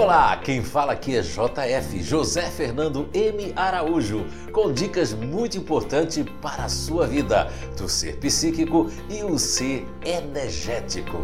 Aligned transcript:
Olá, 0.00 0.34
quem 0.38 0.64
fala 0.64 0.94
aqui 0.94 1.14
é 1.14 1.20
JF, 1.20 2.02
José 2.02 2.50
Fernando 2.50 3.10
M. 3.12 3.52
Araújo, 3.54 4.24
com 4.50 4.72
dicas 4.72 5.12
muito 5.12 5.58
importantes 5.58 6.24
para 6.40 6.64
a 6.64 6.68
sua 6.70 7.06
vida, 7.06 7.52
do 7.76 7.86
ser 7.86 8.16
psíquico 8.16 8.90
e 9.10 9.22
o 9.22 9.38
ser 9.38 9.86
energético. 10.02 11.18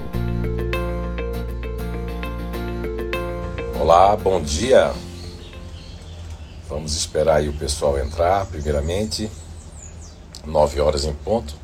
Olá, 3.80 4.14
bom 4.14 4.42
dia. 4.42 4.92
Vamos 6.68 6.94
esperar 6.94 7.36
aí 7.36 7.48
o 7.48 7.54
pessoal 7.54 7.98
entrar, 7.98 8.44
primeiramente, 8.44 9.30
nove 10.44 10.82
horas 10.82 11.06
em 11.06 11.14
ponto, 11.14 11.54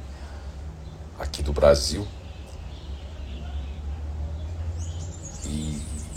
aqui 1.20 1.42
do 1.42 1.52
Brasil. 1.52 2.08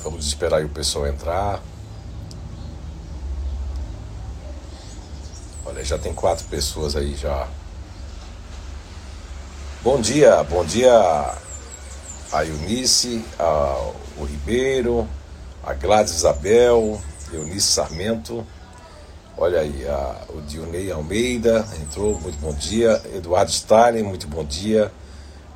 Vamos 0.06 0.28
esperar 0.28 0.58
aí 0.58 0.66
o 0.66 0.70
pessoal 0.70 1.08
entrar. 1.08 1.64
Olha, 5.66 5.84
já 5.84 5.98
tem 5.98 6.14
quatro 6.14 6.46
pessoas 6.46 6.96
aí 6.96 7.16
já. 7.16 7.48
Bom 9.82 10.00
dia, 10.00 10.44
bom 10.44 10.64
dia 10.64 10.94
a 12.32 12.46
Eunice, 12.46 13.26
o 14.16 14.26
Ribeiro, 14.26 15.08
a 15.64 15.74
Gladys 15.74 16.14
Isabel, 16.14 17.02
Eunice 17.34 17.74
Sarmento. 17.74 18.46
Olha 19.36 19.62
aí, 19.62 19.88
a, 19.88 20.22
o 20.30 20.42
Dionei 20.42 20.92
Almeida 20.92 21.66
entrou, 21.82 22.22
muito 22.22 22.38
bom 22.38 22.54
dia. 22.54 23.02
Eduardo 23.16 23.50
Stalin, 23.50 24.04
muito 24.04 24.28
bom 24.28 24.46
dia. 24.46 24.92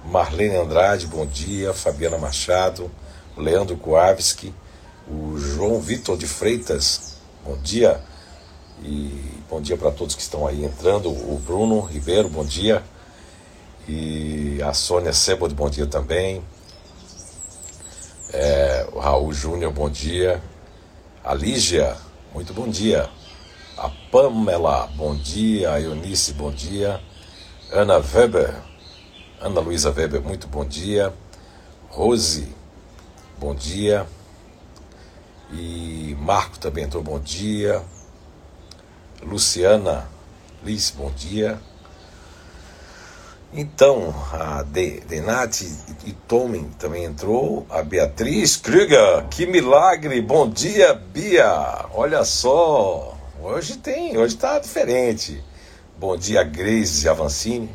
Marlene 0.05 0.55
Andrade, 0.55 1.05
bom 1.05 1.27
dia. 1.27 1.72
Fabiana 1.72 2.17
Machado. 2.17 2.89
Leandro 3.39 3.77
Kowalski, 3.77 4.53
o 5.07 5.38
João 5.38 5.80
Vitor 5.80 6.17
de 6.17 6.27
Freitas, 6.27 7.16
bom 7.44 7.58
dia. 7.58 8.02
E 8.83 9.41
bom 9.50 9.61
dia 9.61 9.75
para 9.75 9.91
todos 9.91 10.16
que 10.16 10.22
estão 10.22 10.45
aí 10.45 10.63
entrando. 10.63 11.09
O 11.09 11.41
Bruno 11.45 11.80
Ribeiro, 11.81 12.30
bom 12.30 12.45
dia. 12.45 12.83
E 13.88 14.61
a 14.61 14.73
Sônia 14.73 15.11
Sebald, 15.13 15.53
bom 15.55 15.69
dia 15.69 15.88
também. 15.88 16.44
É, 18.31 18.88
o 18.94 19.00
Raul 19.00 19.33
Júnior, 19.33 19.72
bom 19.72 19.89
dia. 19.89 20.41
A 21.23 21.33
Lígia, 21.33 21.95
muito 22.33 22.53
bom 22.53 22.67
dia. 22.67 23.09
A 23.78 23.89
Pamela, 24.11 24.88
bom 24.95 25.16
dia. 25.16 25.72
A 25.72 25.81
Eunice, 25.81 26.33
bom 26.33 26.52
dia. 26.52 27.02
Ana 27.72 27.97
Weber, 27.97 28.56
Ana 29.41 29.59
Luísa 29.59 29.91
Weber, 29.91 30.22
muito 30.22 30.47
bom 30.47 30.66
dia. 30.66 31.13
Rose, 31.89 32.47
bom 33.39 33.55
dia. 33.55 34.05
E 35.51 36.15
Marco 36.19 36.59
também 36.59 36.83
entrou, 36.83 37.01
bom 37.01 37.19
dia. 37.19 37.81
Luciana 39.23 40.07
Liz, 40.63 40.91
bom 40.91 41.09
dia. 41.11 41.57
Então, 43.53 44.13
a 44.31 44.61
De, 44.61 44.99
Denati 45.01 45.65
e 46.05 46.11
Tomin 46.11 46.69
também 46.77 47.05
entrou. 47.05 47.65
A 47.69 47.81
Beatriz 47.81 48.57
Krüger, 48.57 49.25
que 49.29 49.47
milagre! 49.47 50.21
Bom 50.21 50.47
dia, 50.49 50.93
Bia! 50.93 51.85
Olha 51.93 52.23
só, 52.25 53.17
hoje 53.41 53.77
tem, 53.77 54.17
hoje 54.17 54.35
está 54.35 54.59
diferente. 54.59 55.41
Bom 55.97 56.15
dia, 56.15 56.43
Grace 56.43 57.07
Avancini. 57.07 57.69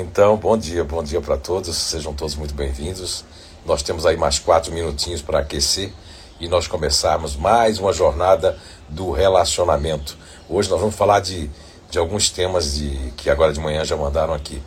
Então, 0.00 0.36
bom 0.36 0.56
dia, 0.56 0.84
bom 0.84 1.02
dia 1.02 1.20
para 1.20 1.36
todos, 1.36 1.76
sejam 1.76 2.14
todos 2.14 2.36
muito 2.36 2.54
bem-vindos. 2.54 3.24
Nós 3.66 3.82
temos 3.82 4.06
aí 4.06 4.16
mais 4.16 4.38
quatro 4.38 4.72
minutinhos 4.72 5.20
para 5.20 5.40
aquecer 5.40 5.92
e 6.38 6.46
nós 6.46 6.68
começarmos 6.68 7.34
mais 7.34 7.80
uma 7.80 7.92
jornada 7.92 8.56
do 8.88 9.10
relacionamento. 9.10 10.16
Hoje 10.48 10.70
nós 10.70 10.78
vamos 10.78 10.94
falar 10.94 11.18
de, 11.18 11.50
de 11.90 11.98
alguns 11.98 12.30
temas 12.30 12.76
de, 12.76 13.12
que 13.16 13.28
agora 13.28 13.52
de 13.52 13.58
manhã 13.58 13.84
já 13.84 13.96
mandaram 13.96 14.32
aqui. 14.32 14.62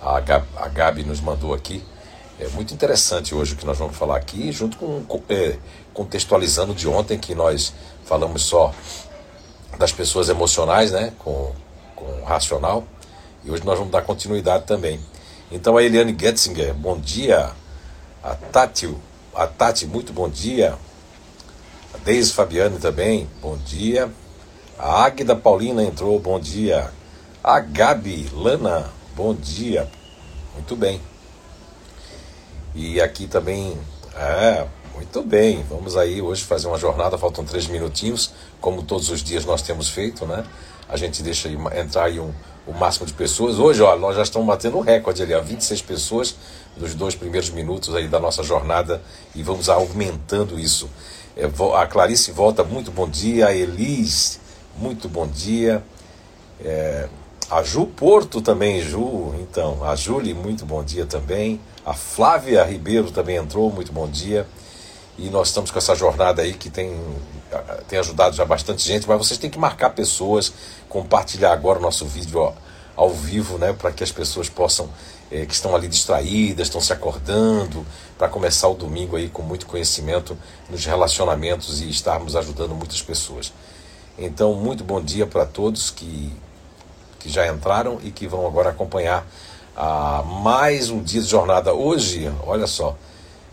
A 0.00 0.18
Gabi, 0.18 0.48
a 0.56 0.66
Gabi 0.66 1.04
nos 1.04 1.20
mandou 1.20 1.54
aqui. 1.54 1.80
É 2.40 2.48
muito 2.48 2.74
interessante 2.74 3.36
hoje 3.36 3.54
o 3.54 3.56
que 3.56 3.64
nós 3.64 3.78
vamos 3.78 3.96
falar 3.96 4.16
aqui, 4.16 4.50
junto 4.50 4.76
com 4.76 5.06
é, 5.28 5.58
contextualizando 5.94 6.74
de 6.74 6.88
ontem 6.88 7.20
que 7.20 7.36
nós 7.36 7.72
falamos 8.04 8.42
só 8.42 8.74
das 9.78 9.92
pessoas 9.92 10.28
emocionais, 10.28 10.90
né, 10.90 11.12
com, 11.20 11.52
com 11.94 12.24
racional. 12.24 12.84
E 13.44 13.50
hoje 13.50 13.64
nós 13.64 13.76
vamos 13.76 13.92
dar 13.92 14.02
continuidade 14.02 14.64
também. 14.64 15.00
Então 15.50 15.76
a 15.76 15.82
Eliane 15.82 16.16
Getzinger, 16.18 16.72
bom 16.74 16.98
dia. 16.98 17.50
A 18.22 18.34
Tati, 18.34 18.94
a 19.34 19.46
Tati, 19.46 19.86
muito 19.86 20.12
bom 20.12 20.28
dia. 20.28 20.76
A 21.92 21.98
Deise 21.98 22.32
Fabiane 22.32 22.78
também, 22.78 23.28
bom 23.40 23.56
dia. 23.56 24.10
A 24.78 25.04
Águida 25.04 25.34
Paulina 25.34 25.82
entrou, 25.82 26.18
bom 26.20 26.38
dia. 26.38 26.90
A 27.42 27.58
Gabi 27.58 28.30
Lana, 28.32 28.88
bom 29.16 29.34
dia. 29.34 29.90
Muito 30.54 30.76
bem. 30.76 31.00
E 32.74 33.00
aqui 33.00 33.26
também, 33.26 33.76
é, 34.14 34.66
muito 34.94 35.22
bem. 35.22 35.64
Vamos 35.68 35.96
aí 35.96 36.22
hoje 36.22 36.44
fazer 36.44 36.68
uma 36.68 36.78
jornada, 36.78 37.18
faltam 37.18 37.44
três 37.44 37.66
minutinhos, 37.66 38.32
como 38.60 38.82
todos 38.82 39.10
os 39.10 39.22
dias 39.22 39.44
nós 39.44 39.62
temos 39.62 39.88
feito, 39.88 40.24
né? 40.26 40.44
A 40.88 40.96
gente 40.96 41.22
deixa 41.22 41.48
entrar 41.48 42.04
aí 42.04 42.20
um, 42.20 42.32
o 42.66 42.72
máximo 42.72 43.06
de 43.06 43.12
pessoas. 43.12 43.58
Hoje, 43.58 43.82
ó, 43.82 43.96
nós 43.96 44.16
já 44.16 44.22
estamos 44.22 44.46
batendo 44.46 44.78
um 44.78 44.80
recorde 44.80 45.22
ali, 45.22 45.34
ó, 45.34 45.40
26 45.40 45.82
pessoas 45.82 46.36
nos 46.76 46.94
dois 46.94 47.14
primeiros 47.14 47.50
minutos 47.50 47.94
aí 47.94 48.08
da 48.08 48.18
nossa 48.18 48.42
jornada 48.42 49.02
e 49.34 49.42
vamos 49.42 49.68
aumentando 49.68 50.58
isso. 50.58 50.88
É, 51.36 51.48
a 51.74 51.86
Clarice 51.86 52.30
volta, 52.32 52.62
muito 52.62 52.90
bom 52.90 53.08
dia. 53.08 53.48
A 53.48 53.54
Elis, 53.54 54.40
muito 54.76 55.08
bom 55.08 55.26
dia. 55.26 55.82
É, 56.60 57.08
a 57.50 57.62
Ju 57.62 57.86
Porto 57.86 58.40
também, 58.40 58.80
Ju, 58.80 59.34
então. 59.40 59.84
A 59.84 59.94
Julie, 59.96 60.34
muito 60.34 60.64
bom 60.64 60.82
dia 60.82 61.06
também. 61.06 61.60
A 61.84 61.92
Flávia 61.92 62.62
Ribeiro 62.64 63.10
também 63.10 63.36
entrou, 63.36 63.70
muito 63.70 63.92
bom 63.92 64.08
dia. 64.08 64.46
E 65.18 65.28
nós 65.28 65.48
estamos 65.48 65.70
com 65.70 65.78
essa 65.78 65.94
jornada 65.94 66.42
aí 66.42 66.54
que 66.54 66.70
tem, 66.70 66.98
tem 67.88 67.98
ajudado 67.98 68.34
já 68.34 68.44
bastante 68.44 68.82
gente, 68.82 69.06
mas 69.06 69.18
vocês 69.18 69.38
têm 69.38 69.50
que 69.50 69.58
marcar 69.58 69.90
pessoas, 69.90 70.52
compartilhar 70.92 71.52
agora 71.52 71.78
o 71.78 71.82
nosso 71.82 72.04
vídeo 72.04 72.38
ó, 72.38 72.52
ao 72.94 73.08
vivo, 73.08 73.56
né, 73.56 73.72
para 73.72 73.90
que 73.90 74.04
as 74.04 74.12
pessoas 74.12 74.50
possam, 74.50 74.90
é, 75.30 75.46
que 75.46 75.54
estão 75.54 75.74
ali 75.74 75.88
distraídas, 75.88 76.66
estão 76.66 76.82
se 76.82 76.92
acordando, 76.92 77.86
para 78.18 78.28
começar 78.28 78.68
o 78.68 78.74
domingo 78.74 79.16
aí 79.16 79.30
com 79.30 79.40
muito 79.40 79.64
conhecimento 79.64 80.36
nos 80.68 80.84
relacionamentos 80.84 81.80
e 81.80 81.88
estarmos 81.88 82.36
ajudando 82.36 82.74
muitas 82.74 83.00
pessoas. 83.00 83.54
Então, 84.18 84.52
muito 84.52 84.84
bom 84.84 85.00
dia 85.00 85.26
para 85.26 85.46
todos 85.46 85.90
que, 85.90 86.30
que 87.18 87.30
já 87.30 87.48
entraram 87.48 87.98
e 88.04 88.10
que 88.10 88.28
vão 88.28 88.46
agora 88.46 88.68
acompanhar 88.68 89.26
a 89.74 90.22
mais 90.22 90.90
um 90.90 91.02
dia 91.02 91.22
de 91.22 91.26
jornada. 91.26 91.72
Hoje, 91.72 92.30
olha 92.46 92.66
só, 92.66 92.94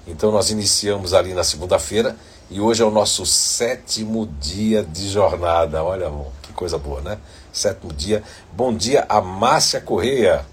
então 0.06 0.30
nós 0.30 0.50
iniciamos 0.50 1.14
ali 1.14 1.34
na 1.34 1.46
segunda-feira 1.46 2.18
e 2.52 2.60
hoje 2.60 2.84
é 2.84 2.86
o 2.86 2.92
nosso 2.92 3.26
sétimo 3.26 4.28
dia 4.42 4.84
de 4.84 5.08
jornada. 5.08 5.82
Olha, 5.82 6.12
que 6.50 6.54
coisa 6.54 6.78
boa, 6.78 7.02
né? 7.02 7.18
Sétimo 7.54 7.94
dia. 7.94 8.24
Bom 8.52 8.74
dia 8.74 9.06
a 9.08 9.22
Márcia 9.22 9.80
Correia 9.80 10.46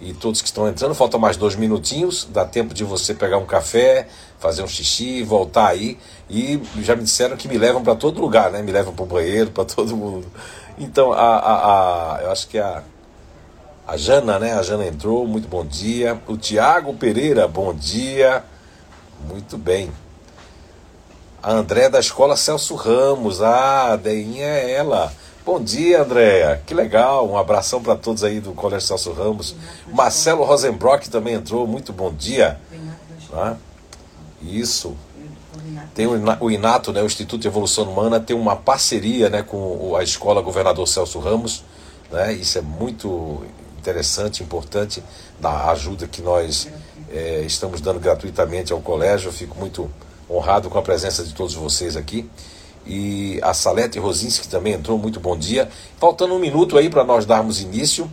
e 0.00 0.12
todos 0.12 0.42
que 0.42 0.48
estão 0.48 0.68
entrando. 0.68 0.94
Faltam 0.94 1.20
mais 1.20 1.36
dois 1.36 1.54
minutinhos. 1.54 2.28
Dá 2.30 2.44
tempo 2.44 2.74
de 2.74 2.82
você 2.84 3.14
pegar 3.14 3.38
um 3.38 3.46
café, 3.46 4.08
fazer 4.38 4.62
um 4.62 4.66
xixi, 4.66 5.22
voltar 5.22 5.68
aí. 5.68 5.98
E 6.28 6.60
já 6.82 6.96
me 6.96 7.04
disseram 7.04 7.36
que 7.36 7.46
me 7.48 7.56
levam 7.56 7.82
para 7.82 7.94
todo 7.94 8.20
lugar, 8.20 8.50
né? 8.50 8.60
Me 8.60 8.72
levam 8.72 8.92
para 8.92 9.04
o 9.04 9.06
banheiro, 9.06 9.50
para 9.52 9.64
todo 9.64 9.96
mundo. 9.96 10.26
Então, 10.78 11.12
a, 11.12 11.36
a, 11.36 12.16
a, 12.16 12.22
eu 12.22 12.30
acho 12.32 12.48
que 12.48 12.58
a, 12.58 12.82
a 13.86 13.96
Jana, 13.96 14.38
né? 14.38 14.52
A 14.54 14.62
Jana 14.62 14.86
entrou. 14.86 15.26
Muito 15.26 15.48
bom 15.48 15.64
dia. 15.64 16.20
O 16.26 16.36
Tiago 16.36 16.92
Pereira, 16.94 17.46
bom 17.46 17.72
dia. 17.72 18.42
Muito 19.28 19.56
bem. 19.56 19.90
A 21.40 21.52
Andréa 21.52 21.88
da 21.88 22.00
escola 22.00 22.36
Celso 22.36 22.74
Ramos. 22.74 23.40
Ah, 23.40 23.92
a 23.92 23.96
Deinha 23.96 24.44
é 24.44 24.72
ela. 24.72 25.12
Bom 25.46 25.62
dia, 25.62 26.02
Andréa. 26.02 26.60
Que 26.66 26.74
legal. 26.74 27.30
Um 27.30 27.38
abração 27.38 27.80
para 27.80 27.94
todos 27.94 28.24
aí 28.24 28.40
do 28.40 28.50
Colégio 28.50 28.88
Celso 28.88 29.12
Ramos. 29.12 29.54
Marcelo 29.86 30.42
Rosenbrock 30.42 31.08
também 31.08 31.34
entrou. 31.34 31.68
Muito 31.68 31.92
bom 31.92 32.12
dia. 32.12 32.58
Ah, 33.32 33.54
isso. 34.42 34.96
Tem 35.94 36.04
o 36.08 36.50
INATO, 36.50 36.92
né, 36.92 37.00
o 37.00 37.06
Instituto 37.06 37.42
de 37.42 37.46
Evolução 37.46 37.84
Humana, 37.84 38.18
tem 38.18 38.36
uma 38.36 38.56
parceria 38.56 39.30
né, 39.30 39.44
com 39.44 39.94
a 39.94 40.02
Escola 40.02 40.42
Governador 40.42 40.88
Celso 40.88 41.20
Ramos. 41.20 41.62
Né, 42.10 42.32
isso 42.32 42.58
é 42.58 42.60
muito 42.60 43.44
interessante, 43.78 44.42
importante, 44.42 45.00
da 45.38 45.70
ajuda 45.70 46.08
que 46.08 46.22
nós 46.22 46.66
é, 47.08 47.42
estamos 47.42 47.80
dando 47.80 48.00
gratuitamente 48.00 48.72
ao 48.72 48.80
colégio. 48.80 49.28
Eu 49.28 49.32
fico 49.32 49.56
muito 49.56 49.88
honrado 50.28 50.68
com 50.68 50.76
a 50.76 50.82
presença 50.82 51.22
de 51.22 51.32
todos 51.32 51.54
vocês 51.54 51.96
aqui. 51.96 52.28
E 52.86 53.40
a 53.42 53.52
Salete 53.52 53.98
Rosinski 53.98 54.46
também 54.46 54.74
entrou, 54.74 54.96
muito 54.96 55.18
bom 55.18 55.36
dia. 55.36 55.68
Faltando 55.98 56.34
um 56.34 56.38
minuto 56.38 56.78
aí 56.78 56.88
para 56.88 57.04
nós 57.04 57.26
darmos 57.26 57.60
início. 57.60 58.10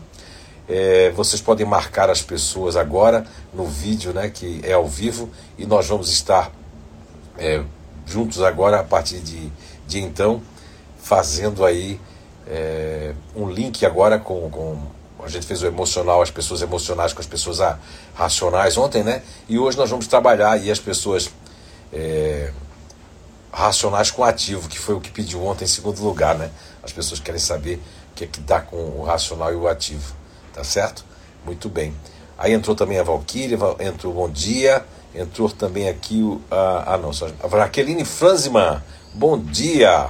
É, 0.67 1.11
vocês 1.11 1.41
podem 1.41 1.65
marcar 1.65 2.09
as 2.09 2.21
pessoas 2.21 2.75
agora 2.75 3.25
no 3.53 3.65
vídeo, 3.65 4.13
né, 4.13 4.29
que 4.29 4.61
é 4.63 4.73
ao 4.73 4.87
vivo, 4.87 5.29
e 5.57 5.65
nós 5.65 5.87
vamos 5.87 6.09
estar 6.09 6.51
é, 7.37 7.61
juntos 8.05 8.41
agora 8.41 8.79
a 8.79 8.83
partir 8.83 9.19
de, 9.19 9.51
de 9.85 9.99
então, 10.01 10.41
fazendo 10.97 11.65
aí 11.65 11.99
é, 12.47 13.13
um 13.35 13.49
link 13.49 13.85
agora 13.85 14.17
com, 14.17 14.49
com. 14.49 14.77
A 15.23 15.29
gente 15.29 15.45
fez 15.45 15.61
o 15.61 15.65
emocional, 15.65 16.21
as 16.21 16.31
pessoas 16.31 16.61
emocionais 16.61 17.13
com 17.13 17.21
as 17.21 17.27
pessoas 17.27 17.59
racionais 18.13 18.77
ontem, 18.77 19.03
né? 19.03 19.21
E 19.47 19.57
hoje 19.57 19.77
nós 19.77 19.89
vamos 19.89 20.05
trabalhar 20.05 20.51
aí 20.51 20.69
as 20.69 20.79
pessoas 20.79 21.29
é, 21.93 22.51
racionais 23.53 24.09
com 24.09 24.23
ativo, 24.23 24.67
que 24.67 24.79
foi 24.79 24.95
o 24.95 24.99
que 24.99 25.11
pediu 25.11 25.45
ontem 25.45 25.65
em 25.65 25.67
segundo 25.67 26.01
lugar, 26.01 26.35
né? 26.35 26.49
As 26.81 26.91
pessoas 26.91 27.19
querem 27.19 27.39
saber 27.39 27.75
o 28.11 28.15
que 28.15 28.23
é 28.23 28.27
que 28.27 28.41
dá 28.41 28.59
com 28.59 28.77
o 28.77 29.03
racional 29.03 29.53
e 29.53 29.55
o 29.55 29.67
ativo, 29.67 30.15
tá 30.51 30.63
certo? 30.63 31.05
Muito 31.45 31.69
bem. 31.69 31.93
Aí 32.35 32.51
entrou 32.51 32.75
também 32.75 32.97
a 32.97 33.03
Valkyria, 33.03 33.57
entrou 33.79 34.11
Bom 34.11 34.29
Dia, 34.29 34.83
entrou 35.13 35.49
também 35.49 35.87
aqui 35.87 36.23
o. 36.23 36.41
Ah, 36.49 36.97
não, 36.99 37.13
só. 37.13 37.27
A 37.43 37.47
Raqueline 37.47 38.03
Franzman, 38.03 38.81
bom 39.13 39.37
dia. 39.37 40.09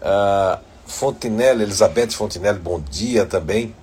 Ah, 0.00 0.58
Fontinelli, 0.86 1.64
Elizabeth 1.64 2.12
Fontinelli, 2.12 2.58
bom 2.58 2.80
dia 2.80 3.26
também. 3.26 3.74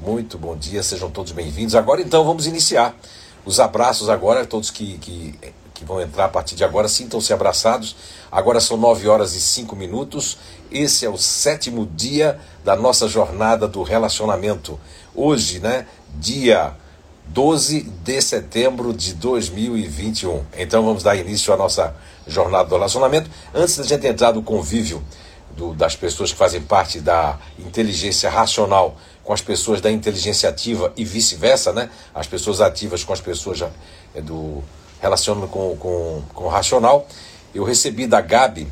Muito 0.00 0.38
bom 0.38 0.56
dia, 0.56 0.82
sejam 0.82 1.10
todos 1.10 1.32
bem-vindos. 1.32 1.74
Agora 1.74 2.00
então 2.00 2.24
vamos 2.24 2.46
iniciar 2.46 2.96
os 3.44 3.60
abraços 3.60 4.08
agora, 4.08 4.46
todos 4.46 4.70
que, 4.70 4.96
que 4.98 5.38
que 5.78 5.84
vão 5.84 6.00
entrar 6.00 6.24
a 6.24 6.28
partir 6.28 6.56
de 6.56 6.64
agora, 6.64 6.88
sintam-se 6.88 7.32
abraçados. 7.32 7.94
Agora 8.32 8.60
são 8.60 8.76
9 8.76 9.06
horas 9.06 9.34
e 9.34 9.40
5 9.40 9.76
minutos. 9.76 10.36
Esse 10.72 11.06
é 11.06 11.08
o 11.08 11.16
sétimo 11.16 11.86
dia 11.86 12.38
da 12.64 12.74
nossa 12.74 13.06
jornada 13.06 13.68
do 13.68 13.84
relacionamento. 13.84 14.78
Hoje, 15.14 15.60
né, 15.60 15.86
dia 16.16 16.74
12 17.26 17.82
de 17.82 18.20
setembro 18.20 18.92
de 18.92 19.14
2021. 19.14 20.44
Então 20.56 20.84
vamos 20.84 21.04
dar 21.04 21.14
início 21.14 21.54
à 21.54 21.56
nossa 21.56 21.94
jornada 22.26 22.68
do 22.68 22.74
relacionamento. 22.74 23.30
Antes 23.54 23.76
da 23.76 23.84
gente 23.84 24.04
entrar 24.04 24.32
no 24.32 24.42
convívio 24.42 25.00
do, 25.56 25.74
das 25.74 25.94
pessoas 25.94 26.32
que 26.32 26.38
fazem 26.38 26.60
parte 26.60 26.98
da 26.98 27.38
inteligência 27.56 28.28
racional 28.28 28.96
com 29.22 29.32
as 29.32 29.40
pessoas 29.40 29.80
da 29.80 29.92
inteligência 29.92 30.48
ativa 30.48 30.92
e 30.96 31.04
vice-versa, 31.04 31.72
né? 31.72 31.88
As 32.12 32.26
pessoas 32.26 32.60
ativas 32.60 33.04
com 33.04 33.12
as 33.12 33.20
pessoas 33.20 33.62
é, 34.14 34.20
do 34.20 34.64
relacionando 35.00 35.48
com, 35.48 35.76
com, 35.76 36.22
com 36.34 36.44
o 36.44 36.48
racional. 36.48 37.06
Eu 37.54 37.64
recebi 37.64 38.06
da 38.06 38.20
Gabi 38.20 38.70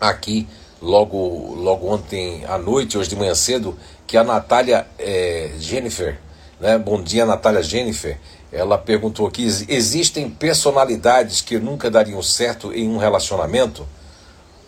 aqui, 0.00 0.48
logo, 0.80 1.54
logo 1.54 1.86
ontem 1.88 2.44
à 2.46 2.58
noite, 2.58 2.96
hoje 2.96 3.10
de 3.10 3.16
manhã 3.16 3.34
cedo, 3.34 3.76
que 4.06 4.16
a 4.16 4.24
Natália 4.24 4.86
é, 4.98 5.52
Jennifer, 5.58 6.18
né? 6.60 6.78
bom 6.78 7.02
dia 7.02 7.26
Natália 7.26 7.62
Jennifer, 7.62 8.18
ela 8.52 8.78
perguntou 8.78 9.26
aqui: 9.26 9.44
existem 9.68 10.30
personalidades 10.30 11.40
que 11.40 11.58
nunca 11.58 11.90
dariam 11.90 12.22
certo 12.22 12.72
em 12.72 12.88
um 12.88 12.96
relacionamento? 12.96 13.86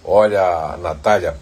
Olha, 0.04 0.76
Natália, 0.78 1.36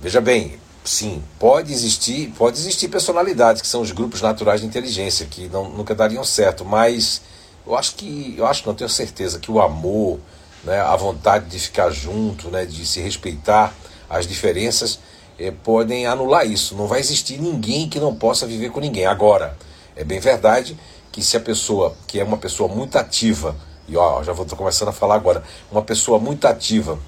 veja 0.00 0.20
bem, 0.20 0.58
sim, 0.84 1.22
pode 1.38 1.72
existir, 1.72 2.32
pode 2.36 2.58
existir 2.58 2.88
personalidades 2.88 3.62
que 3.62 3.68
são 3.68 3.80
os 3.80 3.90
grupos 3.90 4.22
naturais 4.22 4.60
de 4.60 4.66
inteligência 4.66 5.26
que 5.26 5.48
não, 5.48 5.68
nunca 5.68 5.94
dariam 5.94 6.24
certo, 6.24 6.64
mas 6.64 7.22
eu 7.68 7.76
acho 7.76 7.96
que, 7.96 8.34
eu 8.38 8.46
acho, 8.46 8.66
não 8.66 8.74
tenho 8.74 8.88
certeza 8.88 9.38
que 9.38 9.50
o 9.52 9.60
amor, 9.60 10.18
né, 10.64 10.80
a 10.80 10.96
vontade 10.96 11.50
de 11.50 11.58
ficar 11.58 11.90
junto, 11.90 12.48
né, 12.48 12.64
de 12.64 12.86
se 12.86 12.98
respeitar 12.98 13.74
as 14.08 14.26
diferenças, 14.26 14.98
eh, 15.38 15.52
podem 15.62 16.06
anular 16.06 16.46
isso. 16.46 16.74
Não 16.74 16.86
vai 16.86 16.98
existir 16.98 17.38
ninguém 17.38 17.86
que 17.86 18.00
não 18.00 18.14
possa 18.14 18.46
viver 18.46 18.70
com 18.70 18.80
ninguém. 18.80 19.04
Agora, 19.04 19.54
é 19.94 20.02
bem 20.02 20.18
verdade 20.18 20.78
que 21.12 21.22
se 21.22 21.36
a 21.36 21.40
pessoa, 21.40 21.94
que 22.06 22.18
é 22.18 22.24
uma 22.24 22.38
pessoa 22.38 22.74
muito 22.74 22.96
ativa, 22.96 23.54
e 23.86 23.94
ó, 23.98 24.22
já 24.22 24.32
vou 24.32 24.46
começando 24.46 24.88
a 24.88 24.92
falar 24.92 25.16
agora, 25.16 25.42
uma 25.70 25.82
pessoa 25.82 26.18
muito 26.18 26.46
ativa, 26.46 26.98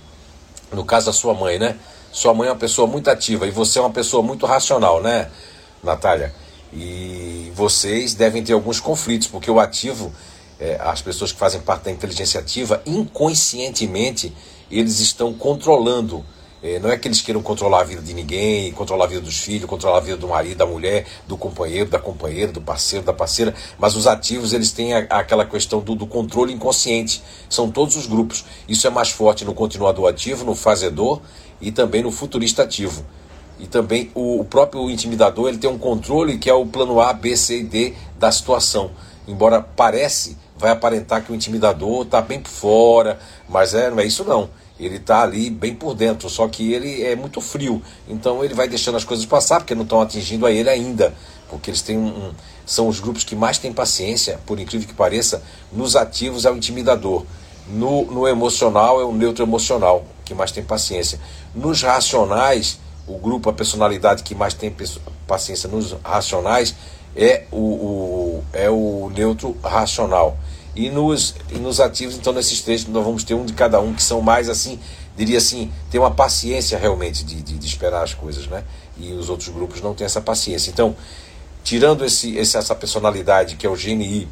no 0.70 0.84
caso 0.84 1.06
da 1.06 1.12
sua 1.12 1.32
mãe, 1.32 1.58
né? 1.58 1.78
Sua 2.12 2.34
mãe 2.34 2.48
é 2.48 2.52
uma 2.52 2.58
pessoa 2.58 2.86
muito 2.86 3.08
ativa 3.08 3.46
e 3.46 3.50
você 3.50 3.78
é 3.78 3.82
uma 3.82 3.90
pessoa 3.90 4.22
muito 4.22 4.44
racional, 4.44 5.00
né, 5.00 5.30
Natália? 5.82 6.34
E 6.70 7.50
vocês 7.54 8.14
devem 8.14 8.42
ter 8.42 8.52
alguns 8.52 8.78
conflitos, 8.78 9.26
porque 9.26 9.50
o 9.50 9.58
ativo 9.58 10.12
é, 10.60 10.78
as 10.78 11.00
pessoas 11.00 11.32
que 11.32 11.38
fazem 11.38 11.60
parte 11.60 11.84
da 11.84 11.90
inteligência 11.90 12.38
ativa, 12.38 12.82
inconscientemente, 12.84 14.32
eles 14.70 15.00
estão 15.00 15.32
controlando. 15.32 16.22
É, 16.62 16.78
não 16.78 16.90
é 16.90 16.98
que 16.98 17.08
eles 17.08 17.22
queiram 17.22 17.40
controlar 17.40 17.80
a 17.80 17.84
vida 17.84 18.02
de 18.02 18.12
ninguém, 18.12 18.70
controlar 18.72 19.06
a 19.06 19.08
vida 19.08 19.22
dos 19.22 19.38
filhos, 19.38 19.64
controlar 19.64 19.96
a 19.96 20.00
vida 20.00 20.18
do 20.18 20.28
marido, 20.28 20.58
da 20.58 20.66
mulher, 20.66 21.06
do 21.26 21.34
companheiro, 21.34 21.88
da 21.88 21.98
companheira, 21.98 22.52
do 22.52 22.60
parceiro, 22.60 23.02
da 23.02 23.14
parceira, 23.14 23.54
mas 23.78 23.96
os 23.96 24.06
ativos 24.06 24.52
eles 24.52 24.70
têm 24.70 24.92
a, 24.92 24.98
aquela 25.08 25.46
questão 25.46 25.80
do, 25.80 25.94
do, 25.94 26.06
controle 26.06 26.52
inconsciente. 26.52 27.22
São 27.48 27.70
todos 27.70 27.96
os 27.96 28.06
grupos. 28.06 28.44
Isso 28.68 28.86
é 28.86 28.90
mais 28.90 29.08
forte 29.08 29.42
no 29.46 29.54
continuador 29.54 30.06
ativo, 30.06 30.44
no 30.44 30.54
fazedor 30.54 31.22
e 31.62 31.72
também 31.72 32.02
no 32.02 32.12
futurista 32.12 32.64
ativo. 32.64 33.06
E 33.58 33.66
também 33.66 34.10
o, 34.14 34.40
o 34.40 34.44
próprio 34.44 34.90
intimidador 34.90 35.48
ele 35.48 35.58
tem 35.58 35.70
um 35.70 35.78
controle 35.78 36.36
que 36.36 36.50
é 36.50 36.54
o 36.54 36.66
plano 36.66 37.00
A, 37.00 37.14
B, 37.14 37.34
C 37.38 37.60
e 37.60 37.64
D 37.64 37.94
da 38.18 38.30
situação. 38.30 38.90
Embora 39.26 39.62
parece 39.62 40.36
vai 40.60 40.70
aparentar 40.70 41.24
que 41.24 41.32
o 41.32 41.34
intimidador 41.34 42.02
está 42.02 42.20
bem 42.20 42.38
por 42.38 42.50
fora, 42.50 43.18
mas 43.48 43.74
é, 43.74 43.90
não 43.90 43.98
é 43.98 44.04
isso 44.04 44.24
não. 44.24 44.50
Ele 44.78 44.96
está 44.96 45.22
ali 45.22 45.50
bem 45.50 45.74
por 45.74 45.94
dentro, 45.94 46.28
só 46.30 46.46
que 46.48 46.72
ele 46.72 47.02
é 47.02 47.16
muito 47.16 47.40
frio. 47.40 47.82
Então 48.08 48.44
ele 48.44 48.54
vai 48.54 48.68
deixando 48.68 48.96
as 48.96 49.04
coisas 49.04 49.26
passar, 49.26 49.60
porque 49.60 49.74
não 49.74 49.82
estão 49.82 50.00
atingindo 50.00 50.46
a 50.46 50.52
ele 50.52 50.68
ainda. 50.68 51.14
Porque 51.48 51.70
eles 51.70 51.82
têm 51.82 51.98
um, 51.98 52.32
são 52.64 52.86
os 52.88 53.00
grupos 53.00 53.24
que 53.24 53.34
mais 53.34 53.58
têm 53.58 53.72
paciência, 53.72 54.38
por 54.46 54.60
incrível 54.60 54.86
que 54.86 54.94
pareça, 54.94 55.42
nos 55.72 55.96
ativos 55.96 56.44
é 56.44 56.50
o 56.50 56.56
intimidador. 56.56 57.24
No, 57.68 58.04
no 58.06 58.28
emocional 58.28 59.00
é 59.00 59.04
o 59.04 59.12
neutro 59.12 59.44
emocional, 59.44 60.04
que 60.24 60.34
mais 60.34 60.52
tem 60.52 60.62
paciência. 60.62 61.18
Nos 61.54 61.82
racionais, 61.82 62.78
o 63.06 63.18
grupo, 63.18 63.50
a 63.50 63.52
personalidade 63.52 64.22
que 64.22 64.34
mais 64.34 64.54
tem 64.54 64.74
paciência 65.26 65.68
nos 65.68 65.96
racionais 66.04 66.74
é 67.16 67.44
o, 67.50 67.56
o, 67.56 68.44
é 68.52 68.70
o 68.70 69.10
neutro 69.14 69.56
racional. 69.62 70.38
E 70.74 70.88
nos, 70.88 71.34
e 71.50 71.58
nos 71.58 71.80
ativos, 71.80 72.16
então, 72.16 72.32
nesses 72.32 72.60
três, 72.62 72.86
nós 72.86 73.04
vamos 73.04 73.24
ter 73.24 73.34
um 73.34 73.44
de 73.44 73.52
cada 73.52 73.80
um 73.80 73.92
que 73.92 74.02
são 74.02 74.20
mais 74.20 74.48
assim, 74.48 74.78
diria 75.16 75.38
assim, 75.38 75.70
tem 75.90 76.00
uma 76.00 76.10
paciência 76.10 76.78
realmente 76.78 77.24
de, 77.24 77.42
de, 77.42 77.58
de 77.58 77.66
esperar 77.66 78.02
as 78.02 78.14
coisas, 78.14 78.46
né? 78.46 78.64
E 78.96 79.12
os 79.12 79.28
outros 79.28 79.48
grupos 79.48 79.80
não 79.80 79.94
têm 79.94 80.04
essa 80.04 80.20
paciência. 80.20 80.70
Então, 80.70 80.94
tirando 81.64 82.04
esse, 82.04 82.38
essa 82.38 82.74
personalidade 82.74 83.56
que 83.56 83.66
é 83.66 83.70
o 83.70 83.74
GNI 83.74 84.28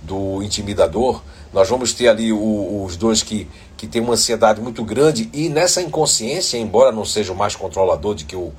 do 0.00 0.42
intimidador, 0.42 1.22
nós 1.52 1.68
vamos 1.68 1.92
ter 1.92 2.08
ali 2.08 2.32
o, 2.32 2.84
os 2.84 2.96
dois 2.96 3.22
que, 3.22 3.46
que 3.76 3.86
têm 3.86 4.00
uma 4.00 4.14
ansiedade 4.14 4.60
muito 4.60 4.82
grande 4.84 5.28
e 5.32 5.48
nessa 5.48 5.82
inconsciência, 5.82 6.56
embora 6.56 6.90
não 6.90 7.04
seja 7.04 7.32
o 7.32 7.36
mais 7.36 7.54
controlador 7.54 8.14
de 8.14 8.24
que 8.24 8.34
o, 8.34 8.52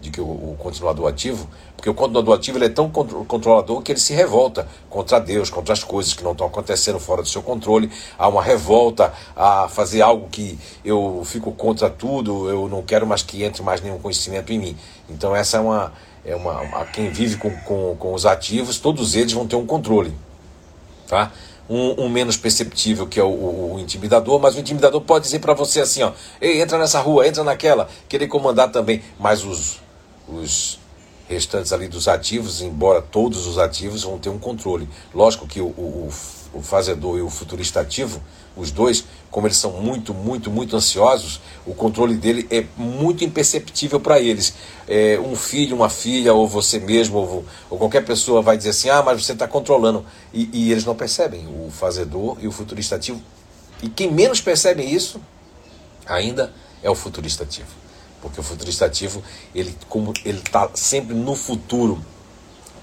de 0.00 0.10
que 0.10 0.20
o, 0.20 0.24
o, 0.24 0.56
continuador 0.58 1.08
ativo, 1.08 1.48
porque 1.74 1.88
o 1.88 1.94
continuador 1.94 2.34
ativo 2.34 2.58
ele 2.58 2.66
é 2.66 2.68
tão 2.68 2.90
controlador 2.90 3.80
que 3.82 3.92
ele 3.92 4.00
se 4.00 4.12
revolta 4.12 4.68
contra 4.88 5.18
Deus, 5.18 5.50
contra 5.50 5.72
as 5.72 5.82
coisas 5.82 6.12
que 6.12 6.22
não 6.22 6.32
estão 6.32 6.46
acontecendo 6.46 6.98
fora 6.98 7.22
do 7.22 7.28
seu 7.28 7.42
controle. 7.42 7.90
Há 8.18 8.28
uma 8.28 8.42
revolta 8.42 9.12
a 9.34 9.68
fazer 9.68 10.02
algo 10.02 10.28
que 10.28 10.58
eu 10.84 11.22
fico 11.24 11.50
contra 11.52 11.88
tudo, 11.88 12.48
eu 12.48 12.68
não 12.68 12.82
quero 12.82 13.06
mais 13.06 13.22
que 13.22 13.42
entre 13.42 13.62
mais 13.62 13.80
nenhum 13.80 13.98
conhecimento 13.98 14.52
em 14.52 14.58
mim. 14.58 14.76
Então 15.08 15.34
essa 15.34 15.56
é 15.56 15.60
uma 15.60 15.92
é 16.24 16.34
uma, 16.34 16.60
uma 16.60 16.84
quem 16.86 17.08
vive 17.08 17.36
com, 17.36 17.50
com, 17.60 17.96
com 17.96 18.12
os 18.12 18.26
ativos, 18.26 18.78
todos 18.78 19.14
eles 19.14 19.32
vão 19.32 19.46
ter 19.46 19.54
um 19.54 19.64
controle, 19.64 20.12
tá? 21.06 21.30
Um, 21.68 22.04
um, 22.04 22.08
menos 22.08 22.36
perceptível 22.36 23.06
que 23.08 23.18
é 23.18 23.24
o, 23.24 23.28
o, 23.28 23.74
o, 23.74 23.80
intimidador, 23.80 24.40
mas 24.40 24.54
o 24.54 24.60
intimidador 24.60 25.00
pode 25.00 25.24
dizer 25.24 25.40
para 25.40 25.54
você 25.54 25.80
assim, 25.80 26.02
ó, 26.02 26.12
ei, 26.40 26.60
entra 26.60 26.78
nessa 26.78 27.00
rua, 27.00 27.26
entra 27.26 27.42
naquela, 27.42 27.88
querer 28.08 28.28
comandar 28.28 28.70
também, 28.70 29.02
mas 29.18 29.44
os 29.44 29.80
os 30.28 30.78
restantes 31.28 31.72
ali 31.72 31.88
dos 31.88 32.08
ativos, 32.08 32.60
embora 32.60 33.02
todos 33.02 33.46
os 33.46 33.58
ativos 33.58 34.04
vão 34.04 34.18
ter 34.18 34.28
um 34.28 34.38
controle. 34.38 34.88
Lógico 35.12 35.46
que 35.46 35.60
o, 35.60 35.66
o, 35.66 36.08
o 36.52 36.62
fazedor 36.62 37.18
e 37.18 37.22
o 37.22 37.28
futurista 37.28 37.80
ativo, 37.80 38.22
os 38.56 38.70
dois, 38.70 39.04
como 39.30 39.46
eles 39.46 39.58
são 39.58 39.72
muito, 39.72 40.14
muito, 40.14 40.50
muito 40.50 40.76
ansiosos, 40.76 41.40
o 41.66 41.74
controle 41.74 42.14
dele 42.14 42.46
é 42.50 42.64
muito 42.76 43.22
imperceptível 43.22 44.00
para 44.00 44.18
eles. 44.18 44.54
É, 44.88 45.18
um 45.18 45.36
filho, 45.36 45.76
uma 45.76 45.90
filha, 45.90 46.32
ou 46.32 46.48
você 46.48 46.78
mesmo, 46.78 47.18
ou, 47.18 47.44
ou 47.68 47.78
qualquer 47.78 48.04
pessoa 48.04 48.40
vai 48.40 48.56
dizer 48.56 48.70
assim: 48.70 48.88
ah, 48.88 49.02
mas 49.02 49.24
você 49.24 49.32
está 49.32 49.46
controlando. 49.46 50.06
E, 50.32 50.48
e 50.52 50.72
eles 50.72 50.84
não 50.84 50.94
percebem, 50.94 51.46
o 51.46 51.70
fazedor 51.70 52.38
e 52.40 52.46
o 52.46 52.52
futurista 52.52 52.96
ativo. 52.96 53.20
E 53.82 53.90
quem 53.90 54.10
menos 54.10 54.40
percebe 54.40 54.82
isso, 54.82 55.20
ainda, 56.06 56.52
é 56.82 56.88
o 56.88 56.94
futurista 56.94 57.42
ativo. 57.44 57.85
Porque 58.26 58.40
o 58.40 58.42
futurista 58.42 58.84
ativo, 58.86 59.22
ele 59.54 59.72
como 59.88 60.12
ele 60.24 60.38
está 60.38 60.68
sempre 60.74 61.14
no 61.14 61.36
futuro, 61.36 62.00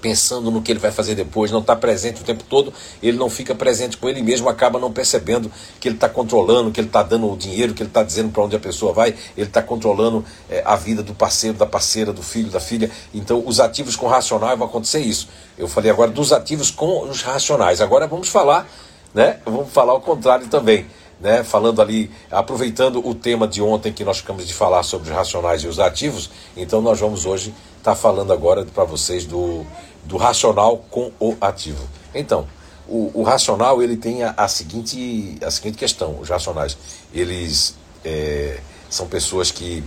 pensando 0.00 0.50
no 0.50 0.62
que 0.62 0.72
ele 0.72 0.78
vai 0.78 0.90
fazer 0.90 1.14
depois, 1.14 1.50
não 1.50 1.60
está 1.60 1.76
presente 1.76 2.22
o 2.22 2.24
tempo 2.24 2.44
todo, 2.48 2.72
ele 3.02 3.16
não 3.18 3.28
fica 3.28 3.54
presente 3.54 3.96
com 3.96 4.08
ele 4.08 4.22
mesmo, 4.22 4.48
acaba 4.48 4.78
não 4.78 4.90
percebendo 4.90 5.50
que 5.80 5.88
ele 5.88 5.96
está 5.96 6.08
controlando, 6.08 6.70
que 6.70 6.80
ele 6.80 6.88
está 6.88 7.02
dando 7.02 7.30
o 7.30 7.36
dinheiro, 7.36 7.74
que 7.74 7.82
ele 7.82 7.90
está 7.90 8.02
dizendo 8.02 8.30
para 8.30 8.42
onde 8.42 8.56
a 8.56 8.58
pessoa 8.58 8.92
vai, 8.92 9.14
ele 9.36 9.46
está 9.46 9.62
controlando 9.62 10.24
é, 10.48 10.62
a 10.64 10.76
vida 10.76 11.02
do 11.02 11.14
parceiro, 11.14 11.56
da 11.56 11.66
parceira, 11.66 12.12
do 12.12 12.22
filho, 12.22 12.50
da 12.50 12.60
filha. 12.60 12.90
Então, 13.14 13.42
os 13.46 13.60
ativos 13.60 13.96
com 13.96 14.06
racionais 14.06 14.58
vai 14.58 14.66
acontecer 14.66 15.00
isso. 15.00 15.28
Eu 15.58 15.68
falei 15.68 15.90
agora 15.90 16.10
dos 16.10 16.32
ativos 16.32 16.70
com 16.70 17.08
os 17.08 17.22
racionais. 17.22 17.80
Agora 17.80 18.06
vamos 18.06 18.28
falar, 18.28 18.66
né? 19.14 19.40
Vamos 19.44 19.70
falar 19.72 19.94
o 19.94 20.00
contrário 20.00 20.48
também 20.48 20.86
né, 21.20 21.42
falando 21.44 21.80
ali, 21.80 22.10
aproveitando 22.30 23.06
o 23.06 23.14
tema 23.14 23.46
de 23.46 23.62
ontem 23.62 23.92
que 23.92 24.04
nós 24.04 24.18
ficamos 24.18 24.46
de 24.46 24.54
falar 24.54 24.82
sobre 24.82 25.10
os 25.10 25.14
racionais 25.14 25.62
e 25.62 25.68
os 25.68 25.78
ativos, 25.78 26.30
então 26.56 26.80
nós 26.80 27.00
vamos 27.00 27.24
hoje 27.24 27.54
estar 27.78 27.92
tá 27.92 27.96
falando 27.96 28.32
agora 28.32 28.64
para 28.64 28.84
vocês 28.84 29.24
do, 29.24 29.64
do 30.04 30.16
racional 30.16 30.78
com 30.90 31.10
o 31.18 31.36
ativo. 31.40 31.84
Então, 32.14 32.46
o, 32.86 33.10
o 33.14 33.22
racional 33.22 33.82
ele 33.82 33.96
tem 33.96 34.22
a, 34.22 34.34
a, 34.36 34.48
seguinte, 34.48 35.38
a 35.42 35.50
seguinte 35.50 35.78
questão, 35.78 36.18
os 36.20 36.28
racionais, 36.28 36.76
eles 37.12 37.76
é, 38.04 38.60
são 38.90 39.06
pessoas 39.06 39.50
que 39.50 39.82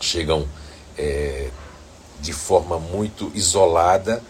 chegam 0.00 0.46
é, 0.96 1.48
de 2.20 2.32
forma 2.32 2.78
muito 2.78 3.30
isolada 3.34 4.22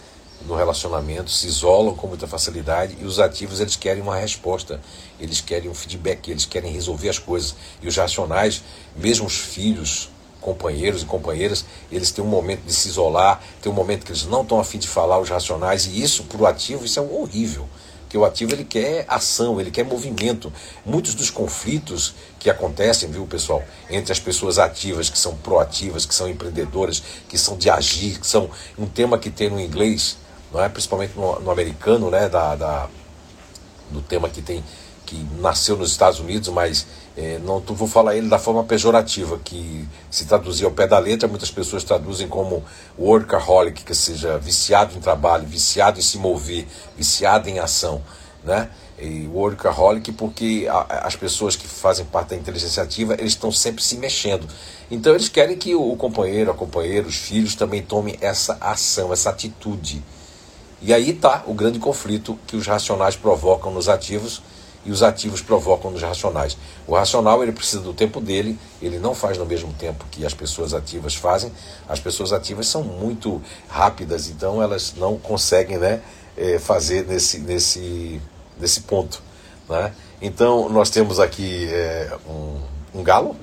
no 0.45 0.55
relacionamento, 0.55 1.29
se 1.29 1.47
isolam 1.47 1.95
com 1.95 2.07
muita 2.07 2.27
facilidade 2.27 2.97
e 2.99 3.05
os 3.05 3.19
ativos 3.19 3.59
eles 3.59 3.75
querem 3.75 4.01
uma 4.01 4.15
resposta, 4.15 4.79
eles 5.19 5.41
querem 5.41 5.69
um 5.69 5.73
feedback, 5.73 6.29
eles 6.29 6.45
querem 6.45 6.71
resolver 6.71 7.09
as 7.09 7.19
coisas. 7.19 7.55
E 7.81 7.87
os 7.87 7.95
racionais, 7.95 8.63
mesmo 8.95 9.27
os 9.27 9.37
filhos, 9.37 10.09
companheiros 10.39 11.01
e 11.01 11.05
companheiras, 11.05 11.65
eles 11.91 12.11
têm 12.11 12.23
um 12.23 12.27
momento 12.27 12.61
de 12.61 12.73
se 12.73 12.87
isolar, 12.87 13.41
tem 13.61 13.71
um 13.71 13.75
momento 13.75 14.05
que 14.05 14.11
eles 14.11 14.25
não 14.25 14.41
estão 14.41 14.59
afim 14.59 14.77
de 14.77 14.87
falar 14.87 15.19
os 15.19 15.29
racionais 15.29 15.85
e 15.85 16.01
isso 16.01 16.23
para 16.23 16.41
o 16.41 16.45
ativo 16.45 16.85
isso 16.85 16.99
é 16.99 17.01
horrível. 17.01 17.67
Porque 18.01 18.17
o 18.17 18.25
ativo 18.25 18.53
ele 18.53 18.63
quer 18.63 19.05
ação, 19.07 19.61
ele 19.61 19.69
quer 19.69 19.85
movimento. 19.85 20.51
Muitos 20.83 21.13
dos 21.13 21.29
conflitos 21.29 22.15
que 22.39 22.49
acontecem, 22.49 23.07
viu, 23.11 23.27
pessoal, 23.27 23.63
entre 23.87 24.11
as 24.11 24.19
pessoas 24.19 24.57
ativas, 24.57 25.11
que 25.11 25.17
são 25.19 25.35
proativas, 25.35 26.07
que 26.07 26.15
são 26.15 26.27
empreendedoras, 26.27 27.03
que 27.27 27.37
são 27.37 27.55
de 27.55 27.69
agir, 27.69 28.19
que 28.19 28.25
são 28.25 28.49
um 28.79 28.87
tema 28.87 29.19
que 29.19 29.29
tem 29.29 29.47
no 29.47 29.59
inglês, 29.59 30.17
não 30.51 30.63
é? 30.63 30.69
principalmente 30.69 31.13
no, 31.15 31.39
no 31.39 31.51
americano, 31.51 32.09
né? 32.09 32.29
da, 32.29 32.55
da, 32.55 32.87
do 33.91 34.01
tema 34.01 34.29
que 34.29 34.41
tem 34.41 34.63
que 35.09 35.25
nasceu 35.39 35.75
nos 35.75 35.89
Estados 35.89 36.19
Unidos, 36.19 36.49
mas 36.49 36.85
é, 37.17 37.39
não 37.39 37.59
vou 37.59 37.87
falar 37.87 38.15
ele 38.15 38.29
da 38.29 38.37
forma 38.37 38.63
pejorativa, 38.63 39.39
que 39.43 39.87
se 40.07 40.25
traduzir 40.25 40.65
ao 40.65 40.71
pé 40.71 40.85
da 40.85 40.99
letra, 40.99 41.27
muitas 41.27 41.49
pessoas 41.49 41.83
traduzem 41.83 42.27
como 42.27 42.63
workaholic, 42.95 43.83
que 43.83 43.95
seja 43.95 44.37
viciado 44.37 44.95
em 44.95 44.99
trabalho, 44.99 45.47
viciado 45.47 45.97
em 45.97 46.03
se 46.03 46.19
mover, 46.19 46.67
viciado 46.95 47.49
em 47.49 47.57
ação, 47.57 48.03
né? 48.43 48.69
E 48.99 49.27
workaholic 49.33 50.11
porque 50.11 50.67
a, 50.69 51.07
as 51.07 51.15
pessoas 51.15 51.55
que 51.55 51.67
fazem 51.67 52.05
parte 52.05 52.29
da 52.29 52.35
inteligência 52.35 52.83
ativa, 52.83 53.15
eles 53.15 53.33
estão 53.33 53.51
sempre 53.51 53.83
se 53.83 53.97
mexendo. 53.97 54.47
Então 54.91 55.13
eles 55.13 55.27
querem 55.27 55.57
que 55.57 55.73
o, 55.73 55.91
o 55.91 55.97
companheiro, 55.97 56.51
a 56.51 56.53
companheira, 56.53 57.07
os 57.07 57.15
filhos 57.15 57.55
também 57.55 57.81
tomem 57.81 58.15
essa 58.21 58.57
ação, 58.61 59.11
essa 59.11 59.31
atitude. 59.31 60.03
E 60.81 60.93
aí 60.93 61.09
está 61.11 61.43
o 61.45 61.53
grande 61.53 61.79
conflito 61.79 62.39
que 62.47 62.55
os 62.55 62.65
racionais 62.65 63.15
provocam 63.15 63.71
nos 63.71 63.89
ativos, 63.89 64.41
e 64.85 64.91
os 64.91 65.03
ativos 65.03 65.41
provocam 65.41 65.91
nos 65.91 66.01
racionais. 66.01 66.57
O 66.87 66.95
racional 66.95 67.43
ele 67.43 67.51
precisa 67.51 67.81
do 67.81 67.93
tempo 67.93 68.21
dele, 68.21 68.57
ele 68.81 68.97
não 68.97 69.13
faz 69.13 69.37
no 69.37 69.45
mesmo 69.45 69.73
tempo 69.73 70.05
que 70.09 70.25
as 70.25 70.33
pessoas 70.33 70.73
ativas 70.73 71.15
fazem. 71.15 71.51
As 71.87 71.99
pessoas 71.99 72.31
ativas 72.31 72.67
são 72.67 72.83
muito 72.83 73.41
rápidas, 73.67 74.29
então 74.29 74.61
elas 74.61 74.93
não 74.97 75.17
conseguem 75.17 75.77
né, 75.77 76.01
é, 76.37 76.59
fazer 76.59 77.05
nesse, 77.05 77.39
nesse, 77.39 78.21
nesse 78.59 78.81
ponto. 78.81 79.21
Né? 79.67 79.93
Então 80.21 80.69
nós 80.69 80.89
temos 80.89 81.19
aqui 81.19 81.67
é, 81.69 82.17
um, 82.27 82.59
um 82.93 83.03
galo, 83.03 83.35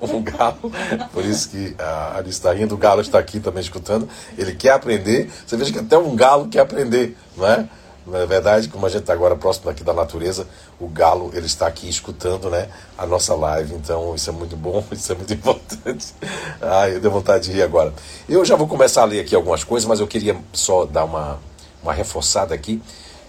um, 0.00 0.16
um, 0.16 0.22
galo, 0.22 0.72
por 1.12 1.24
isso 1.24 1.50
que 1.50 1.74
a 1.78 2.16
Alice 2.16 2.38
está 2.38 2.52
rindo, 2.52 2.74
o 2.74 2.78
galo 2.78 3.00
está 3.00 3.18
aqui 3.18 3.40
também 3.40 3.60
escutando, 3.60 4.08
ele 4.38 4.54
quer 4.54 4.70
aprender, 4.70 5.30
você 5.46 5.56
veja 5.56 5.72
que 5.72 5.78
até 5.78 5.98
um 5.98 6.16
galo 6.16 6.48
quer 6.48 6.60
aprender, 6.60 7.16
não 7.36 7.46
é? 7.46 7.68
Na 8.06 8.24
verdade, 8.24 8.68
como 8.68 8.86
a 8.86 8.88
gente 8.88 9.00
está 9.00 9.12
agora 9.12 9.34
próximo 9.34 9.68
aqui 9.68 9.82
da 9.82 9.92
natureza, 9.92 10.46
o 10.78 10.86
galo 10.86 11.30
ele 11.34 11.46
está 11.46 11.66
aqui 11.66 11.88
escutando 11.88 12.48
né, 12.48 12.68
a 12.96 13.04
nossa 13.04 13.34
live, 13.34 13.74
então 13.74 14.14
isso 14.14 14.30
é 14.30 14.32
muito 14.32 14.56
bom, 14.56 14.84
isso 14.92 15.10
é 15.10 15.14
muito 15.16 15.34
importante. 15.34 16.14
Ai, 16.62 16.94
eu 16.94 17.00
dei 17.00 17.10
vontade 17.10 17.46
de 17.46 17.52
rir 17.52 17.62
agora. 17.62 17.92
Eu 18.28 18.44
já 18.44 18.54
vou 18.54 18.68
começar 18.68 19.02
a 19.02 19.04
ler 19.04 19.20
aqui 19.20 19.34
algumas 19.34 19.64
coisas, 19.64 19.88
mas 19.88 19.98
eu 19.98 20.06
queria 20.06 20.36
só 20.52 20.84
dar 20.84 21.04
uma, 21.04 21.40
uma 21.82 21.92
reforçada 21.92 22.54
aqui, 22.54 22.80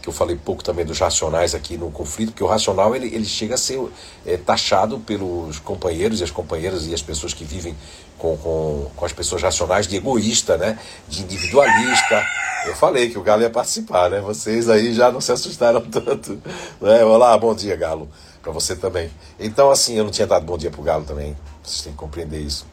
eu 0.10 0.14
falei 0.14 0.36
pouco 0.36 0.64
também 0.64 0.86
dos 0.86 1.00
racionais 1.00 1.54
aqui 1.56 1.78
no 1.78 1.92
conflito, 1.92 2.32
porque 2.32 2.44
o 2.44 2.48
racional 2.48 2.96
ele, 2.96 3.08
ele 3.08 3.26
chega 3.26 3.56
a 3.56 3.58
ser 3.58 3.80
é, 4.26 4.38
taxado 4.38 5.00
pelos 5.00 5.60
companheiros 5.60 6.22
e 6.22 6.24
as 6.24 6.32
companheiras 6.32 6.88
e 6.88 6.94
as 6.94 7.02
pessoas 7.02 7.34
que 7.34 7.44
vivem 7.44 7.76
com, 8.18 8.36
com, 8.38 8.92
com 8.96 9.06
as 9.06 9.14
pessoas 9.14 9.42
racionais 9.42 9.88
de 9.88 9.96
egoísta, 9.96 10.58
né, 10.58 10.80
de 11.08 11.22
individualista 11.22 12.26
eu 12.68 12.76
falei 12.76 13.10
que 13.10 13.18
o 13.18 13.24
Galo 13.24 13.42
ia 13.42 13.50
participar, 13.50 14.10
né? 14.10 14.20
Vocês 14.20 14.70
aí 14.70 14.94
já 14.94 15.12
não 15.12 15.22
se 15.22 15.32
assustaram 15.32 15.82
tanto. 15.90 16.42
Né? 16.82 17.04
Olá, 17.04 17.38
bom 17.38 17.56
dia, 17.56 17.76
Galo. 17.76 18.10
Para 18.42 18.52
você 18.52 18.76
também. 18.76 19.10
Então, 19.40 19.72
assim, 19.72 19.96
eu 19.96 20.04
não 20.04 20.12
tinha 20.12 20.28
dado 20.28 20.46
bom 20.46 20.58
dia 20.58 20.70
pro 20.70 20.82
Galo 20.82 21.06
também. 21.06 21.36
Vocês 21.64 21.82
têm 21.82 21.94
que 21.94 21.98
compreender 21.98 22.40
isso. 22.40 22.66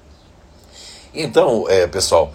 Então, 1.12 1.67
é, 1.69 1.87
pessoal, 1.87 2.33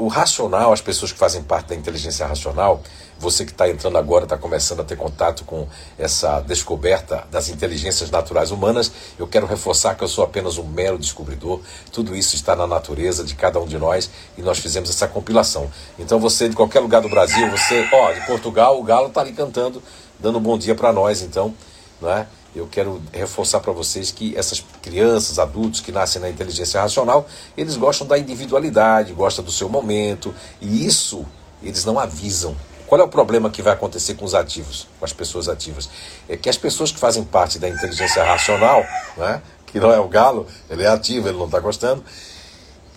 o 0.00 0.08
racional, 0.08 0.72
as 0.72 0.80
pessoas 0.80 1.12
que 1.12 1.18
fazem 1.18 1.42
parte 1.42 1.68
da 1.68 1.74
inteligência 1.74 2.26
racional, 2.26 2.82
você 3.18 3.44
que 3.44 3.52
está 3.52 3.68
entrando 3.68 3.98
agora, 3.98 4.24
está 4.24 4.38
começando 4.38 4.80
a 4.80 4.84
ter 4.84 4.96
contato 4.96 5.44
com 5.44 5.68
essa 5.98 6.40
descoberta 6.40 7.26
das 7.30 7.50
inteligências 7.50 8.10
naturais 8.10 8.50
humanas, 8.50 8.90
eu 9.18 9.26
quero 9.26 9.46
reforçar 9.46 9.94
que 9.94 10.02
eu 10.02 10.08
sou 10.08 10.24
apenas 10.24 10.56
um 10.56 10.64
mero 10.64 10.98
descobridor. 10.98 11.60
Tudo 11.92 12.16
isso 12.16 12.34
está 12.34 12.56
na 12.56 12.66
natureza 12.66 13.22
de 13.22 13.34
cada 13.34 13.60
um 13.60 13.66
de 13.66 13.76
nós 13.76 14.10
e 14.38 14.42
nós 14.42 14.58
fizemos 14.58 14.88
essa 14.88 15.06
compilação. 15.06 15.70
Então 15.98 16.18
você 16.18 16.48
de 16.48 16.56
qualquer 16.56 16.80
lugar 16.80 17.02
do 17.02 17.08
Brasil, 17.10 17.50
você, 17.50 17.86
ó, 17.92 18.10
de 18.12 18.24
Portugal, 18.26 18.80
o 18.80 18.82
galo 18.82 19.08
está 19.08 19.20
ali 19.20 19.34
cantando, 19.34 19.82
dando 20.18 20.38
um 20.38 20.42
bom 20.42 20.56
dia 20.56 20.74
para 20.74 20.90
nós, 20.94 21.20
então, 21.20 21.54
não 22.00 22.10
é? 22.10 22.26
Eu 22.54 22.66
quero 22.66 23.00
reforçar 23.12 23.60
para 23.60 23.72
vocês 23.72 24.10
que 24.10 24.36
essas 24.36 24.64
crianças, 24.82 25.38
adultos 25.38 25.80
que 25.80 25.92
nascem 25.92 26.20
na 26.20 26.28
inteligência 26.28 26.80
racional, 26.80 27.26
eles 27.56 27.76
gostam 27.76 28.06
da 28.06 28.18
individualidade, 28.18 29.12
gostam 29.12 29.44
do 29.44 29.52
seu 29.52 29.68
momento, 29.68 30.34
e 30.60 30.84
isso 30.86 31.24
eles 31.62 31.84
não 31.84 31.98
avisam. 31.98 32.56
Qual 32.86 33.00
é 33.00 33.04
o 33.04 33.08
problema 33.08 33.50
que 33.50 33.62
vai 33.62 33.72
acontecer 33.72 34.14
com 34.14 34.24
os 34.24 34.34
ativos, 34.34 34.88
com 34.98 35.04
as 35.04 35.12
pessoas 35.12 35.48
ativas? 35.48 35.88
É 36.28 36.36
que 36.36 36.48
as 36.48 36.58
pessoas 36.58 36.90
que 36.90 36.98
fazem 36.98 37.22
parte 37.22 37.58
da 37.58 37.68
inteligência 37.68 38.24
racional, 38.24 38.84
né, 39.16 39.40
que 39.66 39.78
não 39.78 39.92
é 39.92 40.00
o 40.00 40.08
galo, 40.08 40.46
ele 40.68 40.82
é 40.82 40.88
ativo, 40.88 41.28
ele 41.28 41.38
não 41.38 41.46
está 41.46 41.60
gostando, 41.60 42.04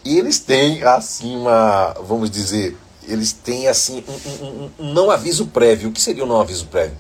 eles 0.04 0.40
têm 0.40 0.84
assim 0.84 1.38
uma, 1.38 1.94
vamos 2.02 2.32
dizer, 2.32 2.76
eles 3.08 3.32
têm 3.32 3.68
assim 3.68 4.04
um, 4.08 4.46
um, 4.46 4.72
um 4.80 4.94
não 4.94 5.12
aviso 5.12 5.48
prévio. 5.48 5.90
O 5.90 5.92
que 5.92 6.02
seria 6.02 6.24
um 6.24 6.28
não 6.28 6.42
aviso 6.42 6.66
prévio? 6.66 6.98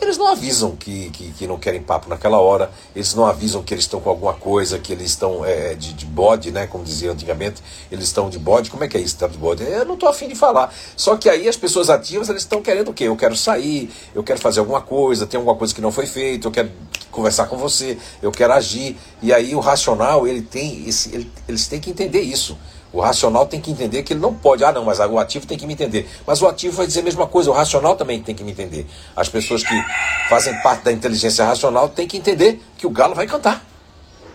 Eles 0.00 0.16
não 0.16 0.28
avisam 0.28 0.76
que, 0.76 1.10
que, 1.10 1.32
que, 1.32 1.46
não 1.46 1.58
querem 1.58 1.82
papo 1.82 2.08
naquela 2.08 2.38
hora, 2.38 2.70
eles 2.94 3.14
não 3.14 3.26
avisam 3.26 3.62
que 3.62 3.74
eles 3.74 3.84
estão 3.84 4.00
com 4.00 4.08
alguma 4.08 4.34
coisa, 4.34 4.78
que 4.78 4.92
eles 4.92 5.10
estão 5.10 5.44
é, 5.44 5.74
de, 5.74 5.92
de 5.92 6.06
bode, 6.06 6.50
né? 6.50 6.66
Como 6.66 6.84
dizia 6.84 7.10
antigamente, 7.10 7.62
eles 7.90 8.04
estão 8.04 8.30
de 8.30 8.38
bode. 8.38 8.70
Como 8.70 8.84
é 8.84 8.88
que 8.88 8.96
é 8.96 9.00
isso, 9.00 9.16
tá 9.16 9.26
de 9.26 9.36
bode? 9.36 9.62
Eu 9.64 9.84
não 9.84 9.94
estou 9.94 10.08
afim 10.08 10.28
de 10.28 10.34
falar. 10.34 10.72
Só 10.96 11.16
que 11.16 11.28
aí 11.28 11.48
as 11.48 11.56
pessoas 11.56 11.90
ativas, 11.90 12.28
eles 12.28 12.42
estão 12.42 12.62
querendo 12.62 12.90
o 12.90 12.94
quê? 12.94 13.04
Eu 13.04 13.16
quero 13.16 13.36
sair, 13.36 13.90
eu 14.14 14.22
quero 14.22 14.38
fazer 14.40 14.60
alguma 14.60 14.80
coisa, 14.80 15.26
tem 15.26 15.38
alguma 15.38 15.56
coisa 15.56 15.74
que 15.74 15.80
não 15.80 15.90
foi 15.90 16.06
feita, 16.06 16.46
eu 16.46 16.52
quero 16.52 16.70
conversar 17.10 17.46
com 17.46 17.56
você, 17.56 17.98
eu 18.22 18.30
quero 18.30 18.52
agir. 18.52 18.96
E 19.20 19.32
aí 19.32 19.54
o 19.54 19.60
racional, 19.60 20.26
ele 20.26 20.42
tem 20.42 20.88
esse, 20.88 21.14
ele, 21.14 21.30
eles 21.48 21.66
têm 21.66 21.80
que 21.80 21.90
entender 21.90 22.20
isso. 22.20 22.56
O 22.92 23.00
racional 23.00 23.46
tem 23.46 23.60
que 23.60 23.70
entender 23.70 24.02
que 24.02 24.12
ele 24.12 24.20
não 24.20 24.32
pode, 24.32 24.64
ah 24.64 24.72
não, 24.72 24.84
mas 24.84 24.98
o 24.98 25.18
ativo 25.18 25.46
tem 25.46 25.58
que 25.58 25.66
me 25.66 25.74
entender. 25.74 26.08
Mas 26.26 26.40
o 26.40 26.46
ativo 26.46 26.76
vai 26.76 26.86
dizer 26.86 27.00
a 27.00 27.02
mesma 27.02 27.26
coisa, 27.26 27.50
o 27.50 27.52
racional 27.52 27.96
também 27.96 28.22
tem 28.22 28.34
que 28.34 28.42
me 28.42 28.52
entender. 28.52 28.86
As 29.14 29.28
pessoas 29.28 29.62
que 29.62 29.74
fazem 30.28 30.54
parte 30.62 30.84
da 30.84 30.92
inteligência 30.92 31.44
racional 31.44 31.88
têm 31.88 32.06
que 32.06 32.16
entender 32.16 32.62
que 32.78 32.86
o 32.86 32.90
galo 32.90 33.14
vai 33.14 33.26
cantar. 33.26 33.64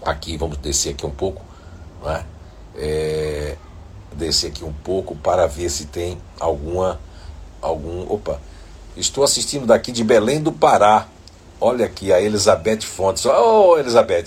aqui, 0.04 0.38
vamos 0.38 0.58
descer 0.58 0.94
aqui 0.94 1.06
um 1.06 1.12
pouco, 1.12 1.44
né? 2.04 2.26
é, 2.78 3.56
descer 4.14 4.52
aqui 4.52 4.64
um 4.64 4.74
pouco 4.74 5.16
para 5.16 5.48
ver 5.48 5.70
se 5.70 5.86
tem 5.86 6.18
alguma, 6.40 7.00
algum, 7.62 8.12
opa, 8.12 8.40
estou 8.96 9.24
assistindo 9.24 9.66
daqui 9.66 9.92
de 9.92 10.04
Belém 10.04 10.42
do 10.42 10.52
Pará, 10.52 11.08
olha 11.60 11.86
aqui 11.86 12.14
a 12.14 12.22
Elizabeth 12.22 12.82
Fontes, 12.82 13.26
ô 13.26 13.74
oh, 13.74 13.78
Elizabeth, 13.78 14.26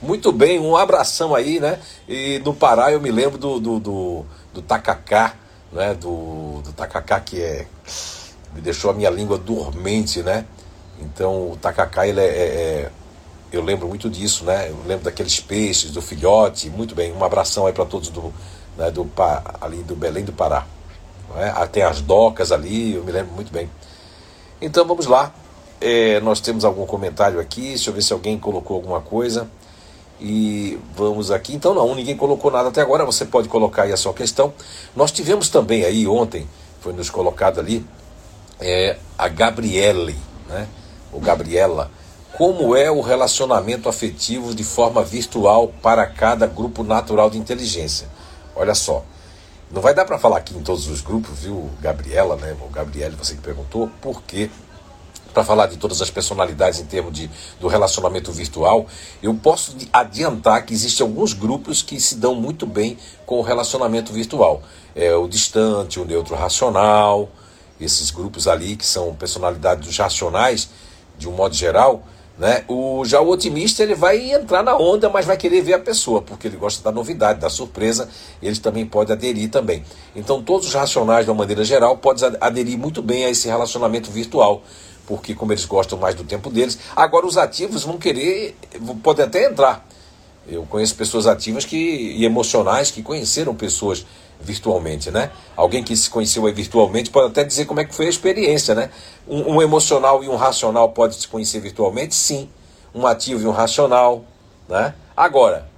muito 0.00 0.30
bem, 0.32 0.58
um 0.58 0.76
abração 0.76 1.34
aí, 1.34 1.58
né? 1.58 1.80
E 2.08 2.40
no 2.44 2.54
Pará 2.54 2.92
eu 2.92 3.00
me 3.00 3.10
lembro 3.10 3.38
do, 3.38 3.58
do, 3.58 3.80
do, 3.80 4.26
do 4.54 4.62
tacacá, 4.62 5.34
né? 5.72 5.94
Do, 5.94 6.60
do 6.62 6.72
tacacá 6.72 7.18
que 7.20 7.40
é. 7.40 7.66
Me 8.54 8.60
deixou 8.60 8.90
a 8.90 8.94
minha 8.94 9.10
língua 9.10 9.38
dormente, 9.38 10.22
né? 10.22 10.44
Então 11.00 11.52
o 11.52 11.56
tacacá, 11.56 12.06
ele 12.06 12.20
é, 12.20 12.24
é, 12.24 12.28
é 12.28 12.90
eu 13.52 13.62
lembro 13.62 13.88
muito 13.88 14.10
disso, 14.10 14.44
né? 14.44 14.68
Eu 14.70 14.78
lembro 14.86 15.04
daqueles 15.04 15.40
peixes, 15.40 15.90
do 15.90 16.02
filhote. 16.02 16.68
Muito 16.70 16.94
bem, 16.94 17.12
um 17.12 17.24
abração 17.24 17.66
aí 17.66 17.72
para 17.72 17.84
todos 17.84 18.08
do, 18.08 18.32
né, 18.76 18.90
do, 18.90 19.08
ali 19.60 19.82
do 19.82 19.94
Belém 19.96 20.24
do 20.24 20.32
Pará. 20.32 20.66
É? 21.36 21.66
Tem 21.66 21.82
as 21.82 22.00
docas 22.00 22.52
ali, 22.52 22.94
eu 22.94 23.04
me 23.04 23.12
lembro 23.12 23.32
muito 23.34 23.52
bem. 23.52 23.70
Então 24.60 24.86
vamos 24.86 25.06
lá. 25.06 25.32
É, 25.80 26.20
nós 26.20 26.40
temos 26.40 26.64
algum 26.64 26.86
comentário 26.86 27.38
aqui, 27.38 27.68
deixa 27.68 27.90
eu 27.90 27.94
ver 27.94 28.02
se 28.02 28.12
alguém 28.12 28.38
colocou 28.38 28.76
alguma 28.76 29.00
coisa. 29.00 29.48
E 30.20 30.78
vamos 30.94 31.30
aqui. 31.30 31.54
Então, 31.54 31.74
não, 31.74 31.94
ninguém 31.94 32.16
colocou 32.16 32.50
nada 32.50 32.68
até 32.68 32.80
agora. 32.80 33.04
Você 33.04 33.24
pode 33.24 33.48
colocar 33.48 33.82
aí 33.82 33.92
a 33.92 33.96
sua 33.96 34.14
questão. 34.14 34.52
Nós 34.94 35.12
tivemos 35.12 35.48
também 35.48 35.84
aí 35.84 36.06
ontem, 36.06 36.48
foi 36.80 36.92
nos 36.92 37.10
colocado 37.10 37.60
ali, 37.60 37.84
é, 38.58 38.96
a 39.18 39.28
Gabriele, 39.28 40.16
né? 40.48 40.66
O 41.12 41.20
Gabriela. 41.20 41.90
Como 42.36 42.76
é 42.76 42.90
o 42.90 43.00
relacionamento 43.00 43.88
afetivo 43.88 44.54
de 44.54 44.62
forma 44.62 45.02
virtual 45.02 45.68
para 45.82 46.06
cada 46.06 46.46
grupo 46.46 46.82
natural 46.82 47.30
de 47.30 47.38
inteligência? 47.38 48.08
Olha 48.54 48.74
só. 48.74 49.02
Não 49.70 49.82
vai 49.82 49.94
dar 49.94 50.04
para 50.04 50.18
falar 50.18 50.38
aqui 50.38 50.56
em 50.56 50.62
todos 50.62 50.86
os 50.86 51.00
grupos, 51.00 51.40
viu, 51.40 51.70
Gabriela, 51.80 52.36
né? 52.36 52.56
O 52.60 52.70
Gabriele, 52.70 53.16
você 53.16 53.34
que 53.34 53.40
perguntou, 53.40 53.90
porque 54.00 54.48
para 55.36 55.44
falar 55.44 55.66
de 55.66 55.76
todas 55.76 56.00
as 56.00 56.08
personalidades 56.08 56.80
em 56.80 56.86
termos 56.86 57.12
de, 57.12 57.30
do 57.60 57.68
relacionamento 57.68 58.32
virtual, 58.32 58.86
eu 59.22 59.34
posso 59.34 59.76
adiantar 59.92 60.64
que 60.64 60.72
existem 60.72 61.06
alguns 61.06 61.34
grupos 61.34 61.82
que 61.82 62.00
se 62.00 62.14
dão 62.14 62.34
muito 62.34 62.64
bem 62.64 62.96
com 63.26 63.38
o 63.38 63.42
relacionamento 63.42 64.14
virtual. 64.14 64.62
É 64.94 65.14
o 65.14 65.28
distante, 65.28 66.00
o 66.00 66.06
neutro 66.06 66.34
racional, 66.34 67.28
esses 67.78 68.10
grupos 68.10 68.48
ali 68.48 68.76
que 68.76 68.86
são 68.86 69.14
personalidades 69.14 69.94
racionais, 69.98 70.70
de 71.18 71.28
um 71.28 71.32
modo 71.32 71.54
geral, 71.54 72.02
né? 72.38 72.64
O, 72.66 73.04
já 73.04 73.20
o 73.20 73.28
otimista 73.28 73.82
ele 73.82 73.94
vai 73.94 74.32
entrar 74.32 74.62
na 74.62 74.74
onda, 74.74 75.10
mas 75.10 75.26
vai 75.26 75.36
querer 75.36 75.60
ver 75.60 75.74
a 75.74 75.78
pessoa, 75.78 76.22
porque 76.22 76.48
ele 76.48 76.56
gosta 76.56 76.82
da 76.82 76.90
novidade, 76.90 77.40
da 77.40 77.50
surpresa, 77.50 78.08
ele 78.40 78.56
também 78.56 78.86
pode 78.86 79.12
aderir 79.12 79.50
também. 79.50 79.84
Então 80.14 80.42
todos 80.42 80.68
os 80.68 80.72
racionais, 80.72 81.26
de 81.26 81.30
uma 81.30 81.36
maneira 81.36 81.62
geral, 81.62 81.98
podem 81.98 82.26
aderir 82.40 82.78
muito 82.78 83.02
bem 83.02 83.26
a 83.26 83.28
esse 83.28 83.48
relacionamento 83.48 84.10
virtual 84.10 84.62
porque 85.06 85.34
como 85.34 85.52
eles 85.52 85.64
gostam 85.64 85.98
mais 85.98 86.14
do 86.14 86.24
tempo 86.24 86.50
deles. 86.50 86.78
Agora 86.94 87.26
os 87.26 87.38
ativos 87.38 87.84
vão 87.84 87.96
querer, 87.96 88.56
podem 89.02 89.24
até 89.24 89.46
entrar. 89.46 89.86
Eu 90.46 90.64
conheço 90.64 90.94
pessoas 90.94 91.26
ativas 91.26 91.64
que, 91.64 91.76
e 91.76 92.24
emocionais 92.24 92.90
que 92.90 93.02
conheceram 93.02 93.54
pessoas 93.54 94.06
virtualmente, 94.40 95.10
né? 95.10 95.30
Alguém 95.56 95.82
que 95.82 95.96
se 95.96 96.10
conheceu 96.10 96.42
virtualmente 96.52 97.10
pode 97.10 97.28
até 97.28 97.42
dizer 97.42 97.64
como 97.64 97.80
é 97.80 97.84
que 97.84 97.94
foi 97.94 98.06
a 98.06 98.08
experiência, 98.10 98.74
né? 98.74 98.90
Um, 99.26 99.54
um, 99.54 99.62
emocional 99.62 100.22
e 100.22 100.28
um 100.28 100.36
racional 100.36 100.90
pode 100.90 101.16
se 101.16 101.26
conhecer 101.26 101.60
virtualmente, 101.60 102.14
sim. 102.14 102.48
Um 102.94 103.06
ativo 103.06 103.42
e 103.42 103.46
um 103.46 103.50
racional, 103.50 104.24
né? 104.68 104.94
Agora, 105.16 105.68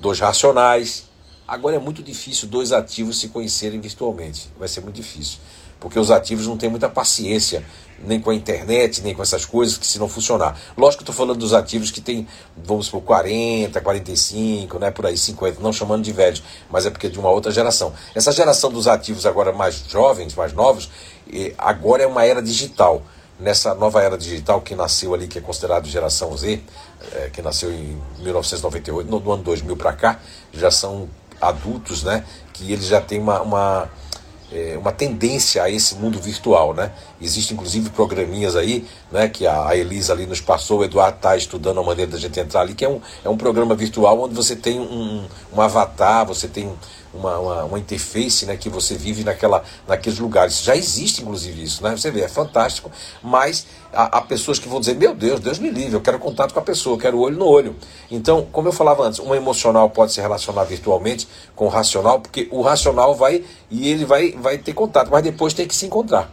dois 0.00 0.18
racionais. 0.18 1.10
Agora 1.46 1.76
é 1.76 1.78
muito 1.78 2.02
difícil 2.02 2.48
dois 2.48 2.72
ativos 2.72 3.20
se 3.20 3.28
conhecerem 3.28 3.78
virtualmente. 3.80 4.50
Vai 4.58 4.68
ser 4.68 4.80
muito 4.80 4.96
difícil 4.96 5.38
porque 5.82 5.98
os 5.98 6.12
ativos 6.12 6.46
não 6.46 6.56
têm 6.56 6.70
muita 6.70 6.88
paciência, 6.88 7.64
nem 8.04 8.20
com 8.20 8.30
a 8.30 8.34
internet, 8.34 9.02
nem 9.02 9.12
com 9.12 9.20
essas 9.20 9.44
coisas, 9.44 9.76
que 9.76 9.84
se 9.84 9.98
não 9.98 10.08
funcionar. 10.08 10.56
Lógico 10.76 11.02
que 11.02 11.10
estou 11.10 11.14
falando 11.14 11.40
dos 11.40 11.52
ativos 11.52 11.90
que 11.90 12.00
tem, 12.00 12.26
vamos 12.56 12.88
por 12.88 13.00
40, 13.00 13.80
45, 13.80 14.78
né, 14.78 14.92
por 14.92 15.06
aí 15.06 15.18
50, 15.18 15.60
não 15.60 15.72
chamando 15.72 16.04
de 16.04 16.12
velhos, 16.12 16.40
mas 16.70 16.86
é 16.86 16.90
porque 16.90 17.08
é 17.08 17.10
de 17.10 17.18
uma 17.18 17.30
outra 17.30 17.50
geração. 17.50 17.92
Essa 18.14 18.30
geração 18.30 18.70
dos 18.70 18.86
ativos 18.86 19.26
agora 19.26 19.52
mais 19.52 19.84
jovens, 19.88 20.36
mais 20.36 20.52
novos, 20.52 20.88
agora 21.58 22.04
é 22.04 22.06
uma 22.06 22.24
era 22.24 22.40
digital. 22.40 23.02
Nessa 23.40 23.74
nova 23.74 24.00
era 24.00 24.16
digital 24.16 24.60
que 24.60 24.76
nasceu 24.76 25.12
ali, 25.14 25.26
que 25.26 25.38
é 25.38 25.40
considerado 25.40 25.88
geração 25.88 26.36
Z, 26.36 26.60
é, 27.12 27.30
que 27.30 27.42
nasceu 27.42 27.72
em 27.72 28.00
1998, 28.20 29.10
no, 29.10 29.18
no 29.18 29.32
ano 29.32 29.42
2000 29.42 29.76
para 29.76 29.92
cá, 29.94 30.20
já 30.52 30.70
são 30.70 31.08
adultos, 31.40 32.04
né, 32.04 32.24
que 32.52 32.72
eles 32.72 32.86
já 32.86 33.00
têm 33.00 33.18
uma, 33.18 33.42
uma 33.42 33.90
é, 34.52 34.76
uma 34.76 34.92
tendência 34.92 35.62
a 35.62 35.70
esse 35.70 35.94
mundo 35.94 36.20
virtual, 36.20 36.74
né? 36.74 36.92
Existem 37.20 37.54
inclusive 37.54 37.90
programinhas 37.90 38.54
aí, 38.54 38.86
né? 39.10 39.28
Que 39.28 39.46
a, 39.46 39.74
Elisa 39.76 40.12
ali 40.12 40.26
nos 40.26 40.40
passou, 40.40 40.80
o 40.80 40.84
Eduardo 40.84 41.16
está 41.16 41.36
estudando 41.36 41.80
a 41.80 41.82
maneira 41.82 42.10
da 42.10 42.18
gente 42.18 42.38
entrar 42.38 42.60
ali, 42.60 42.74
que 42.74 42.84
é 42.84 42.88
um, 42.88 43.00
é 43.24 43.28
um 43.28 43.36
programa 43.36 43.74
virtual 43.74 44.20
onde 44.20 44.34
você 44.34 44.54
tem 44.54 44.78
um, 44.78 45.24
um 45.52 45.60
avatar, 45.60 46.26
você 46.26 46.46
tem 46.46 46.70
uma, 47.12 47.38
uma, 47.38 47.64
uma, 47.64 47.78
interface 47.78 48.46
né, 48.46 48.56
que 48.56 48.68
você 48.68 48.96
vive 48.96 49.24
naquela, 49.24 49.62
naqueles 49.86 50.18
lugares. 50.18 50.62
Já 50.62 50.76
existe, 50.76 51.22
inclusive, 51.22 51.62
isso, 51.62 51.82
né? 51.82 51.96
Você 51.96 52.10
vê, 52.10 52.22
é 52.22 52.28
fantástico, 52.28 52.90
mas 53.22 53.66
há, 53.92 54.18
há, 54.18 54.20
pessoas 54.22 54.58
que 54.58 54.68
vão 54.68 54.80
dizer, 54.80 54.94
meu 54.96 55.14
Deus, 55.14 55.40
Deus 55.40 55.58
me 55.58 55.70
livre, 55.70 55.94
eu 55.94 56.00
quero 56.00 56.18
contato 56.18 56.52
com 56.52 56.58
a 56.58 56.62
pessoa, 56.62 56.94
eu 56.94 57.00
quero 57.00 57.18
olho 57.18 57.36
no 57.36 57.46
olho. 57.46 57.76
Então, 58.10 58.46
como 58.50 58.68
eu 58.68 58.72
falava 58.72 59.04
antes, 59.04 59.20
um 59.20 59.34
emocional 59.34 59.90
pode 59.90 60.12
se 60.12 60.20
relacionar 60.20 60.64
virtualmente 60.64 61.28
com 61.54 61.66
o 61.66 61.68
racional, 61.68 62.20
porque 62.20 62.48
o 62.50 62.62
racional 62.62 63.14
vai 63.14 63.44
e 63.70 63.88
ele 63.88 64.04
vai, 64.04 64.32
vai 64.32 64.58
ter 64.58 64.72
contato, 64.72 65.10
mas 65.10 65.22
depois 65.22 65.52
tem 65.52 65.66
que 65.66 65.74
se 65.74 65.86
encontrar. 65.86 66.30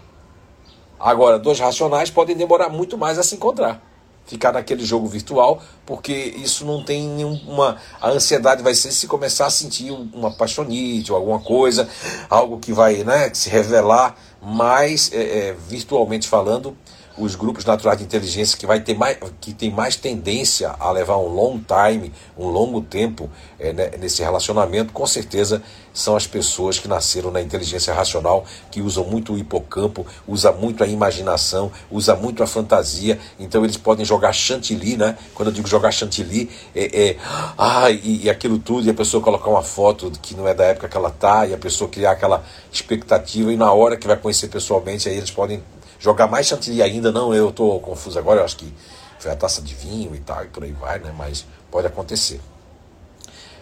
Agora, 0.99 1.39
dois 1.39 1.59
racionais 1.59 2.09
podem 2.09 2.35
demorar 2.35 2.69
muito 2.69 2.97
mais 2.97 3.17
a 3.17 3.23
se 3.23 3.35
encontrar 3.35 3.88
ficar 4.29 4.51
naquele 4.51 4.85
jogo 4.85 5.07
virtual, 5.07 5.61
porque 5.85 6.13
isso 6.13 6.63
não 6.63 6.83
tem 6.83 7.07
nenhuma. 7.07 7.77
A 7.99 8.09
ansiedade 8.11 8.61
vai 8.61 8.75
ser 8.75 8.91
se 8.91 9.07
começar 9.07 9.47
a 9.47 9.49
sentir 9.49 9.91
uma 9.91 10.31
paixonite 10.31 11.11
ou 11.11 11.17
alguma 11.17 11.39
coisa, 11.39 11.89
algo 12.29 12.59
que 12.59 12.71
vai 12.71 13.03
né, 13.03 13.31
se 13.33 13.49
revelar 13.49 14.15
mais 14.39 15.11
é, 15.11 15.17
é, 15.49 15.55
virtualmente 15.67 16.27
falando 16.27 16.77
os 17.19 17.35
grupos 17.35 17.65
naturais 17.65 17.97
de 17.97 18.05
inteligência 18.05 18.57
que 18.57 18.65
vai 18.65 18.79
ter 18.79 18.95
mais 18.95 19.17
que 19.41 19.53
tem 19.53 19.69
mais 19.69 19.95
tendência 19.95 20.75
a 20.79 20.91
levar 20.91 21.17
um 21.17 21.27
long 21.27 21.59
time, 21.59 22.13
um 22.37 22.47
longo 22.47 22.81
tempo 22.81 23.29
é, 23.59 23.73
né, 23.73 23.91
nesse 23.99 24.23
relacionamento, 24.23 24.93
com 24.93 25.05
certeza 25.05 25.61
são 25.93 26.15
as 26.15 26.25
pessoas 26.25 26.79
que 26.79 26.87
nasceram 26.87 27.29
na 27.29 27.41
inteligência 27.41 27.93
racional, 27.93 28.45
que 28.71 28.81
usam 28.81 29.03
muito 29.03 29.33
o 29.33 29.37
hipocampo, 29.37 30.05
usa 30.27 30.51
muito 30.51 30.83
a 30.83 30.87
imaginação, 30.87 31.71
usa 31.91 32.15
muito 32.15 32.41
a 32.41 32.47
fantasia, 32.47 33.19
então 33.37 33.63
eles 33.63 33.75
podem 33.75 34.05
jogar 34.05 34.31
chantilly, 34.31 34.95
né? 34.95 35.17
Quando 35.33 35.49
eu 35.49 35.53
digo 35.53 35.67
jogar 35.67 35.91
chantilly, 35.91 36.49
é, 36.73 37.09
é 37.09 37.17
ah, 37.57 37.89
e, 37.89 38.23
e 38.23 38.29
aquilo 38.29 38.59
tudo, 38.59 38.87
e 38.87 38.89
a 38.89 38.93
pessoa 38.93 39.21
colocar 39.21 39.49
uma 39.49 39.63
foto 39.63 40.11
que 40.21 40.35
não 40.35 40.47
é 40.47 40.53
da 40.53 40.65
época 40.65 40.87
que 40.87 40.95
ela 40.95 41.09
tá, 41.09 41.45
e 41.45 41.53
a 41.53 41.57
pessoa 41.57 41.89
criar 41.89 42.11
aquela 42.11 42.43
expectativa, 42.71 43.51
e 43.51 43.57
na 43.57 43.71
hora 43.73 43.97
que 43.97 44.07
vai 44.07 44.15
conhecer 44.15 44.47
pessoalmente, 44.47 45.09
aí 45.09 45.17
eles 45.17 45.31
podem 45.31 45.61
jogar 45.99 46.27
mais 46.27 46.47
chantilly 46.47 46.81
ainda, 46.81 47.11
não, 47.11 47.33
eu 47.33 47.49
estou 47.49 47.79
confuso 47.81 48.17
agora, 48.17 48.39
eu 48.39 48.45
acho 48.45 48.55
que 48.55 48.73
foi 49.19 49.31
a 49.31 49.35
taça 49.35 49.61
de 49.61 49.75
vinho 49.75 50.15
e 50.15 50.19
tal, 50.19 50.45
e 50.45 50.47
por 50.47 50.63
aí 50.63 50.71
vai, 50.71 50.97
né? 50.99 51.13
Mas 51.15 51.45
pode 51.69 51.85
acontecer. 51.85 52.39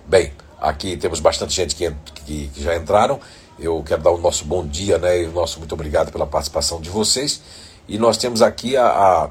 Bem, 0.05 0.31
aqui 0.61 0.95
temos 0.95 1.19
bastante 1.19 1.53
gente 1.53 1.75
que, 1.75 1.91
que, 2.25 2.47
que 2.49 2.63
já 2.63 2.75
entraram. 2.75 3.19
Eu 3.59 3.83
quero 3.83 4.03
dar 4.03 4.11
o 4.11 4.19
nosso 4.19 4.45
bom 4.45 4.65
dia, 4.65 4.99
né? 4.99 5.23
E 5.23 5.25
o 5.25 5.31
nosso 5.31 5.57
muito 5.57 5.73
obrigado 5.73 6.11
pela 6.11 6.27
participação 6.27 6.79
de 6.79 6.91
vocês. 6.91 7.41
E 7.87 7.97
nós 7.97 8.17
temos 8.17 8.43
aqui 8.43 8.77
a, 8.77 8.85
a, 8.85 9.29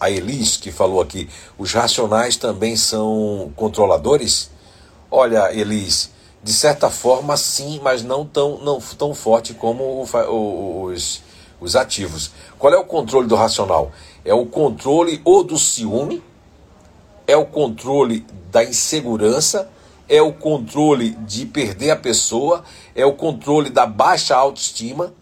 a 0.00 0.10
Elis, 0.10 0.56
que 0.56 0.72
falou 0.72 1.00
aqui: 1.00 1.28
os 1.56 1.72
racionais 1.72 2.36
também 2.36 2.74
são 2.76 3.52
controladores? 3.54 4.50
Olha, 5.08 5.54
Elis, 5.54 6.10
de 6.42 6.52
certa 6.52 6.90
forma 6.90 7.36
sim, 7.36 7.80
mas 7.82 8.02
não 8.02 8.26
tão, 8.26 8.58
não 8.58 8.80
tão 8.80 9.14
forte 9.14 9.54
como 9.54 10.02
os, 10.02 11.22
os 11.66 11.76
ativos. 11.76 12.30
Qual 12.58 12.72
é 12.72 12.78
o 12.78 12.84
controle 12.84 13.26
do 13.26 13.34
racional? 13.34 13.92
É 14.24 14.32
o 14.32 14.46
controle 14.46 15.20
ou 15.24 15.44
do 15.44 15.58
ciúme, 15.58 16.22
é 17.26 17.36
o 17.36 17.44
controle 17.44 18.24
da 18.50 18.64
insegurança, 18.64 19.68
é 20.08 20.22
o 20.22 20.32
controle 20.32 21.10
de 21.26 21.44
perder 21.44 21.90
a 21.90 21.96
pessoa, 21.96 22.62
é 22.94 23.04
o 23.04 23.12
controle 23.12 23.70
da 23.70 23.84
baixa 23.84 24.36
autoestima. 24.36 25.12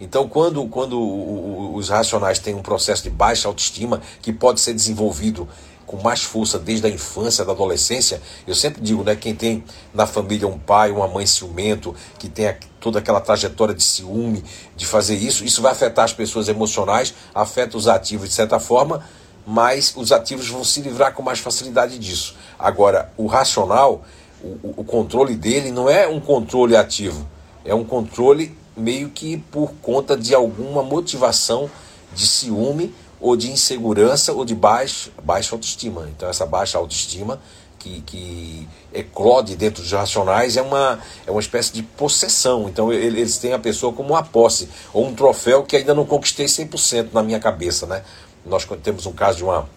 Então, 0.00 0.28
quando, 0.28 0.64
quando 0.68 1.74
os 1.74 1.88
racionais 1.88 2.38
têm 2.38 2.54
um 2.54 2.62
processo 2.62 3.02
de 3.02 3.10
baixa 3.10 3.48
autoestima 3.48 4.00
que 4.22 4.32
pode 4.32 4.60
ser 4.60 4.72
desenvolvido 4.72 5.48
com 5.88 5.96
mais 5.96 6.22
força 6.22 6.58
desde 6.58 6.86
a 6.86 6.90
infância, 6.90 7.46
da 7.46 7.52
adolescência. 7.52 8.20
Eu 8.46 8.54
sempre 8.54 8.82
digo, 8.82 9.02
né, 9.02 9.16
quem 9.16 9.34
tem 9.34 9.64
na 9.92 10.06
família 10.06 10.46
um 10.46 10.58
pai, 10.58 10.90
uma 10.90 11.08
mãe 11.08 11.26
ciumento, 11.26 11.96
que 12.18 12.28
tem 12.28 12.54
toda 12.78 12.98
aquela 12.98 13.22
trajetória 13.22 13.74
de 13.74 13.82
ciúme, 13.82 14.44
de 14.76 14.86
fazer 14.86 15.16
isso, 15.16 15.44
isso 15.44 15.62
vai 15.62 15.72
afetar 15.72 16.04
as 16.04 16.12
pessoas 16.12 16.46
emocionais, 16.46 17.14
afeta 17.34 17.76
os 17.76 17.88
ativos 17.88 18.28
de 18.28 18.34
certa 18.34 18.60
forma, 18.60 19.02
mas 19.46 19.94
os 19.96 20.12
ativos 20.12 20.46
vão 20.48 20.62
se 20.62 20.82
livrar 20.82 21.14
com 21.14 21.22
mais 21.22 21.38
facilidade 21.38 21.98
disso. 21.98 22.36
Agora, 22.58 23.10
o 23.16 23.26
racional, 23.26 24.04
o, 24.42 24.74
o 24.82 24.84
controle 24.84 25.34
dele 25.34 25.72
não 25.72 25.88
é 25.88 26.06
um 26.06 26.20
controle 26.20 26.76
ativo, 26.76 27.26
é 27.64 27.74
um 27.74 27.82
controle 27.82 28.54
meio 28.76 29.08
que 29.08 29.38
por 29.38 29.72
conta 29.80 30.14
de 30.14 30.34
alguma 30.34 30.82
motivação 30.82 31.70
de 32.14 32.26
ciúme 32.26 32.94
ou 33.20 33.36
de 33.36 33.50
insegurança 33.50 34.32
ou 34.32 34.44
de 34.44 34.54
baixa, 34.54 35.10
baixa 35.22 35.54
autoestima. 35.54 36.08
Então, 36.10 36.28
essa 36.28 36.46
baixa 36.46 36.78
autoestima 36.78 37.40
que, 37.78 38.00
que 38.02 38.68
eclode 38.92 39.56
dentro 39.56 39.82
dos 39.82 39.92
racionais 39.92 40.56
é 40.56 40.62
uma, 40.62 40.98
é 41.26 41.30
uma 41.30 41.40
espécie 41.40 41.72
de 41.72 41.82
possessão. 41.82 42.68
Então, 42.68 42.92
eles 42.92 43.38
têm 43.38 43.52
a 43.52 43.58
pessoa 43.58 43.92
como 43.92 44.10
uma 44.10 44.22
posse 44.22 44.68
ou 44.92 45.06
um 45.06 45.14
troféu 45.14 45.62
que 45.64 45.76
ainda 45.76 45.94
não 45.94 46.04
conquistei 46.04 46.46
100% 46.46 47.08
na 47.12 47.22
minha 47.22 47.40
cabeça. 47.40 47.86
Né? 47.86 48.02
Nós 48.44 48.66
temos 48.82 49.06
um 49.06 49.12
caso 49.12 49.38
de 49.38 49.44
uma, 49.44 49.68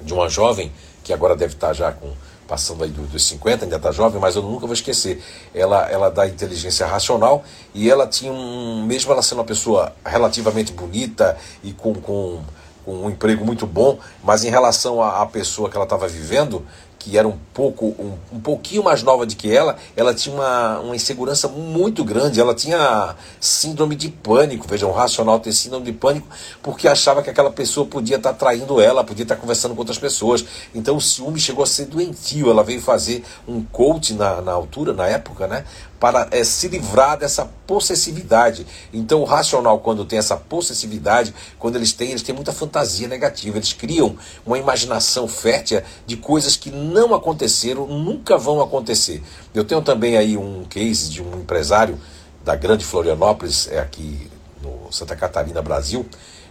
de 0.00 0.12
uma 0.12 0.28
jovem 0.28 0.72
que 1.04 1.12
agora 1.12 1.36
deve 1.36 1.54
estar 1.54 1.72
já 1.72 1.92
com 1.92 2.12
passando 2.46 2.84
aí 2.84 2.90
dos 2.90 3.26
50, 3.26 3.64
ainda 3.64 3.76
está 3.76 3.90
jovem, 3.90 4.20
mas 4.20 4.36
eu 4.36 4.42
nunca 4.42 4.66
vou 4.66 4.72
esquecer. 4.72 5.22
Ela, 5.54 5.90
ela 5.90 6.10
dá 6.10 6.26
inteligência 6.26 6.86
racional 6.86 7.44
e 7.74 7.90
ela 7.90 8.06
tinha 8.06 8.32
um, 8.32 8.84
mesmo 8.84 9.12
ela 9.12 9.22
sendo 9.22 9.38
uma 9.38 9.44
pessoa 9.44 9.92
relativamente 10.04 10.72
bonita 10.72 11.36
e 11.62 11.72
com, 11.72 11.94
com 11.94 12.40
com 12.86 12.94
um 12.94 13.10
emprego 13.10 13.44
muito 13.44 13.66
bom, 13.66 13.98
mas 14.22 14.44
em 14.44 14.48
relação 14.48 15.02
à, 15.02 15.26
pessoa 15.26 15.68
que 15.68 15.76
ela 15.76 15.84
estava 15.84 16.06
vivendo, 16.06 16.64
que 17.00 17.18
era 17.18 17.26
um 17.26 17.36
pouco 17.52 17.86
um, 17.98 18.16
um 18.32 18.40
pouquinho 18.40 18.82
mais 18.82 19.02
nova 19.02 19.26
do 19.26 19.34
que 19.34 19.52
ela, 19.52 19.76
ela 19.96 20.14
tinha 20.14 20.34
uma, 20.34 20.78
uma 20.78 20.96
insegurança 20.96 21.48
muito 21.48 22.04
grande, 22.04 22.40
ela 22.40 22.54
tinha 22.54 23.16
síndrome 23.40 23.96
de 23.96 24.08
pânico, 24.08 24.66
veja, 24.68 24.86
um 24.86 24.92
racional 24.92 25.40
ter 25.40 25.52
síndrome 25.52 25.84
de 25.84 25.92
pânico, 25.92 26.28
porque 26.62 26.86
achava 26.86 27.22
que 27.22 27.30
aquela 27.30 27.50
pessoa 27.50 27.86
podia 27.86 28.16
estar 28.16 28.32
tá 28.32 28.38
traindo 28.38 28.80
ela, 28.80 29.02
podia 29.02 29.24
estar 29.24 29.34
tá 29.34 29.40
conversando 29.40 29.74
com 29.74 29.80
outras 29.80 29.98
pessoas. 29.98 30.44
Então 30.72 30.96
o 30.96 31.00
ciúme 31.00 31.40
chegou 31.40 31.64
a 31.64 31.66
ser 31.66 31.86
doentio, 31.86 32.50
ela 32.50 32.62
veio 32.62 32.80
fazer 32.80 33.24
um 33.48 33.62
coach 33.64 34.14
na, 34.14 34.40
na 34.40 34.52
altura, 34.52 34.92
na 34.92 35.06
época, 35.08 35.48
né? 35.48 35.64
Para 35.98 36.28
é, 36.30 36.44
se 36.44 36.68
livrar 36.68 37.18
dessa 37.18 37.44
possessividade. 37.66 38.66
Então, 38.92 39.20
o 39.20 39.24
racional, 39.24 39.78
quando 39.80 40.04
tem 40.04 40.18
essa 40.18 40.36
possessividade, 40.36 41.34
quando 41.58 41.76
eles 41.76 41.92
têm, 41.92 42.10
eles 42.10 42.22
têm 42.22 42.34
muita 42.34 42.52
fantasia 42.52 43.08
negativa, 43.08 43.56
eles 43.56 43.72
criam 43.72 44.16
uma 44.44 44.58
imaginação 44.58 45.26
fértil 45.26 45.82
de 46.06 46.16
coisas 46.16 46.56
que 46.56 46.70
não 46.70 47.14
aconteceram, 47.14 47.86
nunca 47.86 48.36
vão 48.36 48.60
acontecer. 48.60 49.22
Eu 49.54 49.64
tenho 49.64 49.82
também 49.82 50.16
aí 50.16 50.36
um 50.36 50.64
case 50.64 51.10
de 51.10 51.22
um 51.22 51.40
empresário 51.40 51.98
da 52.44 52.54
grande 52.54 52.84
Florianópolis, 52.84 53.68
é 53.68 53.78
aqui 53.78 54.30
no 54.62 54.92
Santa 54.92 55.16
Catarina, 55.16 55.60
Brasil. 55.60 56.06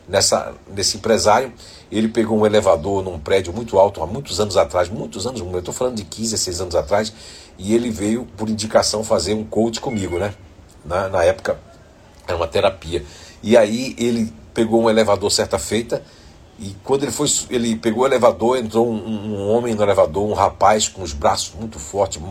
Nessa, 0.07 0.53
nesse 0.67 0.97
empresário, 0.97 1.51
ele 1.91 2.07
pegou 2.07 2.37
um 2.37 2.45
elevador 2.45 3.03
num 3.03 3.19
prédio 3.19 3.51
muito 3.51 3.79
alto 3.79 4.03
há 4.03 4.07
muitos 4.07 4.39
anos 4.39 4.57
atrás, 4.57 4.89
muitos 4.89 5.25
anos, 5.25 5.41
eu 5.41 5.59
estou 5.59 5.73
falando 5.73 5.95
de 5.95 6.03
15 6.03 6.35
a 6.35 6.37
6 6.37 6.61
anos 6.61 6.75
atrás, 6.75 7.13
e 7.57 7.73
ele 7.73 7.89
veio, 7.89 8.27
por 8.37 8.49
indicação, 8.49 9.03
fazer 9.03 9.33
um 9.33 9.43
coach 9.43 9.79
comigo, 9.79 10.17
né? 10.17 10.33
Na, 10.83 11.09
na 11.09 11.23
época 11.23 11.59
era 12.27 12.35
uma 12.35 12.47
terapia. 12.47 13.03
E 13.41 13.55
aí 13.55 13.95
ele 13.97 14.33
pegou 14.53 14.83
um 14.83 14.89
elevador 14.89 15.31
certa 15.31 15.59
feita 15.59 16.03
e 16.57 16.75
quando 16.83 17.03
ele 17.03 17.11
foi, 17.11 17.27
ele 17.49 17.75
pegou 17.75 18.03
o 18.03 18.07
elevador, 18.07 18.57
entrou 18.57 18.89
um, 18.89 18.95
um 18.95 19.49
homem 19.49 19.75
no 19.75 19.83
elevador, 19.83 20.27
um 20.27 20.33
rapaz 20.33 20.87
com 20.87 21.01
os 21.01 21.11
braços 21.11 21.53
muito 21.59 21.79
fortes, 21.79 22.21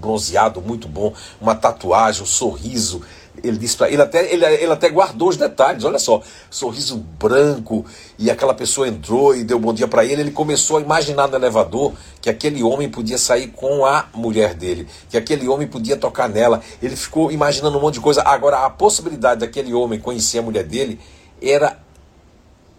bronzeado 0.00 0.60
muito 0.60 0.88
bom, 0.88 1.12
uma 1.40 1.54
tatuagem, 1.54 2.22
um 2.22 2.26
sorriso 2.26 3.02
ele 3.44 3.58
disse 3.58 3.76
para 3.76 3.90
ele 3.90 4.00
até 4.00 4.32
ele, 4.32 4.44
ele 4.44 4.72
até 4.72 4.88
guardou 4.88 5.28
os 5.28 5.36
detalhes. 5.36 5.84
Olha 5.84 5.98
só, 5.98 6.22
sorriso 6.50 6.96
branco 6.96 7.84
e 8.18 8.30
aquela 8.30 8.54
pessoa 8.54 8.88
entrou 8.88 9.36
e 9.36 9.44
deu 9.44 9.58
bom 9.58 9.72
dia 9.72 9.86
para 9.86 10.04
ele. 10.04 10.22
Ele 10.22 10.30
começou 10.30 10.78
a 10.78 10.80
imaginar 10.80 11.28
no 11.28 11.36
elevador 11.36 11.92
que 12.20 12.30
aquele 12.30 12.62
homem 12.62 12.88
podia 12.88 13.18
sair 13.18 13.48
com 13.48 13.84
a 13.84 14.06
mulher 14.14 14.54
dele, 14.54 14.88
que 15.10 15.16
aquele 15.16 15.46
homem 15.48 15.66
podia 15.66 15.96
tocar 15.96 16.28
nela. 16.28 16.62
Ele 16.82 16.96
ficou 16.96 17.30
imaginando 17.30 17.76
um 17.78 17.80
monte 17.80 17.94
de 17.94 18.00
coisa. 18.00 18.22
Agora 18.22 18.64
a 18.64 18.70
possibilidade 18.70 19.40
daquele 19.40 19.74
homem 19.74 20.00
conhecer 20.00 20.38
a 20.38 20.42
mulher 20.42 20.64
dele 20.64 20.98
era 21.42 21.83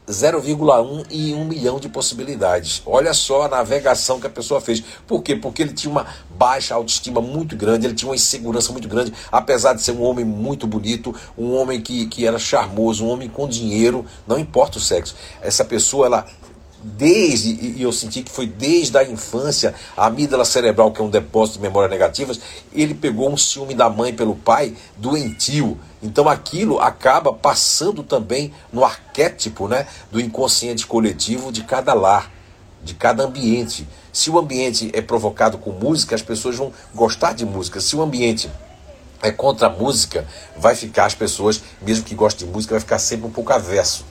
0,1 0.08 1.06
e 1.10 1.34
1 1.34 1.46
milhão 1.46 1.80
de 1.80 1.90
possibilidades. 1.90 2.82
Olha 2.86 3.14
só 3.14 3.44
a 3.44 3.48
navegação 3.48 4.20
que 4.20 4.28
a 4.28 4.30
pessoa 4.30 4.62
fez. 4.62 4.84
Por 5.08 5.22
quê? 5.22 5.36
Porque 5.36 5.62
ele 5.62 5.74
tinha 5.74 5.92
uma 5.92 6.06
baixa 6.30 6.76
autoestima 6.76 7.22
muito 7.22 7.56
grande, 7.56 7.88
ele 7.88 7.96
tinha 7.96 8.10
uma 8.10 8.16
insegurança 8.16 8.72
muito 8.72 8.88
grande, 8.88 9.14
apesar 9.32 9.74
de 9.74 9.82
ser 9.82 9.92
um 9.92 10.04
homem 10.04 10.26
muito 10.26 10.68
bonito, 10.68 11.16
um 11.38 11.54
homem 11.56 11.82
que, 11.82 12.06
que 12.08 12.26
era 12.26 12.38
charmoso, 12.38 13.06
um 13.06 13.10
homem 13.10 13.30
com 13.30 13.48
dinheiro, 13.48 14.06
não 14.28 14.38
importa 14.38 14.78
o 14.78 14.82
sexo. 14.82 15.16
Essa 15.42 15.66
pessoa, 15.66 16.06
ela 16.06 16.26
desde, 16.84 17.50
e 17.52 17.82
eu 17.82 17.92
senti 17.92 18.22
que 18.22 18.32
foi 18.32 18.46
desde 18.46 18.98
a 18.98 19.04
infância, 19.04 19.74
a 19.98 20.06
amígdala 20.06 20.46
cerebral, 20.46 20.92
que 20.92 21.02
é 21.02 21.04
um 21.04 21.10
depósito 21.10 21.58
de 21.58 21.64
memórias 21.64 21.90
negativas, 21.90 22.40
ele 22.74 22.94
pegou 22.94 23.32
um 23.32 23.38
ciúme 23.38 23.74
da 23.74 23.90
mãe 23.90 24.14
pelo 24.14 24.36
pai 24.36 24.76
doentio. 24.98 25.80
Então 26.04 26.30
aquilo 26.30 26.80
acaba 26.80 27.34
passando 27.34 28.04
também 28.04 28.54
no 28.72 28.86
arquétipo 28.86 29.68
né, 29.68 29.88
do 30.12 30.20
inconsciente 30.20 30.86
coletivo 30.86 31.52
de 31.52 31.64
cada 31.64 31.94
lar, 31.94 32.32
de 32.84 32.94
cada 32.94 33.24
ambiente. 33.24 33.88
Se 34.14 34.30
o 34.30 34.38
ambiente 34.38 34.92
é 34.94 35.02
provocado 35.02 35.58
com 35.58 35.72
música, 35.72 36.14
as 36.14 36.22
pessoas 36.22 36.56
vão 36.56 36.72
gostar 36.94 37.34
de 37.34 37.46
música. 37.46 37.82
Se 37.82 37.96
o 37.96 38.02
ambiente 38.02 38.50
é 39.24 39.32
contra 39.32 39.68
a 39.68 39.70
música, 39.72 40.28
vai 40.56 40.76
ficar 40.76 41.06
as 41.06 41.16
pessoas, 41.16 41.64
mesmo 41.82 42.06
que 42.06 42.14
gostem 42.14 42.48
de 42.48 42.54
música, 42.54 42.76
vai 42.76 42.80
ficar 42.80 43.00
sempre 43.00 43.26
um 43.26 43.32
pouco 43.32 43.52
averso 43.52 44.06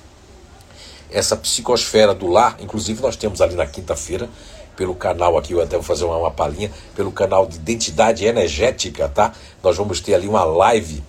essa 1.14 1.36
psicosfera 1.36 2.12
do 2.12 2.26
lar, 2.26 2.56
inclusive 2.60 3.00
nós 3.00 3.16
temos 3.16 3.40
ali 3.40 3.54
na 3.54 3.66
quinta-feira, 3.66 4.28
pelo 4.76 4.94
canal 4.94 5.38
aqui, 5.38 5.52
eu 5.52 5.62
até 5.62 5.76
vou 5.76 5.84
fazer 5.84 6.04
uma, 6.04 6.16
uma 6.16 6.30
palhinha, 6.30 6.70
pelo 6.96 7.12
canal 7.12 7.46
de 7.46 7.56
identidade 7.56 8.26
energética, 8.26 9.08
tá? 9.08 9.32
Nós 9.62 9.76
vamos 9.76 10.00
ter 10.00 10.14
ali 10.14 10.26
uma 10.26 10.42
live 10.44 11.02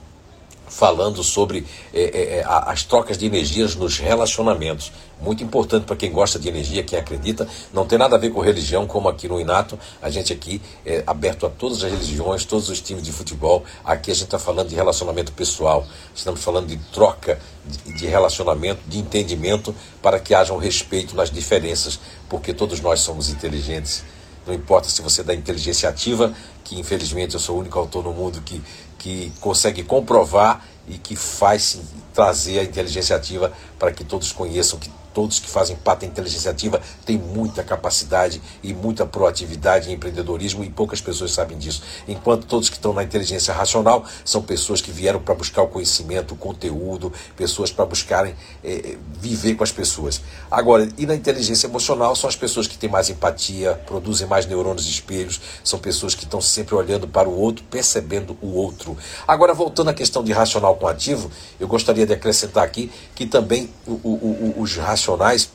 falando 0.76 1.24
sobre 1.24 1.66
é, 1.94 2.02
é, 2.02 2.38
é 2.40 2.46
as 2.46 2.84
trocas 2.84 3.18
de 3.18 3.26
energias 3.26 3.76
nos 3.76 3.98
relacionamentos. 3.98 4.92
Muito 5.22 5.42
importante 5.42 5.86
para 5.86 5.96
quem 5.96 6.12
gosta 6.12 6.38
de 6.38 6.50
energia, 6.50 6.84
quem 6.84 7.00
acredita. 7.00 7.48
Não 7.74 7.86
tem 7.86 7.98
nada 7.98 8.18
a 8.18 8.20
ver 8.20 8.32
com 8.32 8.42
religião, 8.42 8.86
como 8.86 9.08
aqui 9.08 9.30
no 9.30 9.40
Inato. 9.40 9.80
A 10.02 10.10
gente 10.10 10.34
aqui 10.34 10.62
é 10.86 11.02
aberto 11.08 11.46
a 11.46 11.50
todas 11.50 11.82
as 11.82 11.90
religiões, 11.90 12.44
todos 12.44 12.70
os 12.70 12.82
times 12.82 13.04
de 13.04 13.14
futebol. 13.14 13.64
Aqui 13.86 14.12
a 14.12 14.14
gente 14.14 14.26
está 14.26 14.38
falando 14.38 14.68
de 14.68 14.76
relacionamento 14.76 15.32
pessoal. 15.32 15.88
Estamos 16.14 16.44
falando 16.44 16.68
de 16.68 16.78
troca 16.92 17.40
de, 17.66 17.94
de 17.94 18.08
relacionamento, 18.08 18.82
de 18.86 19.00
entendimento, 19.00 19.74
para 20.02 20.20
que 20.20 20.36
haja 20.36 20.54
um 20.54 20.58
respeito 20.58 21.16
nas 21.16 21.32
diferenças, 21.32 21.98
porque 22.28 22.54
todos 22.54 22.82
nós 22.82 23.00
somos 23.00 23.30
inteligentes. 23.30 24.04
Não 24.46 24.54
importa 24.54 24.90
se 24.90 25.02
você 25.02 25.22
é 25.22 25.24
da 25.24 25.34
inteligência 25.34 25.90
ativa, 25.90 26.36
que 26.64 26.80
infelizmente 26.80 27.34
eu 27.34 27.40
sou 27.40 27.56
o 27.56 27.60
único 27.60 27.80
autor 27.80 28.04
no 28.04 28.14
mundo 28.14 28.42
que 28.42 28.62
que 29.06 29.32
consegue 29.40 29.84
comprovar 29.84 30.66
e 30.88 30.98
que 30.98 31.16
faz 31.16 31.80
trazer 32.12 32.58
a 32.58 32.64
inteligência 32.64 33.16
ativa 33.16 33.54
para 33.78 33.92
que 33.92 34.04
todos 34.04 34.32
conheçam 34.32 34.80
que 34.80 34.90
todos 35.16 35.40
que 35.40 35.50
fazem 35.50 35.78
parte 35.78 36.02
da 36.02 36.08
inteligência 36.08 36.52
ativa 36.52 36.82
têm 37.06 37.18
muita 37.18 37.64
capacidade 37.64 38.42
e 38.62 38.74
muita 38.74 39.06
proatividade 39.06 39.90
em 39.90 39.94
empreendedorismo 39.94 40.62
e 40.62 40.70
poucas 40.70 41.00
pessoas 41.00 41.32
sabem 41.32 41.58
disso. 41.58 41.82
Enquanto 42.06 42.46
todos 42.46 42.68
que 42.68 42.76
estão 42.76 42.92
na 42.92 43.02
inteligência 43.02 43.54
racional 43.54 44.04
são 44.26 44.42
pessoas 44.44 44.82
que 44.82 44.92
vieram 44.92 45.22
para 45.22 45.34
buscar 45.34 45.62
o 45.62 45.68
conhecimento, 45.68 46.34
o 46.34 46.38
conteúdo, 46.38 47.14
pessoas 47.38 47.72
para 47.72 47.86
buscarem 47.86 48.36
é, 48.62 48.98
viver 49.22 49.56
com 49.56 49.64
as 49.64 49.72
pessoas. 49.72 50.22
Agora, 50.52 50.90
e 50.98 51.06
na 51.06 51.16
inteligência 51.16 51.66
emocional 51.66 52.14
são 52.14 52.30
as 52.30 52.36
pessoas 52.36 52.68
que 52.68 52.78
têm 52.78 52.90
mais 52.90 53.10
empatia, 53.10 53.74
produzem 53.86 54.28
mais 54.28 54.46
neurônios 54.46 54.86
espelhos, 54.86 55.40
são 55.64 55.80
pessoas 55.80 56.14
que 56.14 56.26
estão 56.26 56.42
sempre 56.42 56.76
olhando 56.76 57.08
para 57.08 57.30
o 57.30 57.40
outro, 57.40 57.64
percebendo 57.72 58.38
o 58.42 58.48
outro. 58.48 58.98
Agora, 59.26 59.54
voltando 59.54 59.92
à 59.92 59.94
questão 59.94 60.22
de 60.22 60.34
racional 60.34 60.76
com 60.76 60.88
ativo, 60.88 61.32
eu 61.58 61.70
gostaria 61.70 62.06
de 62.06 62.12
acrescentar 62.12 62.66
aqui 62.66 62.92
que 63.16 63.26
também 63.26 63.70
o, 63.88 63.94
o, 63.94 64.54
o, 64.58 64.62
os 64.62 64.76
racionais 64.76 65.05
racionais, 65.06 65.50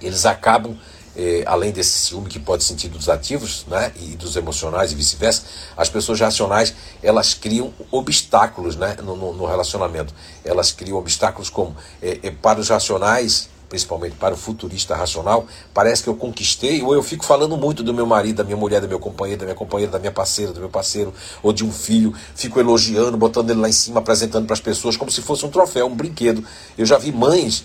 eles 0.00 0.26
acabam, 0.26 0.76
eh, 1.16 1.42
além 1.46 1.72
desse 1.72 1.98
ciúme 1.98 2.28
que 2.28 2.38
pode 2.38 2.62
sentir 2.62 2.88
dos 2.88 3.08
ativos 3.08 3.64
né, 3.66 3.90
e 3.96 4.16
dos 4.16 4.36
emocionais 4.36 4.92
e 4.92 4.94
vice-versa, 4.94 5.44
as 5.76 5.88
pessoas 5.88 6.20
racionais 6.20 6.74
elas 7.02 7.32
criam 7.32 7.72
obstáculos 7.90 8.76
né, 8.76 8.96
no, 9.02 9.32
no 9.32 9.46
relacionamento. 9.46 10.14
Elas 10.44 10.72
criam 10.72 10.98
obstáculos 10.98 11.48
como, 11.48 11.74
eh, 12.02 12.20
eh, 12.22 12.30
para 12.30 12.60
os 12.60 12.68
racionais, 12.68 13.48
principalmente 13.68 14.14
para 14.14 14.34
o 14.34 14.36
futurista 14.36 14.94
racional, 14.94 15.46
parece 15.74 16.02
que 16.02 16.08
eu 16.08 16.14
conquistei, 16.14 16.82
ou 16.82 16.94
eu 16.94 17.02
fico 17.02 17.24
falando 17.24 17.56
muito 17.56 17.82
do 17.82 17.92
meu 17.92 18.06
marido, 18.06 18.36
da 18.36 18.44
minha 18.44 18.56
mulher, 18.56 18.80
do 18.80 18.86
meu 18.86 18.98
companheiro, 18.98 19.40
da 19.40 19.46
minha 19.46 19.56
companheira, 19.56 19.90
da 19.90 19.98
minha 19.98 20.12
parceira, 20.12 20.52
do 20.52 20.60
meu 20.60 20.68
parceiro, 20.68 21.12
ou 21.42 21.52
de 21.52 21.64
um 21.64 21.72
filho, 21.72 22.14
fico 22.34 22.60
elogiando, 22.60 23.16
botando 23.16 23.50
ele 23.50 23.60
lá 23.60 23.68
em 23.68 23.72
cima, 23.72 23.98
apresentando 23.98 24.46
para 24.46 24.54
as 24.54 24.60
pessoas 24.60 24.96
como 24.96 25.10
se 25.10 25.20
fosse 25.20 25.44
um 25.44 25.50
troféu, 25.50 25.86
um 25.86 25.96
brinquedo. 25.96 26.44
Eu 26.78 26.86
já 26.86 26.96
vi 26.96 27.10
mães 27.10 27.64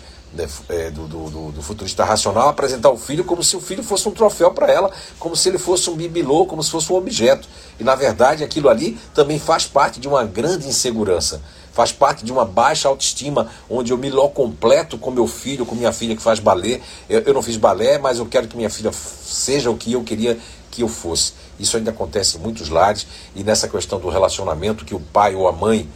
do, 0.93 1.07
do, 1.07 1.51
do, 1.51 1.61
futurista 1.61 2.05
racional 2.05 2.49
apresentar 2.49 2.89
o 2.89 2.97
filho 2.97 3.23
como 3.25 3.43
se 3.43 3.55
o 3.55 3.61
filho 3.61 3.83
fosse 3.83 4.07
um 4.07 4.11
troféu 4.11 4.51
para 4.51 4.71
ela, 4.71 4.91
como 5.19 5.35
se 5.35 5.49
ele 5.49 5.57
fosse 5.57 5.89
um 5.89 5.95
bibelô, 5.95 6.45
como 6.45 6.63
se 6.63 6.71
fosse 6.71 6.91
um 6.91 6.95
objeto. 6.95 7.47
E 7.79 7.83
na 7.83 7.95
verdade 7.95 8.43
aquilo 8.43 8.69
ali 8.69 8.97
também 9.13 9.37
faz 9.37 9.65
parte 9.65 9.99
de 9.99 10.07
uma 10.07 10.23
grande 10.23 10.67
insegurança, 10.67 11.41
faz 11.73 11.91
parte 11.91 12.23
de 12.23 12.31
uma 12.31 12.45
baixa 12.45 12.87
autoestima, 12.87 13.49
onde 13.69 13.91
eu 13.91 13.97
me 13.97 14.09
completo 14.33 14.97
com 14.97 15.11
meu 15.11 15.27
filho, 15.27 15.65
com 15.65 15.75
minha 15.75 15.91
filha 15.91 16.15
que 16.15 16.21
faz 16.21 16.39
balé. 16.39 16.79
Eu, 17.09 17.21
eu 17.21 17.33
não 17.33 17.41
fiz 17.41 17.57
balé, 17.57 17.97
mas 17.97 18.19
eu 18.19 18.25
quero 18.25 18.47
que 18.47 18.55
minha 18.55 18.69
filha 18.69 18.91
seja 18.93 19.69
o 19.69 19.75
que 19.75 19.91
eu 19.91 20.03
queria 20.03 20.37
que 20.69 20.81
eu 20.81 20.87
fosse. 20.87 21.33
Isso 21.59 21.75
ainda 21.75 21.91
acontece 21.91 22.37
em 22.37 22.39
muitos 22.39 22.69
lares 22.69 23.05
e 23.35 23.43
nessa 23.43 23.67
questão 23.67 23.99
do 23.99 24.09
relacionamento 24.09 24.85
que 24.85 24.95
o 24.95 24.99
pai 24.99 25.35
ou 25.35 25.47
a 25.47 25.51
mãe, 25.51 25.89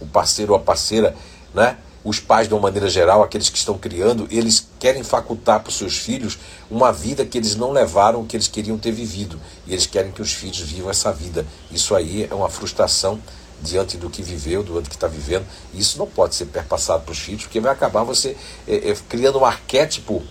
o 0.00 0.06
parceiro 0.06 0.52
ou 0.52 0.58
a 0.58 0.60
parceira, 0.60 1.14
né? 1.54 1.76
Os 2.04 2.18
pais, 2.18 2.48
de 2.48 2.54
uma 2.54 2.60
maneira 2.60 2.88
geral, 2.88 3.22
aqueles 3.22 3.48
que 3.48 3.56
estão 3.56 3.78
criando, 3.78 4.26
eles 4.30 4.66
querem 4.80 5.04
facultar 5.04 5.60
para 5.60 5.70
os 5.70 5.76
seus 5.76 5.96
filhos 5.96 6.38
uma 6.70 6.92
vida 6.92 7.24
que 7.24 7.38
eles 7.38 7.54
não 7.54 7.70
levaram, 7.70 8.24
que 8.24 8.36
eles 8.36 8.48
queriam 8.48 8.76
ter 8.76 8.90
vivido. 8.90 9.38
E 9.66 9.72
eles 9.72 9.86
querem 9.86 10.10
que 10.10 10.20
os 10.20 10.32
filhos 10.32 10.58
vivam 10.58 10.90
essa 10.90 11.12
vida. 11.12 11.46
Isso 11.70 11.94
aí 11.94 12.26
é 12.28 12.34
uma 12.34 12.48
frustração 12.48 13.20
diante 13.62 13.96
do 13.96 14.10
que 14.10 14.22
viveu, 14.22 14.62
do 14.62 14.82
que 14.82 14.94
está 14.94 15.06
vivendo. 15.06 15.46
E 15.72 15.80
isso 15.80 15.96
não 15.96 16.06
pode 16.06 16.34
ser 16.34 16.46
perpassado 16.46 17.04
para 17.04 17.12
os 17.12 17.18
filhos, 17.18 17.44
porque 17.44 17.60
vai 17.60 17.72
acabar 17.72 18.02
você 18.02 18.36
é, 18.66 18.90
é, 18.90 18.96
criando 19.08 19.38
um 19.38 19.44
arquétipo 19.44 20.22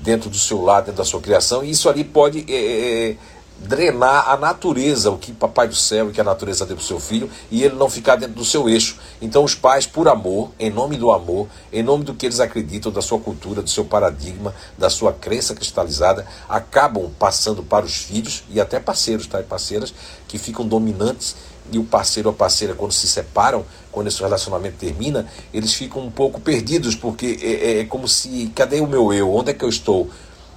dentro 0.00 0.30
do 0.30 0.38
seu 0.38 0.62
lado, 0.62 0.86
dentro 0.86 0.98
da 0.98 1.04
sua 1.04 1.20
criação, 1.20 1.62
e 1.62 1.70
isso 1.70 1.88
ali 1.88 2.02
pode 2.02 2.44
é, 2.48 3.16
drenar 3.62 4.28
a 4.28 4.36
natureza, 4.36 5.10
o 5.10 5.16
que 5.16 5.32
Papai 5.32 5.68
do 5.68 5.74
Céu 5.74 6.10
e 6.10 6.12
que 6.12 6.20
a 6.20 6.24
natureza 6.24 6.66
deu 6.66 6.76
para 6.76 6.82
o 6.82 6.86
seu 6.86 6.98
filho, 7.00 7.30
e 7.50 7.62
ele 7.62 7.74
não 7.74 7.88
ficar 7.88 8.16
dentro 8.16 8.34
do 8.34 8.44
seu 8.44 8.68
eixo. 8.68 8.98
Então, 9.20 9.44
os 9.44 9.54
pais, 9.54 9.86
por 9.86 10.08
amor, 10.08 10.50
em 10.58 10.70
nome 10.70 10.96
do 10.96 11.12
amor, 11.12 11.48
em 11.72 11.82
nome 11.82 12.04
do 12.04 12.14
que 12.14 12.26
eles 12.26 12.40
acreditam, 12.40 12.90
da 12.90 13.00
sua 13.00 13.18
cultura, 13.18 13.62
do 13.62 13.70
seu 13.70 13.84
paradigma, 13.84 14.54
da 14.76 14.90
sua 14.90 15.12
crença 15.12 15.54
cristalizada, 15.54 16.26
acabam 16.48 17.10
passando 17.18 17.62
para 17.62 17.86
os 17.86 17.96
filhos 17.96 18.42
e 18.50 18.60
até 18.60 18.80
parceiros, 18.80 19.26
tá? 19.26 19.40
E 19.40 19.44
parceiras 19.44 19.94
que 20.26 20.38
ficam 20.38 20.66
dominantes 20.66 21.36
e 21.70 21.78
o 21.78 21.84
parceiro 21.84 22.28
ou 22.28 22.34
a 22.34 22.36
parceira, 22.36 22.74
quando 22.74 22.92
se 22.92 23.06
separam, 23.06 23.64
quando 23.90 24.08
esse 24.08 24.20
relacionamento 24.20 24.76
termina, 24.78 25.26
eles 25.54 25.72
ficam 25.74 26.02
um 26.02 26.10
pouco 26.10 26.40
perdidos, 26.40 26.96
porque 26.96 27.38
é, 27.40 27.46
é, 27.46 27.80
é 27.80 27.84
como 27.84 28.08
se, 28.08 28.50
cadê 28.54 28.80
o 28.80 28.86
meu 28.86 29.12
eu? 29.12 29.32
Onde 29.32 29.50
é 29.50 29.54
que 29.54 29.64
eu 29.64 29.68
estou? 29.68 30.10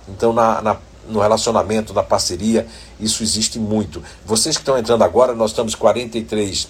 Então, 0.08 0.34
na, 0.34 0.62
na 0.62 0.76
no 1.08 1.20
relacionamento, 1.20 1.94
na 1.94 2.04
parceria, 2.04 2.68
isso 3.00 3.24
existe 3.24 3.60
muito. 3.60 4.04
Vocês 4.26 4.56
que 4.56 4.62
estão 4.62 4.78
entrando 4.78 5.04
agora, 5.04 5.34
nós 5.34 5.52
estamos 5.52 5.76
43 5.76 6.68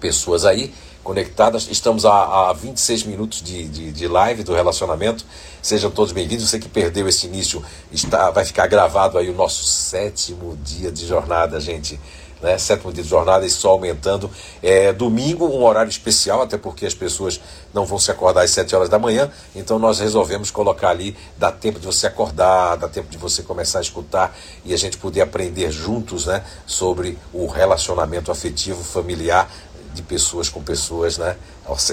pessoas 0.00 0.44
aí 0.44 0.72
conectadas, 1.02 1.68
estamos 1.70 2.04
a, 2.04 2.50
a 2.50 2.52
26 2.52 3.04
minutos 3.04 3.42
de, 3.42 3.66
de, 3.66 3.92
de 3.92 4.06
live 4.06 4.42
do 4.42 4.52
relacionamento. 4.52 5.24
Sejam 5.62 5.90
todos 5.90 6.12
bem-vindos. 6.12 6.48
Você 6.48 6.58
que 6.58 6.68
perdeu 6.68 7.08
esse 7.08 7.26
início, 7.26 7.64
está, 7.90 8.30
vai 8.30 8.44
ficar 8.44 8.66
gravado 8.66 9.16
aí 9.16 9.30
o 9.30 9.34
nosso 9.34 9.64
sétimo 9.64 10.58
dia 10.62 10.92
de 10.92 11.06
jornada, 11.06 11.58
gente 11.60 11.98
né? 12.42 12.56
sétimo 12.58 12.92
dia 12.92 13.02
de 13.02 13.08
jornada 13.08 13.44
e 13.44 13.50
só 13.50 13.70
aumentando. 13.70 14.30
É, 14.62 14.92
domingo, 14.92 15.46
um 15.46 15.64
horário 15.64 15.90
especial, 15.90 16.42
até 16.42 16.56
porque 16.56 16.86
as 16.86 16.94
pessoas 16.94 17.40
não 17.72 17.84
vão 17.84 17.98
se 17.98 18.10
acordar 18.10 18.42
às 18.42 18.50
7 18.50 18.74
horas 18.74 18.88
da 18.88 18.98
manhã, 18.98 19.30
então 19.54 19.78
nós 19.78 19.98
resolvemos 19.98 20.50
colocar 20.50 20.90
ali, 20.90 21.16
dá 21.36 21.50
tempo 21.52 21.78
de 21.78 21.86
você 21.86 22.06
acordar, 22.06 22.76
dá 22.76 22.88
tempo 22.88 23.08
de 23.08 23.18
você 23.18 23.42
começar 23.42 23.78
a 23.78 23.82
escutar 23.82 24.36
e 24.64 24.72
a 24.72 24.76
gente 24.76 24.96
poder 24.98 25.20
aprender 25.20 25.70
juntos 25.70 26.26
né, 26.26 26.44
sobre 26.66 27.18
o 27.32 27.46
relacionamento 27.46 28.30
afetivo 28.30 28.82
familiar 28.82 29.48
de 29.94 30.02
pessoas 30.02 30.48
com 30.48 30.62
pessoas, 30.62 31.18
né? 31.18 31.36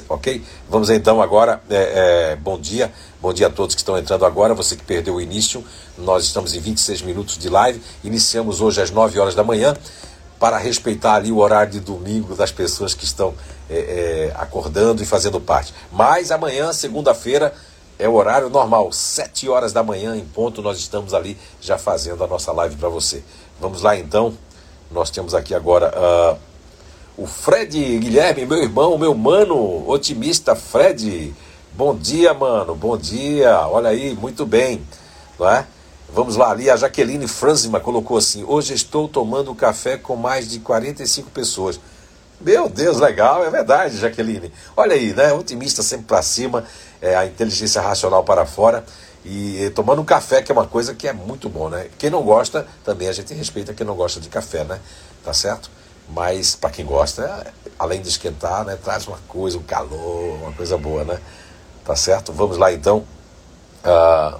Ok? 0.08 0.41
Vamos 0.69 0.89
então 0.89 1.21
agora. 1.21 1.62
É, 1.69 2.31
é, 2.31 2.36
bom 2.36 2.60
dia, 2.60 2.91
bom 3.21 3.34
dia 3.34 3.47
a 3.47 3.49
todos 3.49 3.75
que 3.75 3.81
estão 3.81 3.97
entrando 3.97 4.25
agora. 4.25 4.53
Você 4.53 4.75
que 4.75 4.84
perdeu 4.84 5.15
o 5.15 5.21
início, 5.21 5.63
nós 5.97 6.23
estamos 6.23 6.53
em 6.53 6.60
26 6.60 7.01
minutos 7.01 7.38
de 7.38 7.49
live. 7.49 7.81
Iniciamos 8.03 8.62
hoje 8.62 8.81
às 8.81 8.91
9 8.91 9.19
horas 9.19 9.36
da 9.36 9.43
manhã 9.43 9.75
para 10.39 10.58
respeitar 10.58 11.15
ali 11.15 11.32
o 11.32 11.38
horário 11.38 11.71
de 11.71 11.80
domingo 11.80 12.36
das 12.36 12.52
pessoas 12.52 12.93
que 12.93 13.06
estão 13.06 13.34
é, 13.69 13.78
é, 13.78 14.36
acordando 14.36 15.02
e 15.02 15.06
fazendo 15.06 15.39
parte. 15.39 15.74
Mas 15.91 16.32
amanhã, 16.32 16.74
segunda-feira, 16.74 17.54
é 17.98 18.08
o 18.08 18.13
horário 18.13 18.50
normal, 18.50 18.91
7 18.91 19.48
horas 19.48 19.71
da 19.71 19.82
manhã 19.82 20.15
em 20.15 20.26
ponto, 20.26 20.62
nós 20.62 20.78
estamos 20.78 21.13
ali 21.13 21.38
já 21.62 21.78
fazendo 21.78 22.24
a 22.24 22.28
nossa 22.28 22.52
live 22.52 22.76
para 22.76 22.89
você. 22.89 23.24
Vamos 23.60 23.82
lá 23.82 23.95
então, 23.95 24.38
nós 24.91 25.10
temos 25.10 25.34
aqui 25.34 25.56
agora 25.56 25.93
uh, 25.95 26.38
o 27.17 27.26
Fred 27.26 27.98
Guilherme, 28.00 28.45
meu 28.45 28.62
irmão, 28.62 28.98
meu 28.98 29.15
mano, 29.15 29.89
otimista 29.89 30.56
Fred. 30.56 31.34
Bom 31.74 31.95
dia, 31.95 32.34
mano, 32.34 32.76
bom 32.76 32.98
dia, 32.98 33.67
olha 33.67 33.89
aí, 33.89 34.13
muito 34.13 34.45
bem, 34.45 34.82
não 35.39 35.50
é? 35.50 35.65
Vamos 36.10 36.36
lá, 36.36 36.52
ali 36.52 36.70
a 36.70 36.76
Jaqueline 36.76 37.28
Franzima 37.28 37.80
colocou 37.80 38.18
assim: 38.18 38.44
Hoje 38.44 38.74
estou 38.74 39.08
tomando 39.08 39.54
café 39.56 39.98
com 39.98 40.15
mais 40.15 40.50
de 40.50 40.60
45 40.60 41.32
pessoas. 41.32 41.80
Meu 42.39 42.68
Deus, 42.70 43.00
legal, 43.00 43.46
é 43.46 43.50
verdade, 43.50 43.98
Jaqueline. 43.98 44.52
Olha 44.76 44.94
aí, 44.94 45.13
né? 45.13 45.34
Otimista 45.34 45.82
sempre 45.82 46.06
para 46.06 46.22
cima, 46.22 46.65
é, 47.02 47.15
a 47.15 47.26
inteligência 47.26 47.82
racional 47.82 48.24
para 48.24 48.46
fora. 48.46 48.86
E, 49.24 49.63
e 49.63 49.70
tomando 49.72 50.02
um 50.02 50.06
café, 50.06 50.41
que 50.41 50.52
é 50.52 50.54
uma 50.54 50.68
coisa 50.68 50.94
que 50.94 51.08
é 51.08 51.13
muito 51.13 51.50
bom, 51.50 51.70
né? 51.70 51.89
Quem 51.98 52.10
não 52.10 52.22
gosta, 52.22 52.68
também 52.84 53.08
a 53.08 53.12
gente 53.12 53.34
respeita 53.34 53.74
quem 53.74 53.86
não 53.86 53.96
gosta 53.96 54.20
de 54.20 54.30
café, 54.30 54.63
né? 54.63 54.80
Tá 55.24 55.34
certo? 55.34 55.72
Mas 56.10 56.56
para 56.56 56.70
quem 56.70 56.86
gosta, 56.86 57.52
além 57.80 58.02
de 58.02 58.10
esquentar, 58.10 58.63
né? 58.63 58.78
Traz 58.82 59.08
uma 59.08 59.18
coisa, 59.28 59.58
um 59.58 59.63
calor, 59.63 60.36
uma 60.41 60.52
coisa 60.52 60.78
boa, 60.78 61.04
né? 61.04 61.20
Tá 61.84 61.96
certo? 61.96 62.32
Vamos 62.32 62.58
lá 62.58 62.72
então. 62.72 63.06
Uh, 63.84 64.39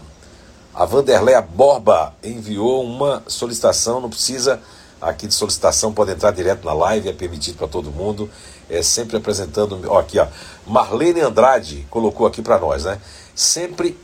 a 0.75 0.83
Vanderleia 0.83 1.41
Borba 1.41 2.13
enviou 2.21 2.83
uma 2.83 3.23
solicitação, 3.27 4.01
não 4.01 4.09
precisa 4.09 4.59
aqui 5.01 5.25
de 5.25 5.33
solicitação, 5.33 5.93
pode 5.93 6.11
entrar 6.11 6.31
direto 6.31 6.65
na 6.65 6.73
live, 6.73 7.07
é 7.07 7.13
permitido 7.13 7.57
para 7.57 7.67
todo 7.67 7.89
mundo. 7.91 8.29
É 8.69 8.81
sempre 8.81 9.15
apresentando. 9.15 9.79
Ó, 9.88 9.99
aqui, 9.99 10.19
ó. 10.19 10.27
Marlene 10.67 11.21
Andrade 11.21 11.88
colocou 11.89 12.27
aqui 12.27 12.41
para 12.41 12.59
nós, 12.59 12.83
né? 12.83 12.99
Sempre 13.33 13.97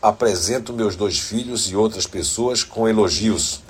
apresento 0.00 0.72
meus 0.72 0.96
dois 0.96 1.18
filhos 1.18 1.68
e 1.68 1.76
outras 1.76 2.06
pessoas 2.06 2.62
com 2.64 2.88
elogios. 2.88 3.60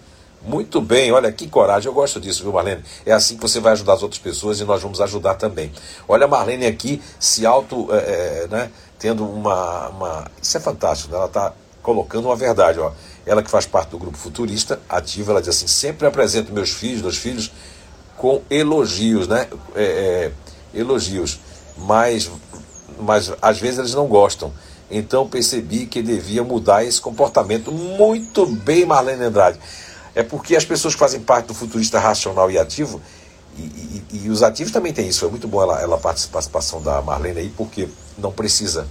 Muito 0.41 0.81
bem, 0.81 1.11
olha 1.11 1.33
que 1.33 1.49
coragem, 1.49 1.89
eu 1.89 1.95
gosto 1.95 2.21
disso, 2.21 2.45
viu, 2.45 2.53
Marlene? 2.53 2.85
É 3.05 3.13
assim 3.13 3.35
que 3.35 3.43
você 3.43 3.59
vai 3.59 3.73
ajudar 3.73 3.95
as 3.95 4.03
outras 4.05 4.21
pessoas 4.21 4.61
e 4.61 4.65
nós 4.65 4.81
vamos 4.81 5.01
ajudar 5.01 5.35
também. 5.35 5.73
Olha 6.07 6.27
a 6.27 6.29
Marlene 6.29 6.67
aqui 6.67 7.03
se 7.19 7.45
auto, 7.45 7.89
é, 7.91 8.47
né, 8.49 8.71
tendo 9.01 9.27
uma, 9.27 9.89
uma. 9.89 10.31
Isso 10.41 10.57
é 10.57 10.61
fantástico, 10.61 11.11
né? 11.11 11.17
ela 11.17 11.27
está 11.27 11.53
colocando 11.89 12.27
uma 12.27 12.37
verdade. 12.37 12.79
Ó. 12.79 12.93
Ela 13.25 13.43
que 13.43 13.51
faz 13.51 13.65
parte 13.65 13.89
do 13.91 13.99
grupo 13.99 14.19
futurista, 14.19 14.79
ativa, 14.87 15.33
ela 15.33 15.41
diz 15.41 15.49
assim: 15.49 15.67
sempre 15.67 16.07
apresento 16.07 16.53
meus 16.53 16.71
filhos, 16.71 17.01
dois 17.01 17.17
filhos, 17.17 17.51
com 18.15 18.43
elogios, 18.51 19.27
né? 19.27 19.49
É, 19.75 20.33
é, 20.75 20.79
elogios. 20.79 21.41
Mas, 21.79 22.31
mas 23.01 23.33
às 23.41 23.59
vezes 23.59 23.79
eles 23.79 23.95
não 23.95 24.07
gostam. 24.07 24.53
Então 24.91 25.27
percebi 25.27 25.87
que 25.87 26.03
devia 26.03 26.45
mudar 26.45 26.85
esse 26.85 27.01
comportamento. 27.01 27.73
Muito 27.73 28.45
bem, 28.45 28.85
Marlene 28.85 29.25
Andrade. 29.25 29.59
É 30.15 30.23
porque 30.23 30.57
as 30.57 30.65
pessoas 30.65 30.95
que 30.95 31.01
fazem 31.01 31.21
parte 31.21 31.47
do 31.47 31.55
futurista 31.55 31.99
racional 31.99 32.51
e 32.51 32.59
ativo, 32.59 33.01
e, 33.57 33.63
e, 33.63 34.05
e 34.25 34.31
os 34.31 34.43
ativos 34.43 34.73
também 34.73 34.93
têm 34.93 35.09
isso. 35.09 35.21
Foi 35.21 35.31
muito 35.31 35.49
bom 35.49 35.63
ela, 35.63 35.81
ela 35.81 35.97
participação 35.97 36.83
da 36.83 37.01
Marlene 37.01 37.41
aí, 37.41 37.53
porque 37.57 37.89
não 38.19 38.33
precisa 38.33 38.87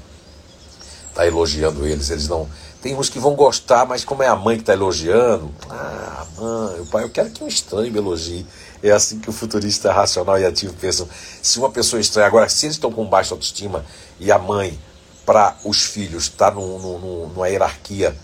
estar 1.09 1.21
tá 1.21 1.27
elogiando 1.27 1.85
eles. 1.85 2.09
Eles 2.09 2.27
não 2.27 2.47
tem 2.81 2.95
uns 2.95 3.09
que 3.09 3.19
vão 3.19 3.35
gostar, 3.35 3.85
mas 3.85 4.05
como 4.05 4.23
é 4.23 4.27
a 4.27 4.35
mãe 4.35 4.55
que 4.55 4.63
está 4.63 4.73
elogiando, 4.73 5.51
ah, 5.69 6.25
mãe, 6.37 6.81
o 6.81 6.85
pai, 6.85 7.03
eu 7.03 7.09
quero 7.09 7.29
que 7.29 7.43
um 7.43 7.47
estranho 7.47 7.91
me 7.91 7.97
elogie. 7.97 8.45
É 8.83 8.91
assim 8.91 9.19
que 9.19 9.29
o 9.29 9.33
futurista 9.33 9.91
racional 9.91 10.39
e 10.39 10.45
ativo 10.45 10.73
pensam. 10.73 11.07
Se 11.41 11.57
uma 11.57 11.71
pessoa 11.71 11.99
estranha, 11.99 12.27
agora, 12.27 12.47
se 12.47 12.67
eles 12.67 12.75
estão 12.75 12.91
com 12.91 13.05
baixa 13.05 13.33
autoestima 13.33 13.83
e 14.19 14.31
a 14.31 14.37
mãe, 14.37 14.79
para 15.25 15.57
os 15.65 15.83
filhos, 15.83 16.23
está 16.23 16.49
num, 16.49 16.79
num, 16.79 17.27
numa 17.27 17.49
hierarquia, 17.49 18.15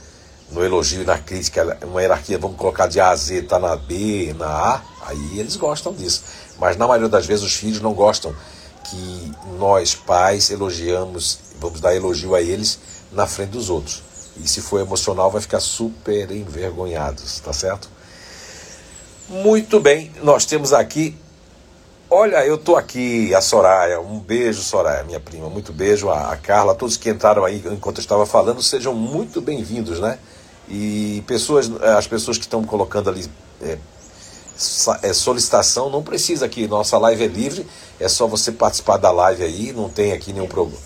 no 0.51 0.63
elogio 0.63 1.01
e 1.01 1.05
na 1.05 1.17
crítica, 1.17 1.77
uma 1.83 2.01
hierarquia, 2.01 2.37
vamos 2.37 2.55
colocar 2.55 2.87
de 2.87 2.99
A 3.01 3.09
a 3.09 3.15
Z, 3.15 3.39
está 3.39 3.59
na 3.59 3.75
B, 3.75 4.33
na 4.37 4.47
A, 4.47 4.81
aí 5.01 5.39
eles 5.39 5.57
gostam 5.57 5.91
disso. 5.91 6.23
Mas 6.57 6.77
na 6.77 6.87
maioria 6.87 7.09
das 7.09 7.25
vezes 7.25 7.43
os 7.43 7.53
filhos 7.55 7.81
não 7.81 7.93
gostam 7.93 8.33
que 8.85 9.31
nós, 9.57 9.95
pais, 9.95 10.49
elogiamos, 10.49 11.39
vamos 11.59 11.81
dar 11.81 11.93
elogio 11.93 12.35
a 12.35 12.41
eles 12.41 12.79
na 13.11 13.27
frente 13.27 13.49
dos 13.49 13.69
outros. 13.69 14.01
E 14.37 14.47
se 14.47 14.61
for 14.61 14.79
emocional, 14.79 15.29
vai 15.29 15.41
ficar 15.41 15.59
super 15.59 16.31
envergonhados, 16.31 17.39
tá 17.39 17.53
certo? 17.53 17.89
Muito 19.29 19.79
bem, 19.79 20.11
nós 20.23 20.45
temos 20.45 20.73
aqui. 20.73 21.15
Olha, 22.09 22.45
eu 22.45 22.57
tô 22.57 22.75
aqui, 22.75 23.33
a 23.33 23.41
Soraya, 23.41 23.99
um 23.99 24.19
beijo, 24.19 24.61
Soraya, 24.61 25.03
minha 25.03 25.19
prima, 25.19 25.49
muito 25.49 25.73
beijo, 25.73 26.09
a, 26.09 26.35
Carla, 26.37 26.75
todos 26.75 26.97
que 26.97 27.09
entraram 27.09 27.43
aí 27.43 27.63
enquanto 27.71 27.97
eu 27.97 28.01
estava 28.01 28.25
falando, 28.25 28.61
sejam 28.61 28.93
muito 28.93 29.41
bem-vindos, 29.41 29.99
né? 29.99 30.19
E 30.69 31.23
pessoas, 31.25 31.71
as 31.81 32.05
pessoas 32.07 32.37
que 32.37 32.43
estão 32.43 32.63
colocando 32.63 33.09
ali 33.09 33.25
é, 33.61 33.77
solicitação, 34.55 35.89
não 35.89 36.03
precisa 36.03 36.45
aqui. 36.45 36.67
Nossa 36.67 36.97
live 36.97 37.23
é 37.23 37.27
livre, 37.27 37.67
é 37.99 38.07
só 38.07 38.27
você 38.27 38.51
participar 38.51 38.97
da 38.97 39.11
live 39.11 39.43
aí, 39.43 39.73
não 39.73 39.89
tem 39.89 40.11
aqui 40.11 40.31
nenhum 40.31 40.47
problema. 40.47 40.79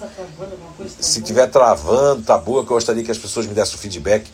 Se 1.00 1.22
tiver 1.22 1.48
travando, 1.48 2.24
tá 2.24 2.38
boa, 2.38 2.64
que 2.64 2.72
eu 2.72 2.76
gostaria 2.76 3.04
que 3.04 3.12
as 3.12 3.18
pessoas 3.18 3.46
me 3.46 3.54
dessem 3.54 3.76
o 3.76 3.78
feedback 3.78 4.28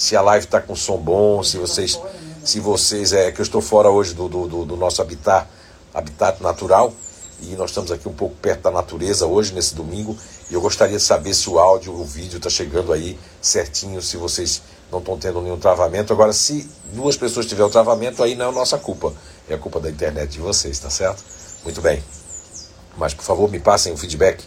se 0.00 0.16
a 0.16 0.22
live 0.22 0.46
está 0.46 0.62
com 0.62 0.74
som 0.74 0.96
bom, 0.96 1.42
se 1.42 1.58
vocês, 1.58 2.00
se 2.42 2.58
vocês 2.58 3.12
é 3.12 3.30
que 3.30 3.38
eu 3.38 3.42
estou 3.42 3.60
fora 3.60 3.90
hoje 3.90 4.14
do, 4.14 4.30
do, 4.30 4.64
do 4.64 4.74
nosso 4.74 5.02
habitat, 5.02 5.46
habitat 5.92 6.42
natural 6.42 6.90
e 7.42 7.54
nós 7.54 7.68
estamos 7.68 7.92
aqui 7.92 8.08
um 8.08 8.12
pouco 8.14 8.34
perto 8.36 8.62
da 8.62 8.70
natureza 8.70 9.26
hoje 9.26 9.52
nesse 9.52 9.74
domingo 9.74 10.16
e 10.50 10.54
eu 10.54 10.60
gostaria 10.62 10.96
de 10.96 11.02
saber 11.02 11.34
se 11.34 11.50
o 11.50 11.58
áudio, 11.58 11.92
o 11.92 12.02
vídeo 12.02 12.38
está 12.38 12.48
chegando 12.48 12.94
aí 12.94 13.18
certinho, 13.42 14.00
se 14.00 14.16
vocês 14.16 14.62
não 14.90 14.98
estão 14.98 15.18
tendo 15.18 15.40
nenhum 15.40 15.58
travamento. 15.58 16.12
Agora, 16.12 16.32
se 16.32 16.68
duas 16.92 17.16
pessoas 17.16 17.46
tiverem 17.46 17.70
travamento, 17.70 18.22
aí 18.22 18.34
não 18.34 18.50
é 18.50 18.52
nossa 18.52 18.78
culpa, 18.78 19.12
é 19.48 19.54
a 19.54 19.58
culpa 19.58 19.80
da 19.80 19.90
internet 19.90 20.30
de 20.30 20.40
vocês, 20.40 20.78
tá 20.78 20.90
certo? 20.90 21.22
Muito 21.64 21.80
bem. 21.80 22.02
Mas, 22.96 23.14
por 23.14 23.24
favor, 23.24 23.50
me 23.50 23.60
passem 23.60 23.92
o 23.92 23.96
feedback. 23.96 24.44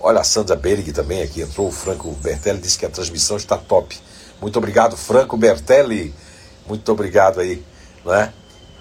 Olha, 0.00 0.20
a 0.20 0.24
Sandra 0.24 0.56
Berg 0.56 0.92
também 0.92 1.22
aqui 1.22 1.42
entrou. 1.42 1.68
O 1.68 1.72
Franco 1.72 2.10
Bertelli 2.12 2.60
disse 2.60 2.78
que 2.78 2.86
a 2.86 2.90
transmissão 2.90 3.36
está 3.36 3.56
top. 3.56 3.98
Muito 4.40 4.56
obrigado, 4.58 4.96
Franco 4.96 5.36
Bertelli. 5.36 6.14
Muito 6.66 6.90
obrigado 6.90 7.40
aí, 7.40 7.62
não 8.04 8.14
é? 8.14 8.32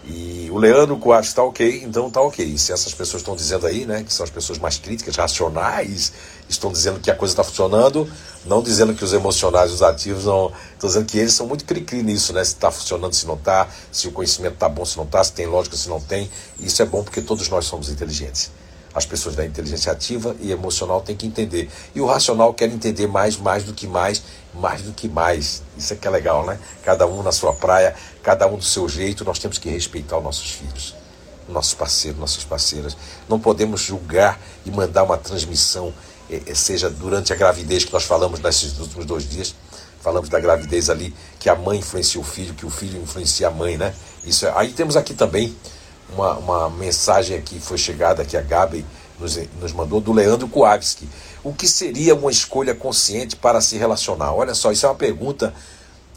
E 0.07 0.49
o 0.51 0.57
Leandro 0.57 0.97
Coates 0.97 1.29
está 1.29 1.43
ok, 1.43 1.83
então 1.83 2.07
está 2.07 2.21
ok. 2.21 2.57
Se 2.59 2.71
essas 2.71 2.93
pessoas 2.93 3.21
estão 3.21 3.35
dizendo 3.35 3.65
aí, 3.65 3.85
né, 3.85 4.03
que 4.03 4.13
são 4.13 4.23
as 4.23 4.29
pessoas 4.29 4.59
mais 4.59 4.77
críticas, 4.77 5.15
racionais, 5.15 6.13
estão 6.47 6.71
dizendo 6.71 6.99
que 6.99 7.09
a 7.09 7.15
coisa 7.15 7.31
está 7.31 7.43
funcionando, 7.43 8.07
não 8.45 8.61
dizendo 8.61 8.93
que 8.93 9.03
os 9.03 9.13
emocionais, 9.13 9.71
os 9.71 9.81
ativos, 9.81 10.25
não. 10.25 10.51
Estão 10.73 10.87
dizendo 10.87 11.05
que 11.07 11.17
eles 11.17 11.33
são 11.33 11.47
muito 11.47 11.65
cri-cri 11.65 12.03
nisso, 12.03 12.33
né? 12.33 12.43
Se 12.43 12.53
está 12.53 12.69
funcionando, 12.69 13.13
se 13.13 13.25
não 13.25 13.33
está, 13.33 13.67
se 13.91 14.07
o 14.07 14.11
conhecimento 14.11 14.53
está 14.53 14.69
bom, 14.69 14.85
se 14.85 14.95
não 14.95 15.05
está, 15.05 15.23
se 15.23 15.33
tem 15.33 15.47
lógica, 15.47 15.75
se 15.75 15.89
não 15.89 15.99
tem. 15.99 16.29
Isso 16.59 16.81
é 16.83 16.85
bom 16.85 17.03
porque 17.03 17.21
todos 17.21 17.49
nós 17.49 17.65
somos 17.65 17.89
inteligentes. 17.89 18.51
As 18.93 19.05
pessoas 19.05 19.35
da 19.35 19.45
inteligência 19.45 19.91
ativa 19.91 20.37
e 20.39 20.51
emocional 20.51 21.01
têm 21.01 21.17
que 21.17 21.27
entender. 21.27 21.69
E 21.93 21.99
o 21.99 22.05
racional 22.05 22.53
quer 22.53 22.69
entender 22.69 23.07
mais, 23.07 23.35
mais 23.35 23.65
do 23.65 23.73
que 23.73 23.87
mais, 23.87 24.23
mais 24.53 24.83
do 24.83 24.93
que 24.93 25.09
mais. 25.09 25.61
Isso 25.77 25.91
é 25.91 25.97
que 25.97 26.07
é 26.07 26.09
legal, 26.09 26.45
né? 26.45 26.57
Cada 26.81 27.05
um 27.05 27.21
na 27.21 27.33
sua 27.33 27.51
praia, 27.51 27.93
cada 28.25 28.47
um 28.47 28.57
do 28.57 28.63
seu 28.63 28.89
jeito, 28.89 29.23
nós 29.23 29.37
temos 29.37 29.59
que 29.59 29.69
respeitar 29.69 30.17
os 30.17 30.23
nossos 30.23 30.49
filhos, 30.49 30.95
nossos 31.47 31.75
parceiros, 31.75 32.19
nossas 32.19 32.43
parceiras. 32.43 32.97
Não 33.29 33.39
podemos 33.39 33.81
julgar 33.81 34.41
e 34.65 34.71
mandar 34.71 35.03
uma 35.03 35.15
transmissão 35.15 35.93
eh, 36.27 36.41
eh, 36.47 36.55
seja 36.55 36.89
durante 36.89 37.31
a 37.31 37.35
gravidez 37.35 37.85
que 37.85 37.93
nós 37.93 38.03
falamos 38.03 38.39
nesses 38.39 38.79
últimos 38.79 39.05
dois 39.05 39.29
dias, 39.29 39.53
falamos 40.01 40.27
da 40.27 40.39
gravidez 40.39 40.89
ali, 40.89 41.13
que 41.37 41.47
a 41.49 41.55
mãe 41.55 41.77
influencia 41.77 42.19
o 42.19 42.23
filho, 42.23 42.55
que 42.55 42.65
o 42.65 42.69
filho 42.71 42.99
influencia 42.99 43.47
a 43.47 43.51
mãe, 43.51 43.77
né? 43.77 43.93
Isso 44.23 44.47
é... 44.47 44.53
Aí 44.55 44.73
temos 44.73 44.97
aqui 44.97 45.13
também 45.13 45.55
uma, 46.09 46.33
uma 46.33 46.69
mensagem 46.71 47.37
aqui, 47.37 47.59
foi 47.59 47.77
chegada 47.77 48.25
que 48.25 48.35
a 48.35 48.41
Gabi 48.41 48.83
nos, 49.19 49.37
nos 49.61 49.71
mandou, 49.71 50.01
do 50.01 50.11
Leandro 50.11 50.47
Kowalski. 50.47 51.07
O 51.43 51.53
que 51.53 51.67
seria 51.67 52.15
uma 52.15 52.31
escolha 52.31 52.73
consciente 52.73 53.35
para 53.35 53.61
se 53.61 53.77
relacionar? 53.77 54.33
Olha 54.33 54.55
só, 54.55 54.71
isso 54.71 54.87
é 54.87 54.89
uma 54.89 54.95
pergunta 54.95 55.53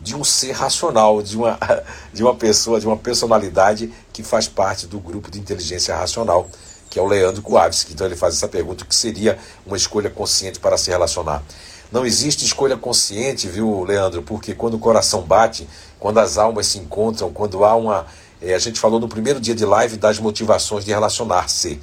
de 0.00 0.14
um 0.14 0.24
ser 0.24 0.52
racional, 0.52 1.22
de 1.22 1.37
uma, 1.37 1.58
de 2.12 2.22
uma 2.22 2.34
pessoa, 2.34 2.80
de 2.80 2.87
uma 2.87 2.96
personalidade 2.96 3.92
que 4.12 4.22
faz 4.22 4.48
parte 4.48 4.87
do 4.87 4.98
grupo 4.98 5.30
de 5.30 5.38
inteligência 5.38 5.96
racional 5.96 6.48
que 6.88 6.98
é 6.98 7.02
o 7.02 7.06
Leandro 7.06 7.42
Kowalski. 7.42 7.92
Então 7.92 8.06
ele 8.06 8.16
faz 8.16 8.34
essa 8.34 8.48
pergunta: 8.48 8.84
o 8.84 8.87
que 8.87 8.94
seria 8.94 9.38
uma 9.66 9.76
escolha 9.76 10.11
consciente 10.11 10.58
para 10.58 10.76
se 10.76 10.90
relacionar? 10.90 11.42
Não 11.90 12.04
existe 12.04 12.44
escolha 12.44 12.76
consciente, 12.76 13.48
viu, 13.48 13.84
Leandro? 13.84 14.22
Porque 14.22 14.54
quando 14.54 14.74
o 14.74 14.78
coração 14.78 15.22
bate, 15.22 15.66
quando 15.98 16.18
as 16.18 16.37
almas 16.37 16.66
se 16.66 16.78
encontram, 16.78 17.32
quando 17.32 17.64
há 17.64 17.74
uma. 17.74 18.06
É, 18.40 18.54
a 18.54 18.58
gente 18.58 18.78
falou 18.78 19.00
no 19.00 19.08
primeiro 19.08 19.40
dia 19.40 19.54
de 19.54 19.64
live 19.64 19.96
das 19.96 20.18
motivações 20.18 20.84
de 20.84 20.90
relacionar-se. 20.90 21.80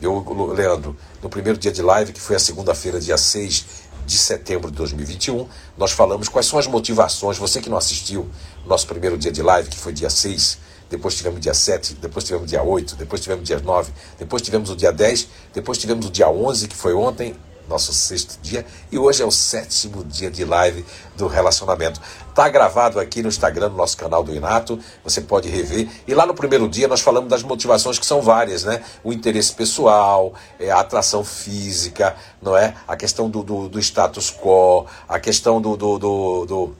Eu, 0.00 0.24
Leandro, 0.52 0.96
no 1.22 1.28
primeiro 1.28 1.56
dia 1.56 1.70
de 1.70 1.80
live, 1.80 2.12
que 2.12 2.20
foi 2.20 2.34
a 2.34 2.38
segunda-feira, 2.38 2.98
dia 2.98 3.16
6 3.16 3.64
de 4.06 4.18
setembro 4.18 4.70
de 4.70 4.76
2021, 4.76 5.48
nós 5.76 5.92
falamos 5.92 6.28
quais 6.28 6.46
são 6.46 6.58
as 6.58 6.66
motivações. 6.66 7.38
Você 7.38 7.60
que 7.60 7.70
não 7.70 7.76
assistiu, 7.76 8.28
nosso 8.66 8.86
primeiro 8.86 9.16
dia 9.16 9.32
de 9.32 9.42
live, 9.42 9.68
que 9.68 9.78
foi 9.78 9.92
dia 9.92 10.10
6 10.10 10.72
depois 10.92 11.16
tivemos 11.16 11.40
dia 11.40 11.54
7, 11.54 11.94
depois 11.94 12.22
tivemos 12.22 12.50
dia 12.50 12.62
8, 12.62 12.96
depois 12.96 13.22
tivemos 13.22 13.48
dia 13.48 13.58
9, 13.58 13.90
depois 14.18 14.42
tivemos 14.42 14.68
o 14.68 14.76
dia 14.76 14.92
10, 14.92 15.26
depois 15.54 15.78
tivemos 15.78 16.04
o 16.04 16.10
dia 16.10 16.28
11, 16.28 16.68
que 16.68 16.76
foi 16.76 16.92
ontem, 16.92 17.34
nosso 17.72 17.92
sexto 17.92 18.38
dia, 18.42 18.64
e 18.90 18.98
hoje 18.98 19.22
é 19.22 19.26
o 19.26 19.30
sétimo 19.30 20.04
dia 20.04 20.30
de 20.30 20.44
live 20.44 20.84
do 21.16 21.26
relacionamento. 21.26 22.00
Está 22.28 22.48
gravado 22.48 23.00
aqui 23.00 23.22
no 23.22 23.28
Instagram, 23.28 23.70
no 23.70 23.76
nosso 23.76 23.96
canal 23.96 24.22
do 24.22 24.34
Inato, 24.34 24.78
você 25.02 25.20
pode 25.20 25.48
rever. 25.48 25.88
E 26.06 26.14
lá 26.14 26.26
no 26.26 26.34
primeiro 26.34 26.68
dia 26.68 26.86
nós 26.86 27.00
falamos 27.00 27.30
das 27.30 27.42
motivações 27.42 27.98
que 27.98 28.06
são 28.06 28.20
várias, 28.20 28.64
né? 28.64 28.82
O 29.02 29.12
interesse 29.12 29.52
pessoal, 29.52 30.34
é, 30.60 30.70
a 30.70 30.80
atração 30.80 31.24
física, 31.24 32.14
não 32.40 32.56
é? 32.56 32.74
A 32.86 32.94
questão 32.96 33.28
do, 33.28 33.42
do, 33.42 33.68
do 33.68 33.78
status 33.78 34.30
quo, 34.30 34.86
a 35.08 35.18
questão 35.18 35.60
do, 35.60 35.76
do, 35.76 35.98
do, 35.98 36.46
do 36.46 36.76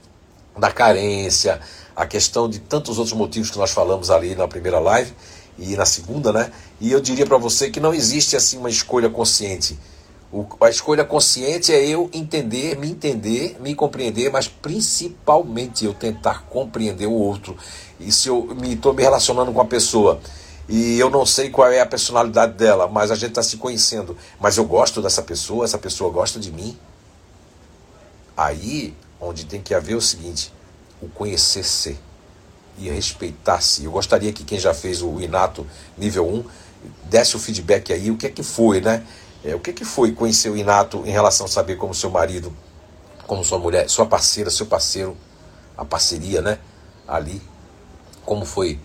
da 0.59 0.71
carência, 0.71 1.61
a 1.97 2.05
questão 2.05 2.49
de 2.49 2.59
tantos 2.59 2.99
outros 2.99 3.17
motivos 3.17 3.51
que 3.51 3.59
nós 3.59 3.71
falamos 3.71 4.11
ali 4.11 4.35
na 4.35 4.47
primeira 4.47 4.79
live 4.79 5.15
e 5.59 5.75
na 5.75 5.87
segunda, 5.87 6.33
né? 6.33 6.53
E 6.81 6.93
eu 6.93 7.01
diria 7.01 7.27
para 7.27 7.39
você 7.39 7.71
que 7.71 7.81
não 7.81 7.95
existe 7.95 8.37
assim 8.37 8.59
uma 8.59 8.69
escolha 8.69 9.09
consciente. 9.09 9.79
A 10.61 10.71
escolha 10.71 11.05
consciente 11.05 11.73
é 11.73 11.87
eu 11.87 12.09
entender, 12.11 12.79
me 12.79 12.91
entender, 12.91 13.59
me 13.61 13.75
compreender, 13.75 14.31
mas 14.31 14.49
principalmente 14.49 15.85
eu 15.85 15.93
tentar 15.93 16.45
compreender 16.49 17.07
o 17.07 17.13
outro. 17.13 17.55
E 18.01 18.11
se 18.11 18.29
eu 18.29 18.55
me 18.55 18.73
estou 18.73 18.95
me 18.95 19.03
relacionando 19.03 19.53
com 19.53 19.61
a 19.61 19.67
pessoa 19.67 20.19
e 20.67 20.99
eu 20.99 21.11
não 21.11 21.27
sei 21.27 21.51
qual 21.51 21.71
é 21.71 21.81
a 21.81 21.87
personalidade 21.87 22.55
dela, 22.55 22.89
mas 22.89 23.11
a 23.11 23.15
gente 23.15 23.31
está 23.31 23.43
se 23.43 23.59
conhecendo, 23.59 24.17
mas 24.41 24.57
eu 24.57 24.65
gosto 24.65 25.03
dessa 25.03 25.21
pessoa, 25.21 25.67
essa 25.67 25.77
pessoa 25.77 26.11
gosta 26.11 26.41
de 26.41 26.51
mim. 26.51 26.79
Aí 28.35 28.95
onde 29.21 29.45
tem 29.45 29.61
que 29.61 29.75
haver 29.75 29.97
o 29.97 30.01
seguinte: 30.01 30.51
o 31.03 31.09
conhecer-se 31.09 31.99
e 32.79 32.89
respeitar-se. 32.89 33.85
Eu 33.85 33.93
gostaria 33.93 34.33
que 34.33 34.45
quem 34.45 34.59
já 34.59 34.73
fez 34.73 35.03
o 35.03 35.21
Inato 35.21 35.67
nível 35.97 36.27
1 36.27 36.45
desse 37.05 37.37
o 37.37 37.39
feedback 37.39 37.93
aí, 37.93 38.11
o 38.11 38.17
que 38.17 38.27
é 38.27 38.31
que 38.31 38.43
foi, 38.43 38.81
né? 38.81 39.05
É, 39.45 39.55
o 39.55 39.61
que 39.61 39.73
que 39.73 39.85
foi 39.85 40.13
conhecer 40.13 40.51
o 40.51 40.57
Inato 40.57 41.03
em 41.05 41.11
relação 41.11 41.47
a 41.47 41.49
saber 41.49 41.77
como 41.77 41.95
seu 41.95 42.11
marido, 42.11 42.55
como 43.27 43.45
sua 43.45 43.59
mulher, 43.59 43.89
sua 43.89 44.07
parceira, 44.07 44.51
seu 44.51 44.67
parceiro, 44.67 45.17
a 45.77 45.85
parceria, 45.85 46.41
né? 46.41 46.59
Ali, 47.09 47.43
como 48.25 48.45
foi 48.45 48.79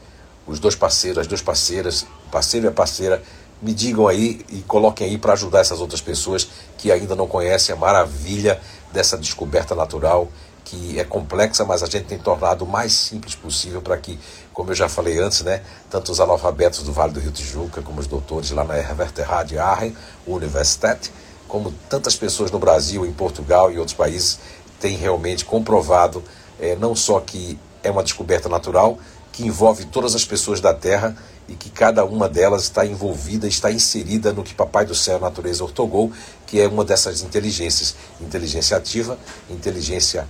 os 0.48 0.60
dois 0.60 0.76
parceiros, 0.76 1.20
as 1.20 1.28
duas 1.28 1.42
parceiras, 1.42 2.08
parceiro 2.32 2.66
e 2.66 2.70
a 2.70 2.72
parceira, 2.72 3.22
me 3.62 3.74
digam 3.74 4.08
aí 4.08 4.46
e 4.50 4.62
coloquem 4.62 5.08
aí 5.08 5.18
para 5.18 5.34
ajudar 5.34 5.60
essas 5.60 5.80
outras 5.80 6.02
pessoas 6.02 6.48
que 6.78 6.92
ainda 6.92 7.16
não 7.16 7.28
conhecem 7.28 7.74
a 7.74 7.78
maravilha 7.78 8.60
dessa 8.92 9.18
descoberta 9.18 9.76
natural 9.76 10.28
que 10.68 11.00
é 11.00 11.04
complexa, 11.06 11.64
mas 11.64 11.82
a 11.82 11.86
gente 11.86 12.08
tem 12.08 12.20
tornado 12.20 12.66
o 12.66 12.68
mais 12.68 12.92
simples 12.92 13.34
possível 13.34 13.82
para 13.82 13.96
que, 13.96 14.20
como 14.52 14.72
eu 14.72 14.76
já 14.76 14.90
falei 14.90 15.18
antes, 15.18 15.42
né, 15.42 15.62
tanto 15.90 16.12
os 16.12 16.20
analfabetos 16.20 16.84
do 16.84 16.92
Vale 16.92 17.14
do 17.14 17.22
Rio 17.22 17.32
Tijuca, 17.32 17.82
como 17.82 18.02
os 18.02 18.08
doutores 18.08 18.52
lá 18.52 18.66
na 18.66 18.78
Herverterrad 18.78 19.58
Aachen 19.58 19.96
Universität, 20.28 21.10
como 21.48 21.74
tantas 21.90 22.18
pessoas 22.18 22.52
no 22.52 22.60
Brasil, 22.60 23.06
em 23.06 23.14
Portugal 23.14 23.72
e 23.72 23.80
outros 23.80 23.96
países, 23.96 24.40
têm 24.78 24.98
realmente 24.98 25.46
comprovado 25.46 26.22
é, 26.60 26.76
não 26.76 26.94
só 26.94 27.22
que 27.22 27.58
é 27.82 27.90
uma 27.90 28.04
descoberta 28.04 28.50
natural, 28.50 29.00
que 29.32 29.46
envolve 29.46 29.86
todas 29.86 30.16
as 30.16 30.26
pessoas 30.26 30.60
da 30.60 30.74
Terra 30.74 31.16
e 31.48 31.56
que 31.56 31.70
cada 31.70 32.04
uma 32.04 32.28
delas 32.28 32.64
está 32.64 32.86
envolvida, 32.86 33.48
está 33.48 33.72
inserida 33.72 34.34
no 34.34 34.44
que 34.44 34.54
Papai 34.54 34.86
do 34.86 34.94
Céu, 34.94 35.18
natureza, 35.18 35.64
ortogou, 35.64 36.12
que 36.46 36.60
é 36.60 36.68
uma 36.68 36.84
dessas 36.84 37.22
inteligências, 37.22 37.96
inteligência 38.20 38.76
ativa, 38.76 39.18
inteligência 39.50 40.28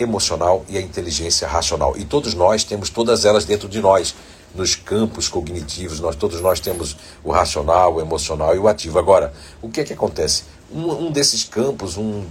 emocional 0.00 0.64
e 0.68 0.76
a 0.76 0.80
inteligência 0.80 1.46
racional. 1.46 1.94
E 1.96 2.04
todos 2.04 2.34
nós 2.34 2.64
temos 2.64 2.90
todas 2.90 3.24
elas 3.24 3.44
dentro 3.44 3.68
de 3.68 3.80
nós, 3.80 4.14
nos 4.54 4.74
campos 4.74 5.28
cognitivos, 5.28 6.00
nós 6.00 6.16
todos 6.16 6.40
nós 6.40 6.58
temos 6.58 6.96
o 7.22 7.30
racional, 7.30 7.94
o 7.94 8.00
emocional 8.00 8.54
e 8.56 8.58
o 8.58 8.66
ativo. 8.66 8.98
Agora, 8.98 9.32
o 9.62 9.68
que 9.68 9.80
é 9.80 9.84
que 9.84 9.92
acontece? 9.92 10.44
Um, 10.72 11.06
um 11.06 11.12
desses 11.12 11.44
campos, 11.44 11.96
um, 11.96 12.24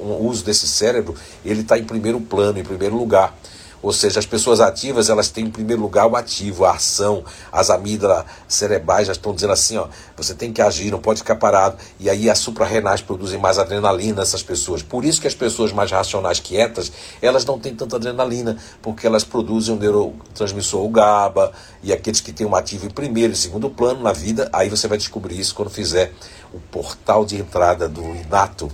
um 0.00 0.26
uso 0.26 0.44
desse 0.44 0.66
cérebro, 0.66 1.14
ele 1.44 1.60
está 1.60 1.78
em 1.78 1.84
primeiro 1.84 2.20
plano, 2.20 2.58
em 2.58 2.64
primeiro 2.64 2.96
lugar. 2.96 3.36
Ou 3.84 3.92
seja, 3.92 4.18
as 4.18 4.24
pessoas 4.24 4.60
ativas, 4.60 5.10
elas 5.10 5.28
têm 5.28 5.44
em 5.44 5.50
primeiro 5.50 5.82
lugar 5.82 6.06
o 6.06 6.16
ativo, 6.16 6.64
a 6.64 6.70
ação. 6.70 7.22
As 7.52 7.68
amígdalas 7.68 8.24
cerebrais 8.48 9.08
já 9.08 9.12
estão 9.12 9.34
dizendo 9.34 9.52
assim, 9.52 9.76
ó, 9.76 9.88
você 10.16 10.34
tem 10.34 10.54
que 10.54 10.62
agir, 10.62 10.90
não 10.90 10.98
pode 10.98 11.18
ficar 11.18 11.36
parado. 11.36 11.76
E 12.00 12.08
aí 12.08 12.30
as 12.30 12.38
suprarrenais 12.38 13.02
produzem 13.02 13.38
mais 13.38 13.58
adrenalina 13.58 14.20
nessas 14.20 14.42
pessoas. 14.42 14.82
Por 14.82 15.04
isso 15.04 15.20
que 15.20 15.26
as 15.26 15.34
pessoas 15.34 15.70
mais 15.70 15.90
racionais, 15.90 16.40
quietas, 16.40 16.90
elas 17.20 17.44
não 17.44 17.58
têm 17.58 17.74
tanta 17.74 17.96
adrenalina, 17.96 18.56
porque 18.80 19.06
elas 19.06 19.22
produzem 19.22 19.74
um 19.74 19.78
neurotransmissor, 19.78 20.82
o 20.82 20.88
GABA, 20.88 21.52
e 21.82 21.92
aqueles 21.92 22.22
que 22.22 22.32
têm 22.32 22.46
um 22.46 22.56
ativo 22.56 22.86
em 22.86 22.90
primeiro 22.90 23.34
e 23.34 23.36
segundo 23.36 23.68
plano 23.68 24.02
na 24.02 24.14
vida, 24.14 24.48
aí 24.50 24.70
você 24.70 24.88
vai 24.88 24.96
descobrir 24.96 25.38
isso 25.38 25.54
quando 25.54 25.68
fizer 25.68 26.10
o 26.54 26.58
portal 26.58 27.26
de 27.26 27.36
entrada 27.36 27.86
do 27.86 28.00
inato 28.00 28.72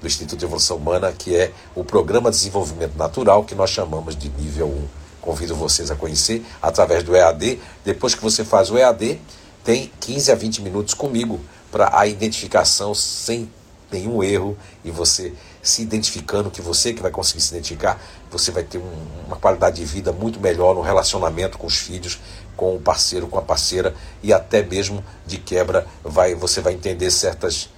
do 0.00 0.06
Instituto 0.06 0.38
de 0.38 0.44
Evolução 0.44 0.76
Humana, 0.76 1.12
que 1.12 1.34
é 1.34 1.52
o 1.74 1.82
Programa 1.82 2.30
de 2.30 2.36
Desenvolvimento 2.36 2.96
Natural, 2.96 3.44
que 3.44 3.54
nós 3.54 3.70
chamamos 3.70 4.16
de 4.16 4.28
nível 4.28 4.68
1. 4.68 4.88
Convido 5.20 5.54
vocês 5.54 5.90
a 5.90 5.96
conhecer 5.96 6.44
através 6.62 7.02
do 7.02 7.14
EAD. 7.14 7.60
Depois 7.84 8.14
que 8.14 8.22
você 8.22 8.44
faz 8.44 8.70
o 8.70 8.78
EAD, 8.78 9.20
tem 9.64 9.90
15 10.00 10.32
a 10.32 10.34
20 10.34 10.62
minutos 10.62 10.94
comigo 10.94 11.40
para 11.70 11.98
a 11.98 12.06
identificação 12.06 12.94
sem 12.94 13.50
nenhum 13.90 14.22
erro 14.22 14.56
e 14.84 14.90
você 14.90 15.32
se 15.62 15.82
identificando, 15.82 16.50
que 16.50 16.62
você 16.62 16.92
que 16.92 17.02
vai 17.02 17.10
conseguir 17.10 17.40
se 17.40 17.50
identificar, 17.50 18.00
você 18.30 18.50
vai 18.50 18.62
ter 18.62 18.78
um, 18.78 19.06
uma 19.26 19.36
qualidade 19.36 19.76
de 19.76 19.84
vida 19.84 20.12
muito 20.12 20.40
melhor 20.40 20.74
no 20.74 20.80
relacionamento 20.80 21.58
com 21.58 21.66
os 21.66 21.78
filhos, 21.78 22.18
com 22.56 22.76
o 22.76 22.80
parceiro, 22.80 23.26
com 23.26 23.38
a 23.38 23.42
parceira 23.42 23.94
e 24.22 24.32
até 24.32 24.62
mesmo 24.62 25.04
de 25.26 25.38
quebra 25.38 25.86
vai 26.02 26.34
você 26.34 26.60
vai 26.60 26.74
entender 26.74 27.10
certas 27.10 27.68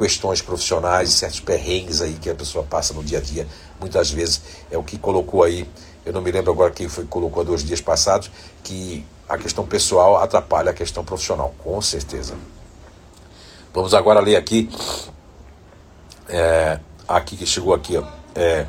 questões 0.00 0.40
profissionais, 0.40 1.12
certos 1.12 1.40
perrengues 1.40 2.00
aí 2.00 2.14
que 2.14 2.30
a 2.30 2.34
pessoa 2.34 2.64
passa 2.64 2.94
no 2.94 3.04
dia 3.04 3.18
a 3.18 3.20
dia. 3.20 3.46
Muitas 3.78 4.10
vezes 4.10 4.40
é 4.70 4.78
o 4.78 4.82
que 4.82 4.96
colocou 4.96 5.42
aí, 5.42 5.68
eu 6.06 6.12
não 6.14 6.22
me 6.22 6.32
lembro 6.32 6.50
agora 6.50 6.70
quem 6.70 6.88
foi 6.88 7.04
colocou 7.04 7.42
há 7.42 7.44
dois 7.44 7.62
dias 7.62 7.82
passados, 7.82 8.30
que 8.64 9.04
a 9.28 9.36
questão 9.36 9.66
pessoal 9.66 10.16
atrapalha 10.16 10.70
a 10.70 10.72
questão 10.72 11.04
profissional, 11.04 11.54
com 11.58 11.78
certeza. 11.82 12.34
Vamos 13.74 13.92
agora 13.92 14.20
ler 14.20 14.36
aqui, 14.36 14.70
é, 16.30 16.80
aqui 17.06 17.36
que 17.36 17.44
chegou 17.44 17.74
aqui, 17.74 17.98
ó, 17.98 18.04
é, 18.34 18.66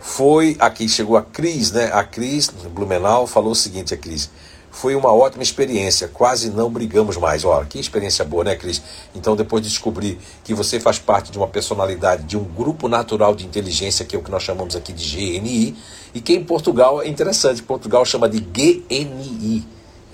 foi 0.00 0.56
aqui 0.58 0.88
chegou 0.88 1.18
a 1.18 1.22
Cris, 1.22 1.72
né? 1.72 1.90
A 1.92 2.02
Cris 2.02 2.48
Blumenau 2.48 3.26
falou 3.26 3.52
o 3.52 3.54
seguinte, 3.54 3.92
a 3.92 3.98
Cris. 3.98 4.30
Foi 4.72 4.96
uma 4.96 5.12
ótima 5.12 5.42
experiência, 5.42 6.08
quase 6.08 6.50
não 6.50 6.70
brigamos 6.70 7.18
mais. 7.18 7.44
Olha, 7.44 7.66
que 7.66 7.78
experiência 7.78 8.24
boa, 8.24 8.42
né, 8.42 8.56
Cris? 8.56 8.82
Então, 9.14 9.36
depois 9.36 9.62
de 9.62 9.68
descobrir 9.68 10.18
que 10.42 10.54
você 10.54 10.80
faz 10.80 10.98
parte 10.98 11.30
de 11.30 11.36
uma 11.36 11.46
personalidade, 11.46 12.22
de 12.22 12.38
um 12.38 12.42
grupo 12.42 12.88
natural 12.88 13.34
de 13.34 13.44
inteligência, 13.44 14.02
que 14.06 14.16
é 14.16 14.18
o 14.18 14.22
que 14.22 14.30
nós 14.30 14.42
chamamos 14.42 14.74
aqui 14.74 14.90
de 14.90 15.04
GNI, 15.04 15.76
e 16.14 16.20
que 16.22 16.32
em 16.32 16.42
Portugal 16.42 17.02
é 17.02 17.06
interessante, 17.06 17.62
Portugal 17.62 18.02
chama 18.06 18.26
de 18.30 18.40
GNI, 18.40 19.62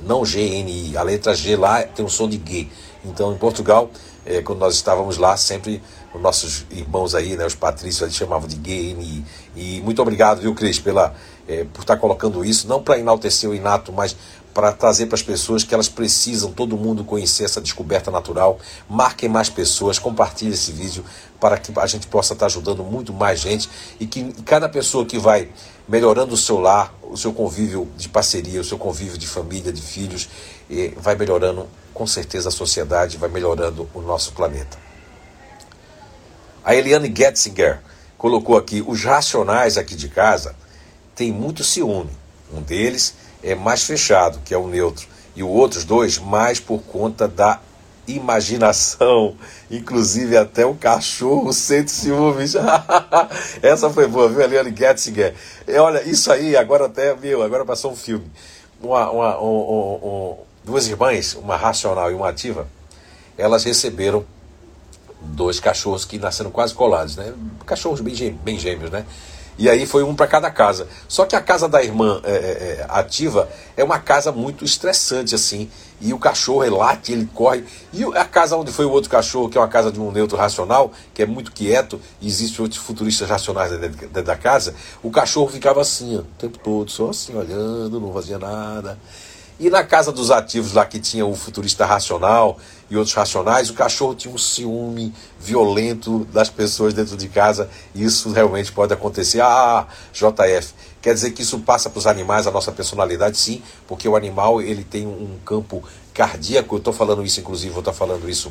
não 0.03 0.23
GNI. 0.23 0.97
A 0.97 1.03
letra 1.03 1.37
G 1.37 1.57
lá 1.57 1.85
tem 1.85 2.05
um 2.05 2.09
som 2.09 2.29
de 2.29 2.37
G. 2.45 2.67
Então, 3.05 3.33
em 3.33 3.39
Portugal, 3.39 3.89
é, 4.27 4.43
quando 4.43 4.59
nós 4.59 4.75
estávamos 4.75 5.19
lá, 5.19 5.37
sempre 5.37 5.81
os 6.13 6.21
nossos 6.21 6.67
irmãos 6.71 7.15
aí, 7.15 7.37
né, 7.37 7.47
os 7.47 7.55
patrícios, 7.55 8.03
eles 8.03 8.15
chamavam 8.15 8.49
de 8.49 8.57
GNI. 8.57 9.25
E 9.57 9.81
muito 9.83 10.03
obrigado, 10.03 10.41
viu, 10.41 10.55
Cris, 10.55 10.79
pela, 10.79 11.15
é, 11.47 11.65
por 11.73 11.81
estar 11.81 11.97
colocando 11.97 12.45
isso, 12.45 12.69
não 12.69 12.83
para 12.83 12.99
enaltecer 12.99 13.49
o 13.49 13.55
inato, 13.55 13.93
mas 13.93 14.17
para 14.55 14.73
trazer 14.73 15.07
para 15.07 15.15
as 15.15 15.23
pessoas 15.23 15.63
que 15.63 15.73
elas 15.73 15.89
precisam, 15.89 16.51
todo 16.53 16.77
mundo 16.77 17.05
conhecer 17.05 17.45
essa 17.45 17.61
descoberta 17.61 18.11
natural. 18.11 18.59
Marquem 18.89 19.29
mais 19.29 19.49
pessoas, 19.49 19.99
compartilhem 19.99 20.53
esse 20.53 20.73
vídeo 20.73 21.05
para 21.39 21.57
que 21.57 21.73
a 21.79 21.87
gente 21.87 22.07
possa 22.07 22.33
estar 22.33 22.47
ajudando 22.47 22.83
muito 22.83 23.13
mais 23.13 23.41
gente 23.41 23.71
e 24.01 24.07
que 24.07 24.33
cada 24.45 24.69
pessoa 24.69 25.07
que 25.07 25.19
vai 25.19 25.49
melhorando 25.87 26.35
o 26.35 26.37
seu 26.37 26.59
lar, 26.59 26.93
o 27.03 27.17
seu 27.17 27.33
convívio 27.33 27.89
de 27.97 28.09
parceria, 28.09 28.61
o 28.61 28.65
seu 28.65 28.79
convívio 28.79 29.17
de 29.17 29.27
família, 29.27 29.73
de 29.73 29.81
filhos, 29.81 30.29
vai 30.97 31.15
melhorando 31.15 31.69
com 31.95 32.07
certeza 32.07 32.49
a 32.49 32.53
sociedade, 32.53 33.17
vai 33.17 33.29
melhorando 33.29 33.89
o 33.95 34.01
nosso 34.01 34.33
planeta. 34.33 34.77
A 36.65 36.75
Eliane 36.75 37.13
Getzinger 37.15 37.81
colocou 38.17 38.57
aqui: 38.57 38.85
os 38.87 39.03
racionais 39.05 39.79
aqui 39.79 39.95
de 39.95 40.09
casa 40.09 40.55
têm 41.15 41.33
muito 41.33 41.65
ciúme. 41.65 42.11
Um 42.53 42.61
deles 42.61 43.15
é 43.43 43.55
mais 43.55 43.85
fechado, 43.85 44.41
que 44.45 44.53
é 44.53 44.59
o 44.59 44.67
neutro, 44.67 45.07
e 45.35 45.43
os 45.43 45.51
outros 45.51 45.85
dois 45.85 46.19
mais 46.19 46.59
por 46.59 46.81
conta 46.83 47.29
da 47.29 47.61
imaginação. 48.07 49.37
Inclusive 49.71 50.37
até 50.37 50.65
o 50.65 50.75
cachorro 50.75 51.53
sente 51.53 51.91
ciúmes. 51.91 52.55
Essa 53.63 53.91
foi 53.91 54.07
boa, 54.07 54.29
viu, 54.29 54.41
Eliane 54.41 54.75
Getzinger? 54.75 55.35
E 55.67 55.77
olha, 55.77 56.03
isso 56.03 56.33
aí 56.33 56.57
agora 56.57 56.87
até, 56.87 57.15
viu, 57.15 57.43
agora 57.43 57.65
passou 57.65 57.93
um 57.93 57.97
filme. 57.97 58.31
Uma, 58.81 59.11
uma, 59.11 59.41
um, 59.41 59.47
um, 59.47 60.09
um, 60.09 60.37
duas 60.65 60.89
irmãs, 60.89 61.35
uma 61.35 61.57
racional 61.57 62.11
e 62.11 62.15
uma 62.15 62.29
ativa, 62.29 62.69
elas 63.37 63.65
receberam 63.65 64.25
dois 65.21 65.59
cachorros 65.59 66.05
que 66.05 66.19
nasceram 66.19 66.51
quase 66.51 66.75
colados, 66.75 67.17
né? 67.17 67.35
Cachorros 67.67 68.01
bem, 68.01 68.33
bem 68.43 68.59
gêmeos, 68.59 68.91
né? 68.91 69.05
E 69.59 69.69
aí 69.69 69.87
foi 69.87 70.05
um 70.05 70.15
para 70.15 70.29
cada 70.29 70.51
casa. 70.51 70.87
Só 71.09 71.27
que 71.27 71.35
a 71.35 71.41
casa 71.41 71.69
da 71.69 71.83
irmã 71.83 72.21
é, 72.23 72.31
é, 72.31 72.37
é, 72.37 72.87
ativa 72.89 73.49
é 73.77 73.83
uma 73.83 73.99
casa 73.99 74.31
muito 74.31 74.65
estressante, 74.65 75.35
assim. 75.35 75.69
E 76.01 76.15
o 76.15 76.19
cachorro 76.19 76.63
ele 76.63 76.77
late, 76.77 77.13
ele 77.13 77.29
corre. 77.35 77.65
E 77.93 78.05
a 78.17 78.25
casa 78.25 78.57
onde 78.57 78.71
foi 78.71 78.85
o 78.85 78.91
outro 78.91 79.11
cachorro, 79.11 79.49
que 79.49 79.59
é 79.59 79.61
uma 79.61 79.67
casa 79.67 79.91
de 79.91 80.01
um 80.01 80.13
neutro 80.13 80.37
racional, 80.37 80.93
que 81.13 81.23
é 81.23 81.27
muito 81.27 81.51
quieto, 81.51 82.01
e 82.21 82.29
existem 82.29 82.63
outros 82.63 82.81
futuristas 82.81 83.29
racionais 83.29 83.73
dentro, 83.73 83.99
dentro 83.99 84.23
da 84.23 84.37
casa, 84.37 84.75
o 85.03 85.11
cachorro 85.11 85.51
ficava 85.51 85.81
assim, 85.81 86.17
ó, 86.17 86.21
o 86.21 86.25
tempo 86.39 86.59
todo, 86.59 86.89
só 86.89 87.11
assim, 87.11 87.35
olhando, 87.35 87.99
não 87.99 88.13
fazia 88.13 88.39
nada. 88.39 88.97
E 89.59 89.69
na 89.69 89.83
casa 89.83 90.13
dos 90.13 90.31
ativos 90.31 90.73
lá 90.73 90.87
que 90.87 91.01
tinha 91.01 91.27
o 91.27 91.35
futurista 91.35 91.85
racional 91.85 92.59
e 92.91 92.97
outros 92.97 93.15
racionais, 93.15 93.69
o 93.69 93.75
cachorro 93.75 94.15
tinha 94.15 94.33
um 94.33 94.39
ciúme 94.39 95.15
violento 95.39 96.25
das 96.33 96.49
pessoas 96.49 96.95
dentro 96.95 97.17
de 97.17 97.29
casa. 97.29 97.69
E 97.95 98.03
isso 98.03 98.31
realmente 98.33 98.73
pode 98.73 98.93
acontecer. 98.93 99.41
Ah, 99.41 99.87
JF, 100.13 100.73
quer 101.03 101.13
dizer 101.13 101.33
que 101.33 101.43
isso 101.43 101.59
passa 101.61 101.91
para 101.91 101.99
os 101.99 102.07
animais 102.07 102.47
a 102.47 102.51
nossa 102.51 102.73
personalidade? 102.73 103.37
Sim, 103.37 103.63
porque 103.87 104.09
o 104.09 104.17
animal 104.17 104.63
ele 104.63 104.85
tem 104.85 105.07
um 105.07 105.39
campo 105.45 105.83
cardíaco. 106.15 106.77
Eu 106.77 106.79
estou 106.79 106.93
falando 106.93 107.25
isso, 107.25 107.41
inclusive, 107.41 107.71
vou 107.71 107.81
estar 107.81 107.93
falando 107.93 108.29
isso 108.29 108.51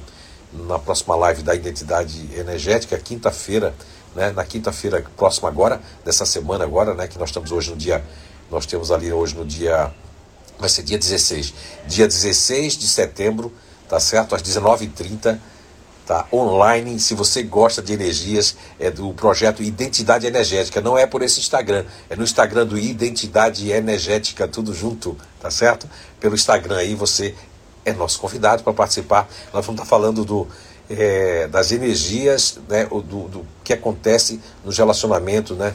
na 0.53 0.79
próxima 0.79 1.15
live 1.15 1.41
da 1.41 1.55
identidade 1.55 2.29
energética, 2.35 2.97
quinta-feira, 2.97 3.75
né, 4.15 4.31
na 4.31 4.45
quinta-feira 4.45 5.03
próxima 5.17 5.49
agora, 5.49 5.81
dessa 6.05 6.25
semana 6.25 6.63
agora, 6.63 6.93
né, 6.93 7.07
que 7.07 7.19
nós 7.19 7.29
estamos 7.29 7.51
hoje 7.51 7.69
no 7.69 7.75
dia, 7.75 8.03
nós 8.49 8.65
temos 8.65 8.89
ali 8.89 9.11
hoje 9.11 9.35
no 9.35 9.45
dia 9.45 9.91
vai 10.59 10.69
ser 10.69 10.83
dia 10.83 10.97
16. 10.97 11.53
Dia 11.87 12.07
16 12.07 12.77
de 12.77 12.87
setembro, 12.87 13.53
tá 13.87 13.99
certo? 13.99 14.35
Às 14.35 14.41
19h30, 14.41 15.39
tá? 16.05 16.25
Online, 16.31 16.99
se 16.99 17.13
você 17.13 17.43
gosta 17.43 17.81
de 17.81 17.93
energias, 17.93 18.55
é 18.79 18.89
do 18.89 19.13
projeto 19.13 19.61
Identidade 19.61 20.25
Energética. 20.25 20.81
Não 20.81 20.97
é 20.97 21.05
por 21.05 21.21
esse 21.21 21.39
Instagram, 21.39 21.85
é 22.09 22.15
no 22.15 22.23
Instagram 22.23 22.65
do 22.65 22.77
Identidade 22.77 23.69
Energética, 23.71 24.47
tudo 24.47 24.73
junto, 24.73 25.17
tá 25.39 25.51
certo? 25.51 25.87
Pelo 26.19 26.35
Instagram 26.35 26.77
aí 26.77 26.95
você 26.95 27.35
é 27.85 27.93
nosso 27.93 28.19
convidado 28.19 28.63
para 28.63 28.73
participar. 28.73 29.29
Nós 29.53 29.65
vamos 29.65 29.81
estar 29.81 29.85
falando 29.85 30.25
do, 30.25 30.47
é, 30.89 31.47
das 31.47 31.71
energias, 31.71 32.59
né, 32.67 32.85
do, 32.85 33.01
do 33.01 33.45
que 33.63 33.73
acontece 33.73 34.39
nos 34.63 34.77
relacionamentos, 34.77 35.57
né? 35.57 35.73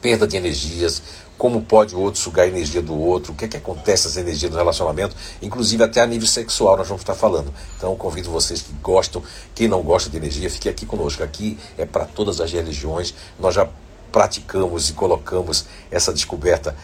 Perda 0.00 0.26
de 0.26 0.36
energias, 0.36 1.02
como 1.38 1.62
pode 1.62 1.94
o 1.94 2.00
outro 2.00 2.20
sugar 2.20 2.44
a 2.44 2.48
energia 2.48 2.80
do 2.80 2.98
outro, 2.98 3.32
o 3.32 3.34
que 3.34 3.46
é 3.46 3.48
que 3.48 3.56
acontece 3.56 4.06
as 4.06 4.16
energias 4.16 4.50
do 4.50 4.56
relacionamento, 4.56 5.16
inclusive 5.40 5.82
até 5.82 6.00
a 6.00 6.06
nível 6.06 6.28
sexual 6.28 6.76
nós 6.76 6.86
vamos 6.86 7.02
estar 7.02 7.14
falando. 7.14 7.52
Então 7.76 7.96
convido 7.96 8.30
vocês 8.30 8.62
que 8.62 8.72
gostam, 8.82 9.22
quem 9.54 9.66
não 9.68 9.82
gosta 9.82 10.08
de 10.08 10.16
energia, 10.16 10.48
fique 10.48 10.68
aqui 10.68 10.86
conosco. 10.86 11.22
Aqui 11.22 11.58
é 11.76 11.84
para 11.84 12.04
todas 12.04 12.40
as 12.40 12.52
religiões, 12.52 13.14
nós 13.38 13.54
já 13.54 13.68
praticamos 14.12 14.90
e 14.90 14.92
colocamos 14.92 15.64
essa 15.90 16.12
descoberta 16.12 16.76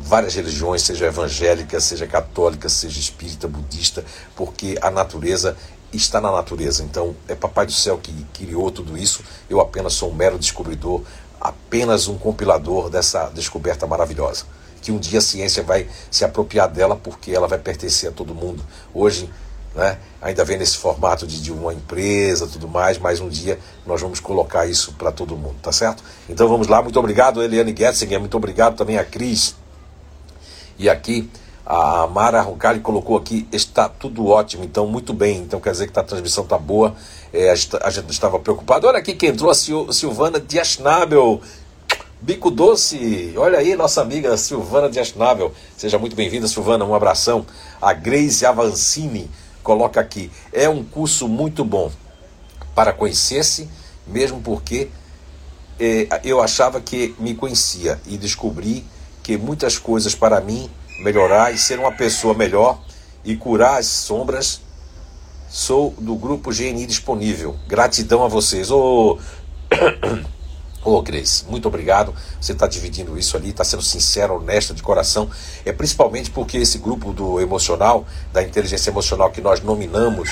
várias 0.00 0.34
religiões, 0.34 0.82
seja 0.82 1.06
evangélica, 1.06 1.80
seja 1.80 2.06
católica, 2.06 2.68
seja 2.68 2.98
espírita, 2.98 3.46
budista, 3.46 4.04
porque 4.34 4.76
a 4.82 4.90
natureza 4.90 5.56
está 5.92 6.20
na 6.20 6.32
natureza. 6.32 6.82
Então, 6.82 7.14
é 7.28 7.34
Papai 7.34 7.66
do 7.66 7.72
Céu 7.72 7.98
que 7.98 8.12
criou 8.32 8.70
tudo 8.70 8.96
isso. 8.96 9.22
Eu 9.48 9.60
apenas 9.60 9.92
sou 9.92 10.10
um 10.10 10.14
mero 10.14 10.38
descobridor, 10.38 11.02
apenas 11.42 12.06
um 12.06 12.16
compilador 12.16 12.88
dessa 12.88 13.28
descoberta 13.30 13.86
maravilhosa. 13.86 14.44
Que 14.80 14.92
um 14.92 14.98
dia 14.98 15.18
a 15.18 15.22
ciência 15.22 15.62
vai 15.62 15.88
se 16.10 16.24
apropriar 16.24 16.68
dela 16.68 16.96
porque 16.96 17.32
ela 17.32 17.48
vai 17.48 17.58
pertencer 17.58 18.08
a 18.08 18.12
todo 18.12 18.34
mundo. 18.34 18.64
Hoje, 18.94 19.28
né, 19.74 19.98
ainda 20.20 20.44
vem 20.44 20.58
nesse 20.58 20.76
formato 20.76 21.26
de, 21.26 21.40
de 21.40 21.52
uma 21.52 21.72
empresa 21.72 22.46
tudo 22.46 22.68
mais, 22.68 22.98
mas 22.98 23.20
um 23.20 23.28
dia 23.28 23.58
nós 23.86 24.00
vamos 24.00 24.20
colocar 24.20 24.66
isso 24.66 24.92
para 24.92 25.10
todo 25.10 25.36
mundo, 25.36 25.56
tá 25.62 25.72
certo? 25.72 26.02
Então 26.28 26.48
vamos 26.48 26.68
lá, 26.68 26.82
muito 26.82 26.98
obrigado, 26.98 27.42
Eliane 27.42 27.74
Getzinger, 27.76 28.20
muito 28.20 28.36
obrigado 28.36 28.76
também 28.76 28.98
a 28.98 29.04
Cris. 29.04 29.56
E 30.78 30.88
aqui 30.88 31.30
a 31.64 32.06
Mara 32.06 32.42
Roncalli 32.42 32.80
colocou 32.80 33.16
aqui, 33.16 33.48
está 33.52 33.88
tudo 33.88 34.26
ótimo, 34.26 34.64
então 34.64 34.86
muito 34.86 35.12
bem, 35.14 35.38
então 35.38 35.60
quer 35.60 35.70
dizer 35.70 35.90
que 35.90 35.98
a 35.98 36.02
transmissão 36.02 36.44
está 36.44 36.58
boa. 36.58 36.94
É, 37.32 37.50
a 37.50 37.90
gente 37.90 38.10
estava 38.10 38.38
preocupado. 38.38 38.86
Olha 38.86 38.98
aqui 38.98 39.14
quem 39.14 39.30
entrou, 39.30 39.50
a 39.50 39.54
Silvana 39.54 40.38
Diasnabel. 40.38 41.40
Bico 42.20 42.52
Doce, 42.52 43.34
olha 43.36 43.58
aí 43.58 43.74
nossa 43.74 44.00
amiga 44.00 44.36
Silvana 44.36 44.88
Diasnabel. 44.88 45.52
Seja 45.76 45.98
muito 45.98 46.14
bem-vinda, 46.14 46.46
Silvana, 46.46 46.84
um 46.84 46.94
abração. 46.94 47.44
A 47.80 47.92
Grace 47.92 48.46
Avancini 48.46 49.28
coloca 49.62 49.98
aqui, 49.98 50.30
é 50.52 50.68
um 50.68 50.84
curso 50.84 51.26
muito 51.26 51.64
bom 51.64 51.90
para 52.74 52.92
conhecer-se, 52.92 53.68
mesmo 54.06 54.40
porque 54.40 54.88
é, 55.80 56.20
eu 56.22 56.40
achava 56.40 56.80
que 56.80 57.14
me 57.18 57.34
conhecia 57.34 58.00
e 58.06 58.16
descobri 58.16 58.84
que 59.22 59.36
muitas 59.36 59.78
coisas 59.78 60.14
para 60.14 60.40
mim 60.40 60.70
melhorar 61.00 61.52
e 61.52 61.58
ser 61.58 61.78
uma 61.78 61.92
pessoa 61.92 62.34
melhor 62.34 62.80
e 63.24 63.36
curar 63.36 63.80
as 63.80 63.86
sombras 63.86 64.60
Sou 65.52 65.92
do 65.98 66.16
grupo 66.16 66.50
GNI 66.50 66.86
disponível. 66.86 67.54
Gratidão 67.68 68.24
a 68.24 68.28
vocês. 68.28 68.70
Ô, 68.70 69.18
oh, 70.82 71.02
Grace, 71.02 71.44
muito 71.46 71.68
obrigado. 71.68 72.14
Você 72.40 72.52
está 72.52 72.66
dividindo 72.66 73.18
isso 73.18 73.36
ali, 73.36 73.50
está 73.50 73.62
sendo 73.62 73.82
sincero, 73.82 74.36
honesta, 74.36 74.72
de 74.72 74.82
coração. 74.82 75.28
É 75.66 75.70
principalmente 75.70 76.30
porque 76.30 76.56
esse 76.56 76.78
grupo 76.78 77.12
do 77.12 77.38
emocional, 77.38 78.06
da 78.32 78.42
inteligência 78.42 78.88
emocional 78.88 79.30
que 79.30 79.42
nós 79.42 79.60
nominamos 79.60 80.30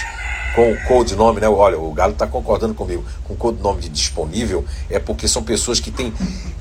com 0.56 0.72
o 0.72 0.84
codinome, 0.84 1.38
né? 1.38 1.50
Olha, 1.50 1.78
o 1.78 1.92
Galo 1.92 2.14
está 2.14 2.26
concordando 2.26 2.72
comigo, 2.72 3.04
com 3.24 3.34
o 3.34 3.36
codinome 3.36 3.82
de 3.82 3.90
disponível, 3.90 4.64
é 4.88 4.98
porque 4.98 5.28
são 5.28 5.42
pessoas 5.42 5.80
que 5.80 5.90
têm 5.90 6.14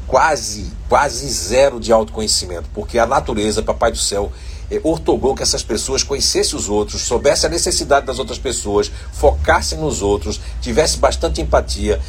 quase, 0.05 0.69
quase 0.89 1.25
zero 1.29 1.79
de 1.79 1.93
autoconhecimento. 1.93 2.69
Porque 2.73 2.99
a 2.99 3.05
natureza, 3.05 3.63
Papai 3.63 3.93
do 3.93 3.97
Céu, 3.97 4.29
ortogou 4.83 5.35
que 5.35 5.43
essas 5.43 5.63
pessoas 5.63 6.03
conhecessem 6.03 6.57
os 6.57 6.69
outros, 6.69 7.01
soubessem 7.01 7.47
a 7.47 7.51
necessidade 7.51 8.05
das 8.05 8.19
outras 8.19 8.37
pessoas, 8.37 8.91
focassem 9.13 9.79
nos 9.79 10.01
outros, 10.01 10.39
tivessem 10.61 10.99
bastante 10.99 11.41
empatia, 11.41 11.99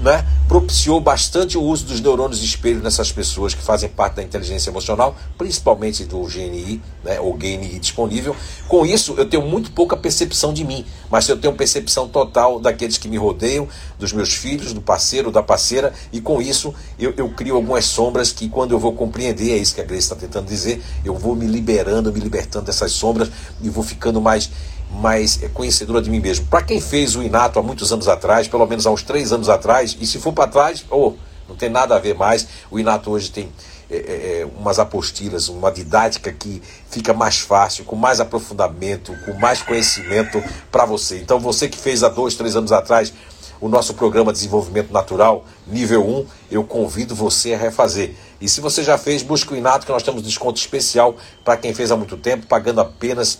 né, 0.00 0.26
propiciou 0.48 1.00
bastante 1.00 1.58
o 1.58 1.62
uso 1.62 1.84
dos 1.84 2.00
neurônios 2.00 2.42
espelho 2.42 2.82
nessas 2.82 3.12
pessoas 3.12 3.54
que 3.54 3.62
fazem 3.62 3.88
parte 3.88 4.14
da 4.14 4.22
inteligência 4.22 4.70
emocional, 4.70 5.14
principalmente 5.36 6.04
do 6.04 6.22
GNI, 6.22 6.80
né, 7.04 7.20
ou 7.20 7.34
GNI 7.34 7.78
disponível. 7.78 8.34
Com 8.66 8.86
isso, 8.86 9.14
eu 9.18 9.28
tenho 9.28 9.46
muito 9.46 9.70
pouca 9.72 9.96
percepção 9.96 10.52
de 10.52 10.64
mim, 10.64 10.84
mas 11.10 11.28
eu 11.28 11.36
tenho 11.36 11.54
percepção 11.54 12.08
total 12.08 12.58
daqueles 12.58 12.96
que 12.96 13.08
me 13.08 13.18
rodeiam, 13.18 13.68
dos 13.98 14.12
meus 14.12 14.34
filhos, 14.34 14.72
do 14.72 14.80
parceiro, 14.80 15.30
da 15.30 15.42
parceira, 15.42 15.92
e 16.12 16.20
com 16.20 16.40
isso 16.40 16.74
eu, 16.98 17.12
eu 17.16 17.28
crio 17.30 17.56
algumas 17.56 17.84
sombras 17.84 18.32
que, 18.32 18.48
quando 18.48 18.72
eu 18.72 18.78
vou 18.78 18.94
compreender, 18.94 19.52
é 19.52 19.56
isso 19.56 19.74
que 19.74 19.80
a 19.80 19.84
Grace 19.84 20.02
está 20.02 20.16
tentando 20.16 20.46
dizer, 20.46 20.82
eu 21.04 21.14
vou 21.14 21.36
me 21.36 21.46
liberando, 21.46 22.12
me 22.12 22.20
libertando 22.20 22.66
dessas 22.66 22.92
sombras 22.92 23.30
e 23.62 23.68
vou 23.68 23.84
ficando 23.84 24.20
mais 24.20 24.50
mais 24.90 25.40
conhecedora 25.54 26.02
de 26.02 26.10
mim 26.10 26.20
mesmo. 26.20 26.46
Para 26.46 26.62
quem 26.62 26.80
fez 26.80 27.14
o 27.16 27.22
Inato 27.22 27.58
há 27.58 27.62
muitos 27.62 27.92
anos 27.92 28.08
atrás, 28.08 28.48
pelo 28.48 28.66
menos 28.66 28.86
há 28.86 28.90
uns 28.90 29.02
três 29.02 29.32
anos 29.32 29.48
atrás, 29.48 29.96
e 30.00 30.06
se 30.06 30.18
for 30.18 30.32
para 30.32 30.50
trás, 30.50 30.84
oh, 30.90 31.14
não 31.48 31.56
tem 31.56 31.68
nada 31.68 31.96
a 31.96 31.98
ver 31.98 32.14
mais. 32.14 32.46
O 32.70 32.78
Inato 32.78 33.10
hoje 33.10 33.30
tem 33.30 33.48
é, 33.90 33.96
é, 33.96 34.40
é, 34.40 34.48
umas 34.56 34.78
apostilas, 34.78 35.48
uma 35.48 35.70
didática 35.70 36.32
que 36.32 36.62
fica 36.88 37.12
mais 37.12 37.40
fácil, 37.40 37.84
com 37.84 37.96
mais 37.96 38.20
aprofundamento, 38.20 39.12
com 39.24 39.32
mais 39.34 39.62
conhecimento 39.62 40.42
para 40.70 40.84
você. 40.84 41.18
Então, 41.18 41.40
você 41.40 41.68
que 41.68 41.76
fez 41.76 42.04
há 42.04 42.08
dois, 42.08 42.36
três 42.36 42.54
anos 42.54 42.70
atrás 42.70 43.12
o 43.60 43.68
nosso 43.68 43.92
programa 43.92 44.32
de 44.32 44.38
Desenvolvimento 44.38 44.90
Natural, 44.90 45.44
nível 45.66 46.06
1, 46.06 46.26
eu 46.50 46.64
convido 46.64 47.14
você 47.14 47.52
a 47.52 47.58
refazer. 47.58 48.14
E 48.40 48.48
se 48.48 48.60
você 48.60 48.82
já 48.82 48.96
fez, 48.96 49.22
busque 49.22 49.52
o 49.52 49.56
Inato, 49.56 49.84
que 49.84 49.92
nós 49.92 50.02
temos 50.02 50.22
desconto 50.22 50.58
especial 50.58 51.14
para 51.44 51.58
quem 51.58 51.74
fez 51.74 51.90
há 51.90 51.96
muito 51.96 52.16
tempo, 52.16 52.46
pagando 52.46 52.80
apenas 52.80 53.38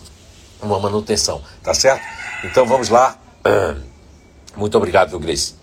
uma 0.61 0.79
manutenção, 0.79 1.41
tá 1.63 1.73
certo? 1.73 2.03
Então 2.43 2.65
vamos 2.65 2.89
lá. 2.89 3.17
Muito 4.55 4.77
obrigado, 4.77 5.09
viu, 5.09 5.19
Grace? 5.19 5.55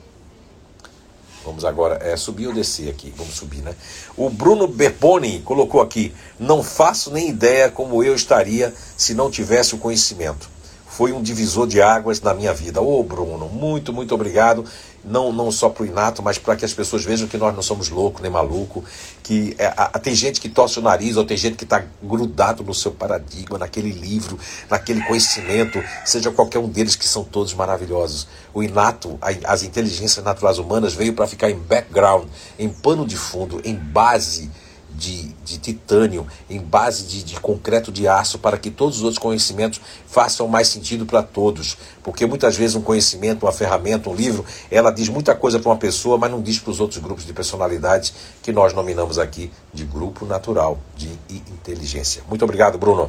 Vamos 1.45 1.65
agora 1.65 1.99
é, 2.03 2.17
subir 2.17 2.47
ou 2.47 2.53
descer 2.53 2.91
aqui? 2.91 3.13
Vamos 3.17 3.35
subir, 3.35 3.63
né? 3.63 3.75
O 4.17 4.29
Bruno 4.29 4.67
Berponi 4.67 5.41
colocou 5.41 5.81
aqui: 5.81 6.15
Não 6.39 6.63
faço 6.63 7.11
nem 7.11 7.31
ideia 7.31 7.71
como 7.71 8.03
eu 8.03 8.15
estaria 8.15 8.75
se 8.97 9.15
não 9.15 9.31
tivesse 9.31 9.75
o 9.75 9.79
conhecimento. 9.79 10.51
Foi 10.87 11.13
um 11.13 11.23
divisor 11.23 11.67
de 11.67 11.81
águas 11.81 12.21
na 12.21 12.35
minha 12.35 12.53
vida. 12.53 12.81
Ô, 12.83 13.03
Bruno, 13.03 13.49
muito, 13.49 13.93
muito 13.93 14.15
obrigado 14.15 14.65
não, 15.05 15.33
não 15.33 15.51
só 15.51 15.69
para 15.69 15.85
o 15.85 15.87
inato, 15.87 16.23
mas 16.23 16.39
para 16.39 16.57
que 16.57 16.65
as 16.65 16.73
pessoas 16.73 17.05
vejam 17.05 17.29
que 17.29 17.37
nós 17.37 17.55
não 17.55 17.63
somos 17.63 17.89
loucos 17.89 18.21
nem 18.21 18.31
maluco, 18.31 18.85
que 19.23 19.55
é, 19.59 19.67
a, 19.77 19.99
tem 19.99 20.15
gente 20.15 20.41
que 20.41 20.49
torce 20.49 20.79
o 20.79 20.83
nariz, 20.83 21.17
ou 21.17 21.25
tem 21.25 21.37
gente 21.37 21.57
que 21.57 21.65
está 21.65 21.85
grudado 22.03 22.63
no 22.63 22.75
seu 22.75 22.93
paradigma, 22.93 23.59
naquele 23.59 23.91
livro, 23.91 24.39
naquele 24.69 25.03
conhecimento, 25.03 25.83
seja 26.05 26.31
qualquer 26.31 26.59
um 26.59 26.69
deles, 26.69 26.97
que 26.97 27.07
são 27.07 27.25
todos 27.25 27.55
maravilhosos. 27.55 28.29
O 28.53 28.63
inato, 28.63 29.19
a, 29.21 29.53
as 29.53 29.63
inteligências 29.63 30.25
naturais 30.25 30.59
humanas 30.59 30.95
veio 30.95 31.13
para 31.13 31.27
ficar 31.27 31.51
em 31.51 31.59
background, 31.59 32.29
em 32.59 32.69
pano 32.69 33.07
de 33.07 33.17
fundo, 33.17 33.61
em 33.65 33.75
base 33.75 34.51
de, 34.99 35.29
de 35.45 35.59
titânio, 35.59 36.27
em 36.51 36.61
base 36.61 37.05
de, 37.05 37.23
de, 37.23 37.39
concreto 37.39 37.93
de 37.93 38.09
aço, 38.09 38.39
para 38.39 38.59
que 38.59 38.69
todos 38.69 38.97
os 38.99 39.05
outros 39.05 39.19
conhecimentos 39.19 39.81
façam 40.09 40.49
mais 40.49 40.67
sentido 40.67 41.07
para 41.07 41.23
todos. 41.23 41.79
Porque 42.03 42.27
muitas 42.27 42.57
vezes 42.57 42.75
um 42.75 42.83
conhecimento, 42.83 43.47
uma 43.47 43.53
ferramenta, 43.53 44.11
um 44.11 44.15
livro, 44.15 44.45
ela 44.71 44.91
diz 44.91 45.09
muita 45.09 45.37
coisa 45.37 45.61
para 45.61 45.71
uma 45.71 45.77
pessoa, 45.77 46.19
mas 46.19 46.31
não 46.31 46.43
diz 46.43 46.59
para 46.59 46.73
os 46.73 46.81
outros 46.81 47.01
grupos 47.01 47.25
de 47.25 47.33
personalidades 47.33 48.13
que 48.43 48.51
nós 48.51 48.73
nominamos 48.73 49.19
aqui 49.19 49.53
de 49.73 49.85
grupo 49.85 50.27
natural 50.27 50.79
de 50.97 51.09
inteligência. 51.31 52.23
Muito 52.29 52.45
obrigado, 52.45 52.77
Bruno. 52.77 53.09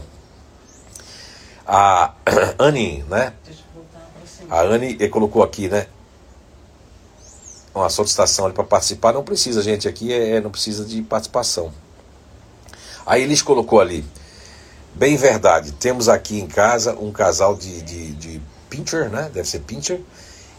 A 1.65 2.13
Anne, 2.59 3.03
né? 3.09 3.33
A 4.47 4.61
Anne 4.61 4.95
colocou 5.09 5.41
aqui, 5.41 5.67
né? 5.67 5.87
Uma 7.79 7.89
solicitação 7.89 8.45
ali 8.45 8.53
para 8.53 8.63
participar, 8.63 9.13
não 9.13 9.23
precisa, 9.23 9.61
gente, 9.61 9.87
aqui 9.87 10.13
é, 10.13 10.37
é, 10.37 10.41
não 10.41 10.49
precisa 10.49 10.85
de 10.85 11.01
participação. 11.01 11.71
Aí 13.05 13.23
eles 13.23 13.41
colocou 13.41 13.79
ali, 13.79 14.05
bem 14.93 15.15
verdade, 15.15 15.71
temos 15.73 16.07
aqui 16.07 16.39
em 16.39 16.47
casa 16.47 16.95
um 16.99 17.11
casal 17.11 17.55
de, 17.55 17.81
de, 17.81 18.11
de 18.13 18.41
pincher, 18.69 19.09
né? 19.09 19.29
Deve 19.33 19.47
ser 19.47 19.59
pincher, 19.59 19.99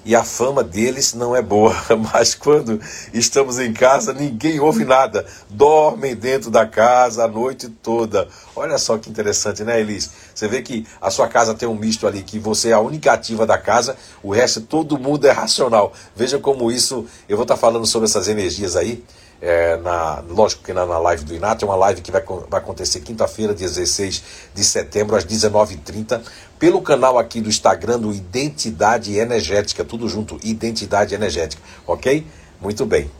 e 0.04 0.14
a 0.14 0.24
fama 0.24 0.64
deles 0.64 1.14
não 1.14 1.36
é 1.36 1.42
boa, 1.42 1.74
mas 2.12 2.34
quando 2.34 2.80
estamos 3.12 3.58
em 3.58 3.72
casa 3.72 4.12
ninguém 4.12 4.60
ouve 4.60 4.84
nada, 4.84 5.26
dormem 5.48 6.14
dentro 6.14 6.50
da 6.50 6.66
casa 6.66 7.24
a 7.24 7.28
noite 7.28 7.68
toda. 7.68 8.28
Olha 8.56 8.78
só 8.78 8.98
que 8.98 9.10
interessante, 9.10 9.62
né, 9.62 9.80
Elis? 9.80 10.10
Você 10.34 10.48
vê 10.48 10.62
que 10.62 10.86
a 11.00 11.10
sua 11.10 11.28
casa 11.28 11.54
tem 11.54 11.68
um 11.68 11.74
misto 11.74 12.06
ali, 12.06 12.22
que 12.22 12.38
você 12.38 12.70
é 12.70 12.72
a 12.72 12.80
única 12.80 13.12
ativa 13.12 13.46
da 13.46 13.58
casa, 13.58 13.96
o 14.22 14.32
resto 14.32 14.60
todo 14.60 14.98
mundo 14.98 15.26
é 15.26 15.30
racional. 15.30 15.92
Veja 16.16 16.38
como 16.38 16.70
isso, 16.70 17.06
eu 17.28 17.36
vou 17.36 17.44
estar 17.44 17.56
falando 17.56 17.86
sobre 17.86 18.08
essas 18.08 18.28
energias 18.28 18.76
aí. 18.76 19.04
É, 19.42 19.78
na, 19.78 20.22
lógico 20.28 20.62
que 20.62 20.72
na, 20.72 20.84
na 20.84 20.98
live 20.98 21.24
do 21.24 21.34
Inato, 21.34 21.64
é 21.64 21.68
uma 21.68 21.76
live 21.76 22.02
que 22.02 22.12
vai, 22.12 22.22
vai 22.22 22.60
acontecer 22.60 23.00
quinta-feira, 23.00 23.54
dia 23.54 23.66
16 23.66 24.22
de 24.54 24.64
setembro, 24.64 25.16
às 25.16 25.24
19h30, 25.24 26.20
pelo 26.58 26.82
canal 26.82 27.18
aqui 27.18 27.40
do 27.40 27.48
Instagram 27.48 27.98
do 27.98 28.12
Identidade 28.12 29.16
Energética, 29.16 29.82
tudo 29.82 30.08
junto, 30.08 30.38
Identidade 30.42 31.14
Energética, 31.14 31.62
ok? 31.86 32.26
Muito 32.60 32.84
bem. 32.84 33.10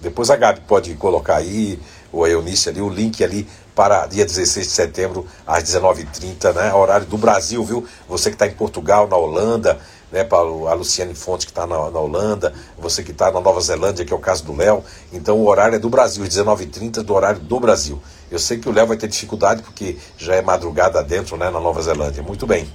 Depois 0.00 0.30
a 0.30 0.36
Gabi 0.36 0.60
pode 0.66 0.94
colocar 0.94 1.36
aí, 1.36 1.78
ou 2.10 2.24
a 2.24 2.30
Eunice 2.30 2.68
ali, 2.68 2.80
o 2.80 2.88
link 2.88 3.22
ali 3.22 3.46
para 3.74 4.06
dia 4.06 4.24
16 4.24 4.66
de 4.66 4.72
setembro, 4.72 5.26
às 5.46 5.62
19h30, 5.64 6.54
né? 6.54 6.72
Horário 6.72 7.06
do 7.06 7.18
Brasil, 7.18 7.62
viu? 7.64 7.86
Você 8.08 8.30
que 8.30 8.36
está 8.36 8.46
em 8.46 8.54
Portugal, 8.54 9.06
na 9.06 9.16
Holanda, 9.16 9.78
né, 10.10 10.24
para 10.24 10.38
a 10.38 10.74
Luciane 10.74 11.14
Fontes, 11.14 11.44
que 11.44 11.50
está 11.50 11.66
na, 11.66 11.90
na, 11.90 12.00
Holanda, 12.00 12.52
você 12.78 13.02
que 13.02 13.12
está 13.12 13.30
na 13.30 13.40
Nova 13.40 13.60
Zelândia, 13.60 14.04
que 14.04 14.12
é 14.12 14.16
o 14.16 14.20
caso 14.20 14.44
do 14.44 14.56
Léo. 14.56 14.82
Então 15.12 15.36
o 15.38 15.46
horário 15.46 15.76
é 15.76 15.78
do 15.78 15.88
Brasil, 15.88 16.24
19h30 16.24 17.02
do 17.02 17.14
horário 17.14 17.40
do 17.40 17.60
Brasil. 17.60 18.00
Eu 18.30 18.38
sei 18.38 18.58
que 18.58 18.68
o 18.68 18.72
Léo 18.72 18.86
vai 18.86 18.96
ter 18.96 19.08
dificuldade, 19.08 19.62
porque 19.62 19.96
já 20.16 20.34
é 20.34 20.42
madrugada 20.42 21.02
dentro, 21.02 21.36
né, 21.36 21.50
na 21.50 21.60
Nova 21.60 21.80
Zelândia. 21.82 22.22
Muito 22.22 22.46
bem. 22.46 22.68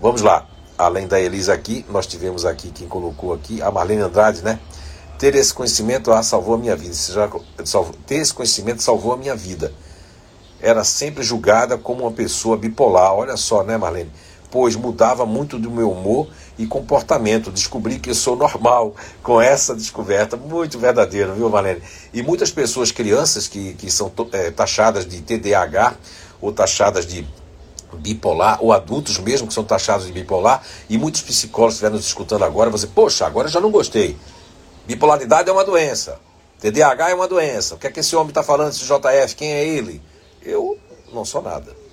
Vamos 0.00 0.22
lá. 0.22 0.46
Além 0.78 1.06
da 1.06 1.18
Elisa 1.18 1.54
aqui, 1.54 1.86
nós 1.88 2.06
tivemos 2.06 2.44
aqui 2.44 2.70
quem 2.70 2.86
colocou 2.86 3.32
aqui, 3.32 3.62
a 3.62 3.70
Marlene 3.70 4.02
Andrade, 4.02 4.42
né? 4.42 4.60
Ter 5.18 5.34
esse 5.34 5.52
conhecimento 5.54 6.12
ah, 6.12 6.22
salvou 6.22 6.54
a 6.54 6.58
minha 6.58 6.76
vida. 6.76 6.94
Já, 6.94 7.30
salvou, 7.64 7.94
ter 8.06 8.16
esse 8.16 8.34
conhecimento 8.34 8.82
salvou 8.82 9.14
a 9.14 9.16
minha 9.16 9.34
vida. 9.34 9.72
Era 10.60 10.84
sempre 10.84 11.22
julgada 11.22 11.78
como 11.78 12.02
uma 12.02 12.12
pessoa 12.12 12.58
bipolar. 12.58 13.14
Olha 13.14 13.38
só, 13.38 13.62
né, 13.62 13.78
Marlene? 13.78 14.12
Pois 14.50 14.76
mudava 14.76 15.26
muito 15.26 15.58
do 15.58 15.70
meu 15.70 15.90
humor 15.90 16.28
e 16.58 16.66
comportamento. 16.66 17.50
Descobri 17.50 17.98
que 17.98 18.14
sou 18.14 18.36
normal 18.36 18.94
com 19.22 19.40
essa 19.40 19.74
descoberta, 19.74 20.36
muito 20.36 20.78
verdadeiro, 20.78 21.34
viu, 21.34 21.48
Marlene? 21.48 21.82
E 22.12 22.22
muitas 22.22 22.50
pessoas, 22.50 22.90
crianças 22.90 23.48
que, 23.48 23.74
que 23.74 23.90
são 23.90 24.12
é, 24.32 24.50
taxadas 24.50 25.06
de 25.06 25.20
TDAH 25.20 25.96
ou 26.40 26.52
taxadas 26.52 27.06
de 27.06 27.26
bipolar, 27.98 28.58
ou 28.62 28.72
adultos 28.72 29.18
mesmo 29.18 29.48
que 29.48 29.54
são 29.54 29.64
taxados 29.64 30.06
de 30.06 30.12
bipolar, 30.12 30.62
e 30.88 30.98
muitos 30.98 31.22
psicólogos 31.22 31.74
estiverem 31.74 31.96
nos 31.96 32.06
escutando 32.06 32.44
agora, 32.44 32.70
dizer, 32.70 32.88
poxa, 32.88 33.26
agora 33.26 33.48
já 33.48 33.60
não 33.60 33.70
gostei. 33.70 34.16
Bipolaridade 34.86 35.48
é 35.48 35.52
uma 35.52 35.64
doença. 35.64 36.20
TDAH 36.60 37.10
é 37.10 37.14
uma 37.14 37.28
doença. 37.28 37.74
O 37.74 37.78
que 37.78 37.86
é 37.86 37.90
que 37.90 38.00
esse 38.00 38.14
homem 38.14 38.28
está 38.28 38.42
falando, 38.42 38.70
esse 38.70 38.84
JF? 38.84 39.34
Quem 39.34 39.52
é 39.52 39.66
ele? 39.66 40.02
Eu 40.42 40.78
não 41.12 41.24
sou 41.24 41.42
nada. 41.42 41.85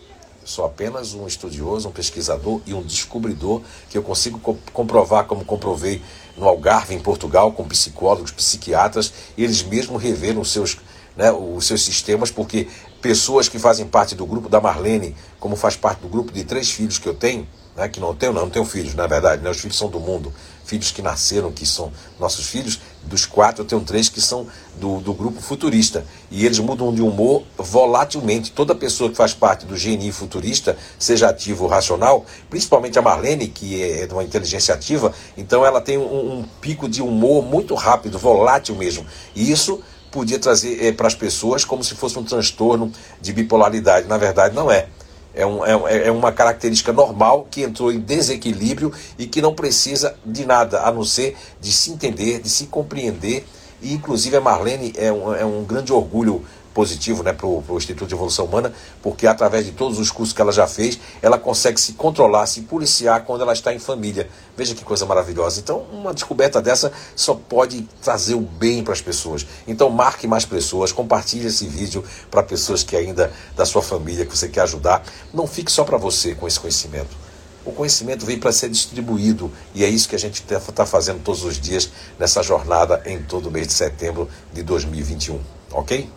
Sou 0.45 0.65
apenas 0.65 1.13
um 1.13 1.25
estudioso, 1.25 1.87
um 1.87 1.91
pesquisador 1.91 2.59
e 2.65 2.73
um 2.73 2.81
descobridor 2.81 3.61
que 3.89 3.97
eu 3.97 4.03
consigo 4.03 4.39
co 4.39 4.57
comprovar, 4.73 5.25
como 5.25 5.45
comprovei 5.45 6.01
no 6.35 6.47
Algarve, 6.47 6.93
em 6.93 6.99
Portugal, 6.99 7.51
com 7.53 7.63
psicólogos, 7.65 8.31
psiquiatras, 8.31 9.13
eles 9.37 9.63
mesmos 9.63 10.01
reveram 10.01 10.41
os 10.41 10.51
seus, 10.51 10.77
né, 11.15 11.31
os 11.31 11.65
seus 11.65 11.83
sistemas, 11.85 12.29
porque 12.29 12.67
pessoas 13.01 13.47
que 13.47 13.57
fazem 13.57 13.87
parte 13.87 14.15
do 14.15 14.25
grupo 14.25 14.49
da 14.49 14.59
Marlene, 14.59 15.15
como 15.39 15.55
faz 15.55 15.77
parte 15.77 16.01
do 16.01 16.09
grupo 16.09 16.31
de 16.31 16.43
três 16.43 16.69
filhos 16.69 16.97
que 16.97 17.07
eu 17.07 17.13
tenho, 17.13 17.47
né, 17.75 17.87
que 17.87 17.99
não 17.99 18.13
tenho, 18.13 18.33
não, 18.33 18.41
não 18.41 18.49
tenho 18.49 18.65
filhos, 18.65 18.93
na 18.95 19.07
verdade, 19.07 19.41
né, 19.41 19.49
os 19.49 19.59
filhos 19.59 19.77
são 19.77 19.89
do 19.89 19.99
mundo, 19.99 20.33
filhos 20.65 20.91
que 20.91 21.01
nasceram, 21.01 21.51
que 21.51 21.65
são 21.65 21.91
nossos 22.19 22.47
filhos, 22.47 22.79
dos 23.03 23.25
quatro 23.25 23.63
eu 23.63 23.67
tenho 23.67 23.81
três 23.81 24.09
que 24.09 24.21
são 24.21 24.47
do, 24.79 24.99
do 24.99 25.13
grupo 25.13 25.41
futurista. 25.41 26.05
E 26.31 26.45
eles 26.45 26.59
mudam 26.59 26.93
de 26.93 27.01
humor 27.01 27.43
volatilmente. 27.57 28.51
Toda 28.51 28.73
pessoa 28.73 29.09
que 29.09 29.15
faz 29.15 29.33
parte 29.33 29.65
do 29.65 29.75
GNI 29.75 30.11
futurista, 30.11 30.77
seja 30.97 31.29
ativo 31.29 31.65
ou 31.65 31.69
racional, 31.69 32.25
principalmente 32.49 32.97
a 32.97 33.01
Marlene, 33.01 33.47
que 33.47 33.81
é 33.81 34.07
de 34.07 34.13
uma 34.13 34.23
inteligência 34.23 34.73
ativa, 34.73 35.13
então 35.37 35.65
ela 35.65 35.81
tem 35.81 35.97
um, 35.97 36.39
um 36.39 36.45
pico 36.61 36.87
de 36.87 37.01
humor 37.01 37.43
muito 37.43 37.75
rápido, 37.75 38.17
volátil 38.17 38.75
mesmo. 38.75 39.05
E 39.35 39.51
isso 39.51 39.81
podia 40.11 40.37
trazer 40.37 40.85
é, 40.85 40.91
para 40.91 41.07
as 41.07 41.15
pessoas 41.15 41.65
como 41.65 41.83
se 41.83 41.95
fosse 41.95 42.17
um 42.19 42.23
transtorno 42.23 42.91
de 43.19 43.33
bipolaridade. 43.33 44.07
Na 44.07 44.17
verdade, 44.17 44.55
não 44.55 44.71
é. 44.71 44.87
É, 45.33 45.45
um, 45.45 45.65
é, 45.65 46.07
é, 46.07 46.11
uma 46.11 46.31
característica 46.31 46.93
normal 46.93 47.47
que 47.49 47.63
entrou 47.63 47.91
em 47.91 47.99
desequilíbrio 47.99 48.93
e 49.17 49.25
que 49.25 49.41
não 49.41 49.55
precisa 49.55 50.15
de 50.23 50.45
nada 50.45 50.81
a 50.81 50.91
não 50.91 51.03
ser 51.03 51.35
de 51.59 51.71
se 51.71 51.91
entender, 51.91 52.39
de 52.39 52.49
se 52.49 52.67
compreender. 52.67 53.45
E, 53.81 53.93
inclusive, 53.93 54.37
a 54.37 54.41
Marlene 54.41 54.93
é 54.95 55.11
um, 55.11 55.33
é 55.33 55.43
um 55.43 55.63
grande 55.63 55.91
orgulho 55.91 56.45
positivo 56.73 57.23
né, 57.23 57.31
para 57.33 57.45
o 57.45 57.63
Instituto 57.77 58.07
de 58.07 58.15
Evolução 58.15 58.45
Humana, 58.45 58.73
porque 59.01 59.27
através 59.27 59.65
de 59.65 59.71
todos 59.71 59.99
os 59.99 60.09
cursos 60.09 60.33
que 60.33 60.41
ela 60.41 60.51
já 60.51 60.67
fez, 60.67 60.99
ela 61.21 61.37
consegue 61.37 61.79
se 61.79 61.93
controlar, 61.93 62.47
se 62.47 62.61
policiar 62.61 63.23
quando 63.23 63.41
ela 63.41 63.53
está 63.53 63.73
em 63.73 63.79
família. 63.79 64.29
Veja 64.57 64.73
que 64.73 64.83
coisa 64.83 65.05
maravilhosa. 65.05 65.59
Então, 65.59 65.85
uma 65.91 66.13
descoberta 66.13 66.61
dessa 66.61 66.91
só 67.15 67.35
pode 67.35 67.87
trazer 68.01 68.35
o 68.35 68.41
bem 68.41 68.83
para 68.83 68.93
as 68.93 69.01
pessoas. 69.01 69.45
Então, 69.67 69.89
marque 69.89 70.27
mais 70.27 70.45
pessoas, 70.45 70.91
compartilhe 70.91 71.47
esse 71.47 71.67
vídeo 71.67 72.03
para 72.29 72.43
pessoas 72.43 72.83
que 72.83 72.95
ainda 72.95 73.31
da 73.55 73.65
sua 73.65 73.81
família, 73.81 74.25
que 74.25 74.35
você 74.35 74.47
quer 74.47 74.61
ajudar. 74.61 75.03
Não 75.33 75.47
fique 75.47 75.71
só 75.71 75.83
para 75.83 75.97
você 75.97 76.35
com 76.35 76.47
esse 76.47 76.59
conhecimento. 76.59 77.23
O 77.65 77.71
conhecimento 77.71 78.25
vem 78.25 78.37
para 78.37 78.51
ser 78.51 78.69
distribuído 78.69 79.49
e 79.73 79.85
é 79.85 79.87
isso 79.87 80.09
que 80.09 80.15
a 80.15 80.19
gente 80.19 80.43
está 80.43 80.59
tá 80.59 80.85
fazendo 80.85 81.23
todos 81.23 81.45
os 81.45 81.57
dias 81.57 81.89
nessa 82.19 82.43
jornada 82.43 83.01
em 83.05 83.23
todo 83.23 83.47
o 83.47 83.51
mês 83.51 83.67
de 83.67 83.73
setembro 83.73 84.27
de 84.51 84.61
2021. 84.63 85.39
Ok? 85.71 86.09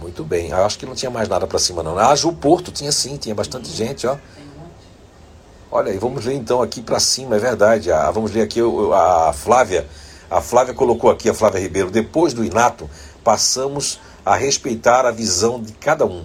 Muito 0.00 0.24
bem. 0.24 0.50
Eu 0.50 0.64
acho 0.64 0.78
que 0.78 0.86
não 0.86 0.94
tinha 0.94 1.10
mais 1.10 1.28
nada 1.28 1.46
para 1.46 1.58
cima, 1.58 1.82
não. 1.82 1.98
Ah, 1.98 2.14
Ju 2.14 2.32
Porto 2.32 2.70
tinha 2.70 2.92
sim, 2.92 3.16
tinha 3.16 3.34
bastante 3.34 3.68
gente, 3.70 4.06
ó. 4.06 4.16
Olha 5.70 5.92
aí, 5.92 5.98
vamos 5.98 6.24
ler 6.24 6.34
então 6.34 6.62
aqui 6.62 6.80
para 6.80 6.98
cima, 6.98 7.36
é 7.36 7.38
verdade. 7.38 7.92
Ah, 7.92 8.10
vamos 8.10 8.32
ler 8.32 8.42
aqui 8.42 8.60
a 8.94 9.32
Flávia. 9.32 9.86
A 10.30 10.40
Flávia 10.40 10.72
colocou 10.72 11.10
aqui, 11.10 11.28
a 11.28 11.34
Flávia 11.34 11.60
Ribeiro, 11.60 11.90
depois 11.90 12.32
do 12.32 12.44
Inato, 12.44 12.88
passamos 13.24 14.00
a 14.24 14.36
respeitar 14.36 15.04
a 15.04 15.10
visão 15.10 15.60
de 15.60 15.72
cada 15.72 16.06
um. 16.06 16.24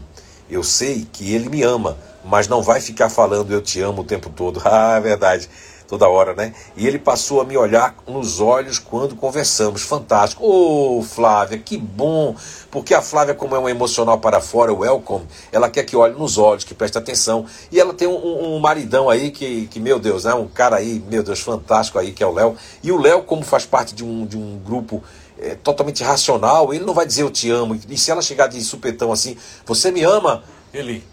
Eu 0.49 0.63
sei 0.63 1.07
que 1.11 1.33
ele 1.33 1.49
me 1.49 1.63
ama, 1.63 1.97
mas 2.23 2.47
não 2.47 2.61
vai 2.61 2.79
ficar 2.79 3.09
falando 3.09 3.51
eu 3.51 3.61
te 3.61 3.81
amo 3.81 4.01
o 4.01 4.05
tempo 4.05 4.29
todo. 4.29 4.61
Ah, 4.65 4.95
é 4.97 5.01
verdade 5.01 5.49
toda 5.93 6.09
hora, 6.09 6.33
né? 6.33 6.55
E 6.75 6.87
ele 6.87 6.97
passou 6.97 7.39
a 7.39 7.45
me 7.45 7.55
olhar 7.55 7.95
nos 8.07 8.41
olhos 8.41 8.79
quando 8.79 9.15
conversamos. 9.15 9.83
Fantástico. 9.83 10.43
Ô, 10.43 10.97
oh, 10.97 11.03
Flávia, 11.03 11.59
que 11.59 11.77
bom! 11.77 12.35
Porque 12.71 12.95
a 12.95 13.01
Flávia, 13.01 13.35
como 13.35 13.55
é 13.55 13.59
um 13.59 13.69
emocional 13.69 14.17
para 14.17 14.41
fora, 14.41 14.73
o 14.73 14.79
welcome, 14.79 15.27
ela 15.51 15.69
quer 15.69 15.83
que 15.83 15.95
olhe 15.95 16.15
nos 16.15 16.39
olhos, 16.39 16.63
que 16.63 16.73
preste 16.73 16.97
atenção. 16.97 17.45
E 17.71 17.79
ela 17.79 17.93
tem 17.93 18.07
um, 18.07 18.55
um 18.55 18.59
maridão 18.59 19.07
aí 19.07 19.29
que, 19.29 19.67
que, 19.67 19.79
meu 19.79 19.99
Deus, 19.99 20.23
né? 20.23 20.33
Um 20.33 20.47
cara 20.47 20.77
aí, 20.77 20.99
meu 21.07 21.21
Deus, 21.21 21.41
fantástico 21.41 21.99
aí, 21.99 22.11
que 22.11 22.23
é 22.23 22.25
o 22.25 22.33
Léo. 22.33 22.55
E 22.81 22.91
o 22.91 22.99
Léo, 22.99 23.21
como 23.21 23.43
faz 23.43 23.63
parte 23.63 23.93
de 23.93 24.03
um, 24.03 24.25
de 24.25 24.35
um 24.35 24.57
grupo 24.65 25.03
é, 25.37 25.53
totalmente 25.53 26.03
racional, 26.03 26.73
ele 26.73 26.83
não 26.83 26.95
vai 26.95 27.05
dizer 27.05 27.21
eu 27.21 27.29
te 27.29 27.51
amo. 27.51 27.79
E 27.87 27.97
se 27.99 28.09
ela 28.09 28.21
chegar 28.23 28.47
de 28.47 28.59
supetão 28.63 29.11
assim, 29.11 29.37
você 29.63 29.91
me 29.91 30.01
ama? 30.01 30.43
Ele, 30.73 31.03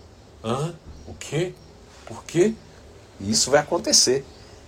hã? 0.42 0.72
O 1.06 1.12
quê? 1.12 1.52
Por 2.06 2.24
quê? 2.24 2.54
E 3.20 3.30
isso 3.30 3.50
vai 3.50 3.60
acontecer. 3.60 4.24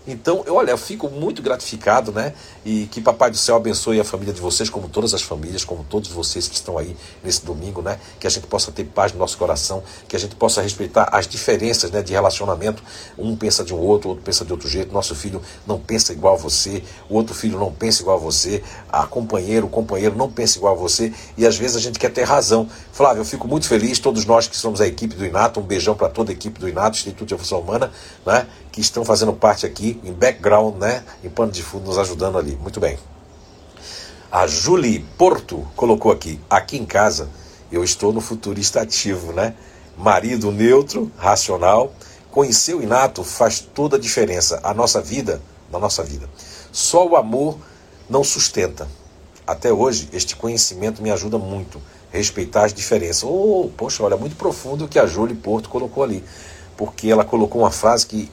Então, 0.07 0.43
eu, 0.47 0.57
olha, 0.57 0.73
eu 0.73 0.79
fico 0.79 1.09
muito 1.09 1.41
gratificado, 1.41 2.11
né? 2.11 2.35
E 2.65 2.87
que 2.87 3.01
Papai 3.01 3.31
do 3.31 3.37
Céu 3.37 3.57
abençoe 3.57 4.01
a 4.01 4.05
família 4.05 4.35
de 4.35 4.41
vocês, 4.41 4.69
como 4.69 4.89
todas 4.89 5.15
as 5.15 5.23
famílias, 5.23 5.65
como 5.65 5.85
todos 5.85 6.11
vocês 6.11 6.49
que 6.49 6.57
estão 6.57 6.77
aí 6.77 6.97
nesse 7.23 7.45
domingo, 7.45 7.81
né? 7.83 7.99
Que 8.19 8.27
a 8.27 8.31
gente 8.31 8.47
possa 8.47 8.73
ter 8.73 8.85
paz 8.85 9.13
no 9.13 9.19
nosso 9.19 9.39
coração, 9.39 9.83
que 10.09 10.17
a 10.17 10.19
gente 10.19 10.35
possa 10.35 10.61
respeitar 10.61 11.09
as 11.13 11.29
diferenças 11.29 11.91
né, 11.91 12.03
de 12.03 12.13
relacionamento. 12.13 12.83
Um 13.17 13.37
pensa 13.37 13.65
de 13.65 13.73
um 13.73 13.79
outro, 13.79 14.11
outro 14.11 14.25
pensa 14.25 14.45
de 14.45 14.53
outro 14.53 14.69
jeito. 14.69 14.93
Nosso 14.93 15.15
filho 15.15 15.41
não 15.67 15.79
pensa 15.79 16.13
igual 16.13 16.35
a 16.35 16.39
você, 16.39 16.83
o 17.09 17.15
outro 17.15 17.35
filho 17.35 17.59
não 17.59 17.73
pensa 17.73 18.03
igual 18.03 18.17
a 18.17 18.21
você, 18.21 18.63
a 18.89 19.07
companheiro, 19.07 19.67
o 19.67 19.71
companheiro 19.71 20.17
não 20.17 20.31
pensa 20.31 20.59
igual 20.59 20.75
a 20.75 20.79
você. 20.79 21.13
E 21.37 21.47
às 21.47 21.57
vezes 21.57 21.77
a 21.77 21.81
gente 21.81 21.99
quer 21.99 22.11
ter 22.11 22.25
razão. 22.25 22.69
Flávio, 22.93 23.21
eu 23.21 23.25
fico 23.25 23.47
muito 23.47 23.69
feliz, 23.69 24.01
todos 24.01 24.25
nós 24.25 24.49
que 24.49 24.57
somos 24.57 24.81
a 24.81 24.87
equipe 24.87 25.15
do 25.15 25.25
Inato, 25.25 25.61
um 25.61 25.63
beijão 25.63 25.95
para 25.95 26.09
toda 26.09 26.33
a 26.33 26.35
equipe 26.35 26.59
do 26.59 26.69
Inato, 26.69 26.97
Instituto 26.97 27.29
de 27.29 27.35
Evolução 27.35 27.61
Humana, 27.61 27.93
né? 28.27 28.47
Que 28.73 28.81
estão 28.81 29.05
fazendo 29.05 29.33
parte 29.33 29.65
aqui 29.65 30.01
em 30.03 30.13
background, 30.13 30.77
né, 30.77 31.05
em 31.23 31.29
pano 31.29 31.53
de 31.53 31.63
fundo, 31.63 31.85
nos 31.85 31.99
ajudando 31.99 32.39
ali. 32.39 32.57
Muito 32.57 32.81
bem. 32.81 32.99
A 34.31 34.47
Julie 34.47 35.05
Porto 35.19 35.69
colocou 35.77 36.11
aqui: 36.11 36.41
aqui 36.49 36.79
em 36.79 36.87
casa 36.87 37.29
eu 37.71 37.85
estou 37.85 38.13
no 38.13 38.21
futurista 38.21 38.81
ativo, 38.81 39.33
né? 39.33 39.55
Marido 39.97 40.51
neutro, 40.51 41.13
racional. 41.17 41.93
Conhecer 42.31 42.75
o 42.75 42.83
inato 42.83 43.23
faz 43.23 43.61
toda 43.61 43.97
a 43.97 44.01
diferença. 44.01 44.59
A 44.63 44.73
nossa 44.73 45.01
vida, 45.03 45.41
na 45.71 45.79
nossa 45.79 46.03
vida. 46.03 46.29
Só 46.71 47.07
o 47.07 47.17
amor 47.17 47.59
não 48.09 48.25
sustenta. 48.25 48.89
Até 49.47 49.73
hoje, 49.73 50.09
este 50.13 50.37
conhecimento 50.37 51.03
me 51.03 51.11
ajuda 51.11 51.37
muito. 51.37 51.81
Respeitar 52.11 52.65
as 52.65 52.75
diferenças. 52.75 53.25
Oh, 53.25 53.71
poxa, 53.77 54.03
olha, 54.03 54.17
muito 54.17 54.37
profundo 54.37 54.85
o 54.85 54.89
que 54.89 54.99
a 54.99 55.07
Julie 55.07 55.35
Porto 55.35 55.69
colocou 55.69 56.03
ali. 56.03 56.25
Porque 56.77 57.09
ela 57.09 57.25
colocou 57.25 57.63
uma 57.63 57.71
frase 57.71 58.07
que 58.07 58.31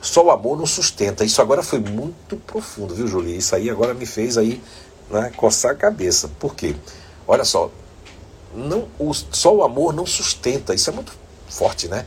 só 0.00 0.24
o 0.24 0.30
amor 0.30 0.56
não 0.56 0.66
sustenta. 0.66 1.24
Isso 1.24 1.42
agora 1.42 1.62
foi 1.62 1.80
muito 1.80 2.36
profundo, 2.36 2.94
viu, 2.94 3.06
Julie? 3.06 3.36
Isso 3.36 3.54
aí 3.54 3.68
agora 3.68 3.94
me 3.94 4.06
fez 4.06 4.38
aí 4.38 4.62
né, 5.10 5.32
coçar 5.36 5.72
a 5.72 5.74
cabeça. 5.74 6.28
Por 6.38 6.54
quê? 6.54 6.76
Olha 7.26 7.44
só, 7.44 7.70
não, 8.54 8.88
o, 8.98 9.12
só 9.12 9.54
o 9.54 9.62
amor 9.62 9.92
não 9.92 10.06
sustenta. 10.06 10.74
Isso 10.74 10.90
é 10.90 10.92
muito 10.92 11.12
forte, 11.48 11.88
né? 11.88 12.06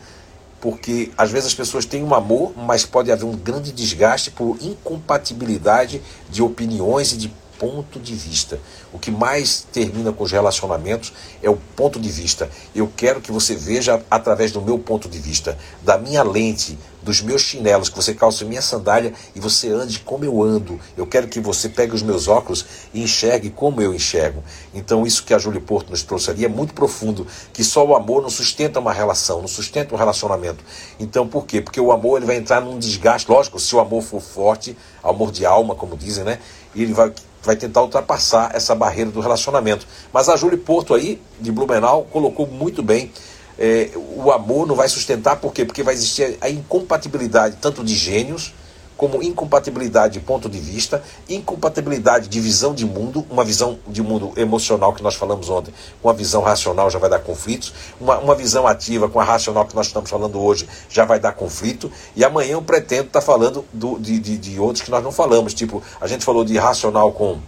Porque 0.61 1.11
às 1.17 1.31
vezes 1.31 1.47
as 1.47 1.53
pessoas 1.53 1.85
têm 1.85 2.03
um 2.03 2.13
amor, 2.13 2.53
mas 2.55 2.85
pode 2.85 3.11
haver 3.11 3.25
um 3.25 3.35
grande 3.35 3.71
desgaste 3.71 4.31
por 4.31 4.57
incompatibilidade 4.61 6.01
de 6.29 6.41
opiniões 6.41 7.13
e 7.13 7.17
de 7.17 7.33
ponto 7.59 7.99
de 7.99 8.15
vista. 8.15 8.59
O 8.91 8.97
que 8.97 9.11
mais 9.11 9.67
termina 9.71 10.11
com 10.11 10.23
os 10.23 10.31
relacionamentos 10.31 11.13
é 11.43 11.49
o 11.49 11.57
ponto 11.75 11.99
de 11.99 12.09
vista. 12.09 12.49
Eu 12.73 12.91
quero 12.95 13.19
que 13.19 13.31
você 13.31 13.53
veja 13.53 14.01
através 14.09 14.51
do 14.51 14.61
meu 14.61 14.79
ponto 14.79 15.09
de 15.09 15.19
vista, 15.19 15.57
da 15.83 15.97
minha 15.97 16.23
lente, 16.23 16.79
dos 17.01 17.21
meus 17.21 17.41
chinelos, 17.41 17.89
que 17.89 17.95
você 17.95 18.13
calça 18.13 18.45
minha 18.45 18.61
sandália 18.61 19.13
e 19.35 19.39
você 19.39 19.69
ande 19.69 19.99
como 19.99 20.25
eu 20.25 20.41
ando. 20.41 20.79
Eu 20.97 21.05
quero 21.05 21.27
que 21.27 21.39
você 21.39 21.69
pegue 21.69 21.93
os 21.93 22.01
meus 22.01 22.27
óculos 22.27 22.65
e 22.93 23.01
enxergue 23.01 23.49
como 23.49 23.81
eu 23.81 23.93
enxergo. 23.93 24.43
Então, 24.73 25.05
isso 25.05 25.23
que 25.23 25.33
a 25.33 25.37
Júlia 25.37 25.61
Porto 25.61 25.89
nos 25.89 26.03
trouxe 26.03 26.29
ali 26.31 26.45
é 26.45 26.49
muito 26.49 26.73
profundo, 26.73 27.25
que 27.53 27.63
só 27.63 27.85
o 27.85 27.95
amor 27.95 28.21
não 28.21 28.29
sustenta 28.29 28.79
uma 28.79 28.93
relação, 28.93 29.41
não 29.41 29.47
sustenta 29.47 29.93
um 29.93 29.97
relacionamento. 29.97 30.63
Então, 30.99 31.27
por 31.27 31.45
quê? 31.45 31.61
Porque 31.61 31.79
o 31.79 31.91
amor 31.91 32.17
ele 32.17 32.25
vai 32.25 32.37
entrar 32.37 32.61
num 32.61 32.77
desgaste. 32.77 33.29
Lógico, 33.29 33.59
se 33.59 33.75
o 33.75 33.79
amor 33.79 34.01
for 34.01 34.21
forte, 34.21 34.77
amor 35.03 35.31
de 35.31 35.45
alma, 35.45 35.75
como 35.75 35.95
dizem, 35.95 36.23
né? 36.23 36.39
Ele 36.75 36.93
vai 36.93 37.11
vai 37.43 37.55
tentar 37.55 37.81
ultrapassar 37.81 38.51
essa 38.53 38.75
barreira 38.75 39.11
do 39.11 39.19
relacionamento. 39.19 39.87
Mas 40.13 40.29
a 40.29 40.35
Júlia 40.35 40.57
Porto 40.57 40.93
aí, 40.93 41.21
de 41.39 41.51
Blumenau, 41.51 42.07
colocou 42.11 42.45
muito 42.45 42.83
bem. 42.83 43.11
É, 43.57 43.89
o 43.95 44.31
amor 44.31 44.65
não 44.65 44.75
vai 44.75 44.87
sustentar, 44.87 45.35
por 45.37 45.53
quê? 45.53 45.65
Porque 45.65 45.83
vai 45.83 45.93
existir 45.93 46.37
a 46.39 46.49
incompatibilidade 46.49 47.57
tanto 47.59 47.83
de 47.83 47.93
gênios 47.95 48.53
como 48.99 49.23
incompatibilidade 49.23 50.15
de 50.15 50.19
ponto 50.19 50.49
de 50.49 50.59
vista, 50.59 51.01
incompatibilidade 51.29 52.27
de 52.27 52.41
visão 52.41 52.73
de 52.73 52.85
mundo, 52.85 53.25
uma 53.29 53.45
visão 53.45 53.79
de 53.87 54.03
mundo 54.03 54.33
emocional 54.35 54.91
que 54.91 55.01
nós 55.01 55.15
falamos 55.15 55.49
ontem, 55.49 55.73
com 56.01 56.09
a 56.09 56.13
visão 56.13 56.41
racional 56.41 56.89
já 56.89 56.99
vai 56.99 57.09
dar 57.09 57.19
conflitos, 57.19 57.73
uma, 57.97 58.17
uma 58.17 58.35
visão 58.35 58.67
ativa 58.67 59.07
com 59.07 59.17
a 59.17 59.23
racional 59.23 59.65
que 59.65 59.73
nós 59.73 59.87
estamos 59.87 60.09
falando 60.09 60.37
hoje 60.41 60.67
já 60.89 61.05
vai 61.05 61.17
dar 61.17 61.31
conflito, 61.31 61.89
e 62.13 62.25
amanhã 62.25 62.51
eu 62.51 62.61
pretendo 62.61 63.07
estar 63.07 63.21
falando 63.21 63.63
do, 63.71 63.97
de, 63.97 64.19
de, 64.19 64.37
de 64.37 64.59
outros 64.59 64.83
que 64.83 64.91
nós 64.91 65.01
não 65.01 65.13
falamos, 65.13 65.53
tipo, 65.53 65.81
a 66.01 66.05
gente 66.05 66.25
falou 66.25 66.43
de 66.43 66.57
racional 66.57 67.13
com 67.13 67.39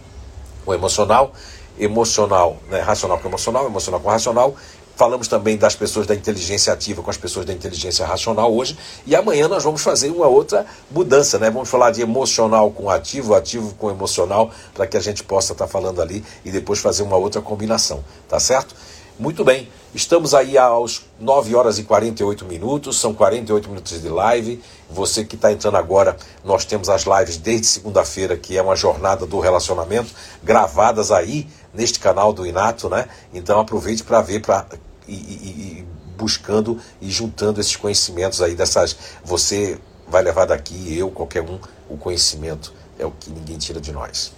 o 0.64 0.72
emocional, 0.72 1.34
emocional, 1.78 2.56
né, 2.70 2.80
racional 2.80 3.18
com 3.18 3.28
emocional, 3.28 3.66
emocional 3.66 4.00
com 4.00 4.08
racional, 4.08 4.56
Falamos 4.94 5.26
também 5.26 5.56
das 5.56 5.74
pessoas 5.74 6.06
da 6.06 6.14
inteligência 6.14 6.72
ativa 6.72 7.02
com 7.02 7.10
as 7.10 7.16
pessoas 7.16 7.46
da 7.46 7.52
inteligência 7.52 8.06
racional 8.06 8.54
hoje. 8.54 8.76
E 9.06 9.16
amanhã 9.16 9.48
nós 9.48 9.64
vamos 9.64 9.82
fazer 9.82 10.10
uma 10.10 10.26
outra 10.26 10.66
mudança, 10.90 11.38
né? 11.38 11.50
Vamos 11.50 11.68
falar 11.68 11.90
de 11.90 12.02
emocional 12.02 12.70
com 12.70 12.90
ativo, 12.90 13.34
ativo 13.34 13.74
com 13.78 13.90
emocional, 13.90 14.50
para 14.74 14.86
que 14.86 14.96
a 14.96 15.00
gente 15.00 15.24
possa 15.24 15.52
estar 15.52 15.66
tá 15.66 15.70
falando 15.70 16.02
ali 16.02 16.22
e 16.44 16.50
depois 16.50 16.78
fazer 16.78 17.02
uma 17.02 17.16
outra 17.16 17.40
combinação, 17.40 18.04
tá 18.28 18.38
certo? 18.38 18.74
Muito 19.18 19.44
bem, 19.44 19.68
estamos 19.94 20.32
aí 20.32 20.56
aos 20.56 21.04
9 21.20 21.54
horas 21.54 21.78
e 21.78 21.84
48 21.84 22.46
minutos, 22.46 22.98
são 22.98 23.12
48 23.12 23.68
minutos 23.68 24.00
de 24.00 24.08
live. 24.08 24.62
Você 24.88 25.22
que 25.22 25.36
está 25.36 25.52
entrando 25.52 25.76
agora, 25.76 26.16
nós 26.42 26.64
temos 26.64 26.88
as 26.88 27.02
lives 27.02 27.36
desde 27.36 27.66
segunda-feira, 27.66 28.38
que 28.38 28.56
é 28.56 28.62
uma 28.62 28.74
jornada 28.74 29.26
do 29.26 29.38
relacionamento, 29.38 30.10
gravadas 30.42 31.10
aí 31.10 31.46
neste 31.74 32.00
canal 32.00 32.32
do 32.32 32.46
Inato, 32.46 32.88
né? 32.88 33.06
Então 33.34 33.60
aproveite 33.60 34.02
para 34.02 34.22
ver, 34.22 34.40
para 34.40 34.66
e, 35.06 35.84
buscando 36.16 36.80
e 37.00 37.10
juntando 37.10 37.60
esses 37.60 37.76
conhecimentos 37.76 38.40
aí 38.40 38.54
dessas. 38.54 38.96
Você 39.22 39.78
vai 40.08 40.22
levar 40.22 40.46
daqui, 40.46 40.96
eu, 40.96 41.10
qualquer 41.10 41.42
um, 41.42 41.60
o 41.88 41.98
conhecimento 41.98 42.72
é 42.98 43.04
o 43.04 43.10
que 43.10 43.30
ninguém 43.30 43.58
tira 43.58 43.80
de 43.80 43.92
nós. 43.92 44.32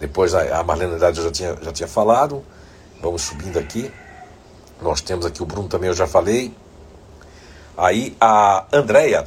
Depois 0.00 0.34
a 0.34 0.62
Marlene 0.64 0.94
Andrade 0.94 1.22
já 1.22 1.30
tinha, 1.30 1.58
já 1.60 1.70
tinha 1.70 1.88
falado. 1.88 2.42
Vamos 3.02 3.22
subindo 3.22 3.58
aqui. 3.58 3.90
Nós 4.80 5.00
temos 5.00 5.24
aqui 5.24 5.42
o 5.42 5.46
Bruno 5.46 5.68
também, 5.68 5.88
eu 5.88 5.94
já 5.94 6.06
falei. 6.06 6.54
Aí 7.76 8.14
a 8.20 8.66
Andréia, 8.72 9.26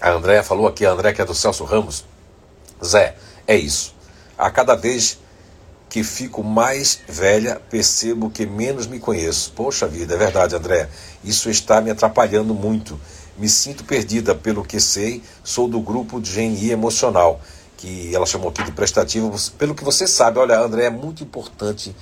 a 0.00 0.10
Andréia 0.10 0.42
falou 0.44 0.66
aqui, 0.66 0.86
a 0.86 0.92
Andréia 0.92 1.14
que 1.14 1.20
é 1.20 1.24
do 1.24 1.34
Celso 1.34 1.64
Ramos. 1.64 2.04
Zé, 2.84 3.16
é 3.46 3.56
isso. 3.56 3.94
A 4.38 4.50
cada 4.50 4.76
vez 4.76 5.18
que 5.88 6.04
fico 6.04 6.42
mais 6.42 7.00
velha, 7.08 7.60
percebo 7.70 8.30
que 8.30 8.46
menos 8.46 8.86
me 8.86 9.00
conheço. 9.00 9.52
Poxa 9.52 9.86
vida, 9.86 10.14
é 10.14 10.16
verdade, 10.16 10.54
Andréia. 10.54 10.88
Isso 11.24 11.50
está 11.50 11.80
me 11.80 11.90
atrapalhando 11.90 12.54
muito. 12.54 13.00
Me 13.36 13.48
sinto 13.48 13.82
perdida 13.82 14.34
pelo 14.34 14.64
que 14.64 14.78
sei, 14.78 15.22
sou 15.42 15.66
do 15.66 15.80
grupo 15.80 16.20
de 16.20 16.32
GNI 16.32 16.70
emocional, 16.70 17.40
que 17.76 18.14
ela 18.14 18.26
chamou 18.26 18.50
aqui 18.50 18.62
de 18.62 18.70
prestativo. 18.70 19.34
Pelo 19.58 19.74
que 19.74 19.82
você 19.82 20.06
sabe, 20.06 20.38
olha, 20.38 20.60
André, 20.60 20.84
é 20.84 20.90
muito 20.90 21.24
importante 21.24 21.94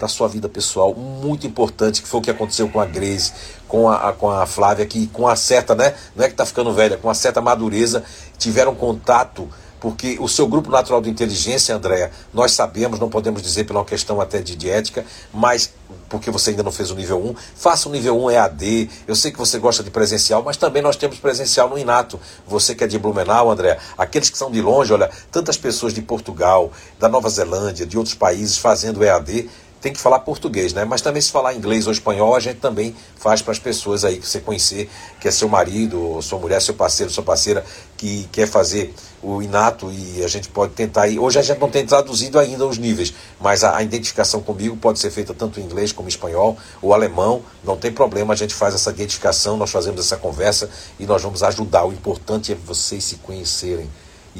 para 0.00 0.06
a 0.06 0.08
sua 0.08 0.26
vida 0.28 0.48
pessoal, 0.48 0.94
muito 0.94 1.46
importante, 1.46 2.00
que 2.00 2.08
foi 2.08 2.20
o 2.20 2.22
que 2.22 2.30
aconteceu 2.30 2.66
com 2.70 2.80
a 2.80 2.86
Grace, 2.86 3.34
com 3.68 3.90
a, 3.90 4.14
com 4.14 4.30
a 4.30 4.46
Flávia, 4.46 4.86
que 4.86 5.06
com 5.08 5.28
a 5.28 5.36
certa, 5.36 5.74
né? 5.74 5.94
Não 6.16 6.24
é 6.24 6.28
que 6.28 6.32
está 6.32 6.46
ficando 6.46 6.72
velha, 6.72 6.96
com 6.96 7.10
a 7.10 7.14
certa 7.14 7.42
madureza, 7.42 8.02
tiveram 8.38 8.74
contato 8.74 9.46
porque 9.78 10.18
o 10.20 10.28
seu 10.28 10.46
grupo 10.46 10.70
natural 10.70 11.00
de 11.00 11.08
inteligência, 11.08 11.74
Andréa, 11.74 12.10
nós 12.34 12.52
sabemos, 12.52 13.00
não 13.00 13.08
podemos 13.08 13.40
dizer 13.42 13.64
pela 13.64 13.82
questão 13.84 14.20
até 14.20 14.40
de, 14.40 14.54
de 14.54 14.68
ética, 14.68 15.04
mas 15.32 15.72
porque 16.08 16.30
você 16.30 16.50
ainda 16.50 16.62
não 16.62 16.72
fez 16.72 16.90
o 16.90 16.94
nível 16.94 17.18
1, 17.24 17.34
faça 17.54 17.88
o 17.88 17.92
nível 17.92 18.22
1 18.24 18.30
EAD. 18.32 18.90
Eu 19.08 19.16
sei 19.16 19.30
que 19.30 19.38
você 19.38 19.58
gosta 19.58 19.82
de 19.82 19.90
presencial, 19.90 20.42
mas 20.42 20.58
também 20.58 20.82
nós 20.82 20.96
temos 20.96 21.18
presencial 21.18 21.68
no 21.68 21.78
Inato. 21.78 22.20
Você 22.46 22.74
que 22.74 22.84
é 22.84 22.86
de 22.86 22.98
Blumenau, 22.98 23.50
André, 23.50 23.78
aqueles 23.96 24.28
que 24.28 24.36
são 24.36 24.50
de 24.50 24.60
longe, 24.60 24.92
olha, 24.92 25.10
tantas 25.30 25.56
pessoas 25.56 25.94
de 25.94 26.02
Portugal, 26.02 26.70
da 26.98 27.08
Nova 27.08 27.30
Zelândia, 27.30 27.86
de 27.86 27.96
outros 27.96 28.14
países 28.14 28.58
fazendo 28.58 29.02
EAD 29.02 29.48
tem 29.80 29.92
que 29.92 30.00
falar 30.00 30.20
português, 30.20 30.72
né? 30.72 30.84
Mas 30.84 31.00
também 31.00 31.22
se 31.22 31.30
falar 31.30 31.54
inglês 31.54 31.86
ou 31.86 31.92
espanhol, 31.92 32.36
a 32.36 32.40
gente 32.40 32.58
também 32.58 32.94
faz 33.16 33.40
para 33.40 33.52
as 33.52 33.58
pessoas 33.58 34.04
aí 34.04 34.18
que 34.18 34.26
você 34.26 34.40
conhecer, 34.40 34.90
que 35.18 35.26
é 35.26 35.30
seu 35.30 35.48
marido, 35.48 36.20
sua 36.22 36.38
mulher, 36.38 36.60
seu 36.60 36.74
parceiro, 36.74 37.10
sua 37.10 37.24
parceira, 37.24 37.64
que 37.96 38.28
quer 38.30 38.46
fazer 38.46 38.94
o 39.22 39.42
inato 39.42 39.90
e 39.90 40.22
a 40.22 40.28
gente 40.28 40.48
pode 40.48 40.72
tentar. 40.74 41.08
Ir. 41.08 41.18
Hoje 41.18 41.38
a 41.38 41.42
gente 41.42 41.58
não 41.58 41.70
tem 41.70 41.84
traduzido 41.86 42.38
ainda 42.38 42.66
os 42.66 42.78
níveis, 42.78 43.12
mas 43.40 43.64
a, 43.64 43.76
a 43.76 43.82
identificação 43.82 44.40
comigo 44.42 44.76
pode 44.76 44.98
ser 44.98 45.10
feita 45.10 45.32
tanto 45.32 45.60
em 45.60 45.62
inglês 45.62 45.92
como 45.92 46.08
em 46.08 46.10
espanhol 46.10 46.56
ou 46.82 46.92
alemão, 46.92 47.42
não 47.64 47.76
tem 47.76 47.90
problema, 47.90 48.34
a 48.34 48.36
gente 48.36 48.54
faz 48.54 48.74
essa 48.74 48.90
identificação, 48.90 49.56
nós 49.56 49.70
fazemos 49.70 50.00
essa 50.00 50.16
conversa 50.16 50.70
e 50.98 51.06
nós 51.06 51.22
vamos 51.22 51.42
ajudar. 51.42 51.84
O 51.84 51.92
importante 51.92 52.52
é 52.52 52.54
vocês 52.54 53.04
se 53.04 53.16
conhecerem 53.16 53.88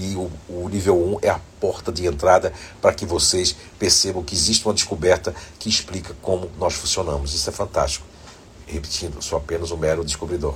e 0.00 0.16
o, 0.16 0.30
o 0.48 0.68
nível 0.68 0.96
1 0.96 1.18
é 1.22 1.28
a 1.28 1.40
porta 1.60 1.92
de 1.92 2.06
entrada 2.06 2.52
para 2.80 2.94
que 2.94 3.04
vocês 3.04 3.54
percebam 3.78 4.22
que 4.22 4.34
existe 4.34 4.64
uma 4.64 4.72
descoberta 4.72 5.34
que 5.58 5.68
explica 5.68 6.16
como 6.22 6.50
nós 6.58 6.74
funcionamos. 6.74 7.34
Isso 7.34 7.48
é 7.48 7.52
fantástico. 7.52 8.06
Repetindo, 8.66 9.22
sou 9.22 9.36
apenas 9.36 9.70
um 9.70 9.76
mero 9.76 10.04
descobridor. 10.04 10.54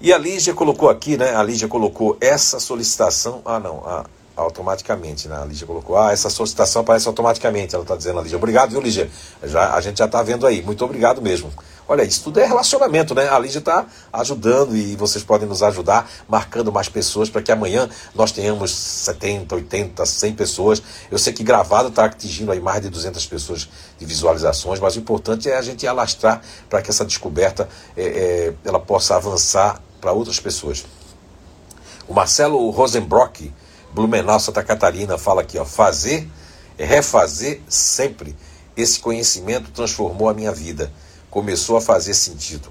E 0.00 0.12
a 0.12 0.18
Lígia 0.18 0.54
colocou 0.54 0.88
aqui, 0.88 1.16
né? 1.16 1.34
A 1.34 1.42
Lígia 1.42 1.68
colocou 1.68 2.16
essa 2.20 2.60
solicitação. 2.60 3.42
Ah, 3.44 3.58
não. 3.58 3.82
Ah, 3.86 4.04
automaticamente, 4.36 5.28
né? 5.28 5.36
A 5.40 5.44
Lígia 5.44 5.66
colocou, 5.66 5.96
ah, 5.96 6.12
essa 6.12 6.30
solicitação 6.30 6.82
aparece 6.82 7.06
automaticamente, 7.06 7.74
ela 7.74 7.84
está 7.84 7.96
dizendo 7.96 8.18
a 8.18 8.22
Lígia. 8.22 8.36
Obrigado, 8.38 8.70
viu, 8.70 8.80
Lígia? 8.80 9.10
Já, 9.42 9.74
a 9.74 9.80
gente 9.80 9.98
já 9.98 10.06
está 10.06 10.22
vendo 10.22 10.46
aí. 10.46 10.62
Muito 10.62 10.84
obrigado 10.84 11.20
mesmo. 11.20 11.52
Olha, 11.88 12.02
isso 12.04 12.22
tudo 12.22 12.38
é 12.38 12.46
relacionamento, 12.46 13.14
né? 13.14 13.28
A 13.28 13.38
Lígia 13.38 13.58
está 13.58 13.86
ajudando 14.12 14.76
e 14.76 14.94
vocês 14.94 15.24
podem 15.24 15.48
nos 15.48 15.62
ajudar, 15.62 16.08
marcando 16.28 16.70
mais 16.72 16.88
pessoas 16.88 17.28
para 17.28 17.42
que 17.42 17.50
amanhã 17.50 17.88
nós 18.14 18.30
tenhamos 18.30 18.70
70, 18.70 19.54
80, 19.56 20.06
100 20.06 20.32
pessoas. 20.34 20.82
Eu 21.10 21.18
sei 21.18 21.32
que 21.32 21.42
gravado 21.42 21.88
está 21.88 22.04
atingindo 22.04 22.52
aí 22.52 22.60
mais 22.60 22.80
de 22.80 22.88
200 22.88 23.26
pessoas 23.26 23.68
de 23.98 24.06
visualizações, 24.06 24.78
mas 24.78 24.94
o 24.94 25.00
importante 25.00 25.50
é 25.50 25.56
a 25.56 25.62
gente 25.62 25.86
alastrar 25.86 26.40
para 26.70 26.80
que 26.80 26.90
essa 26.90 27.04
descoberta 27.04 27.68
é, 27.96 28.02
é, 28.04 28.54
ela 28.64 28.78
possa 28.78 29.16
avançar 29.16 29.80
para 30.00 30.12
outras 30.12 30.38
pessoas. 30.38 30.84
O 32.06 32.14
Marcelo 32.14 32.70
Rosenbrock, 32.70 33.52
Blumenau, 33.92 34.38
Santa 34.38 34.62
Catarina, 34.62 35.18
fala 35.18 35.42
aqui, 35.42 35.58
ó, 35.58 35.64
fazer, 35.64 36.28
refazer 36.78 37.60
sempre. 37.68 38.36
Esse 38.76 39.00
conhecimento 39.00 39.70
transformou 39.70 40.28
a 40.28 40.34
minha 40.34 40.52
vida. 40.52 40.92
Começou 41.32 41.78
a 41.78 41.80
fazer 41.80 42.12
sentido. 42.12 42.68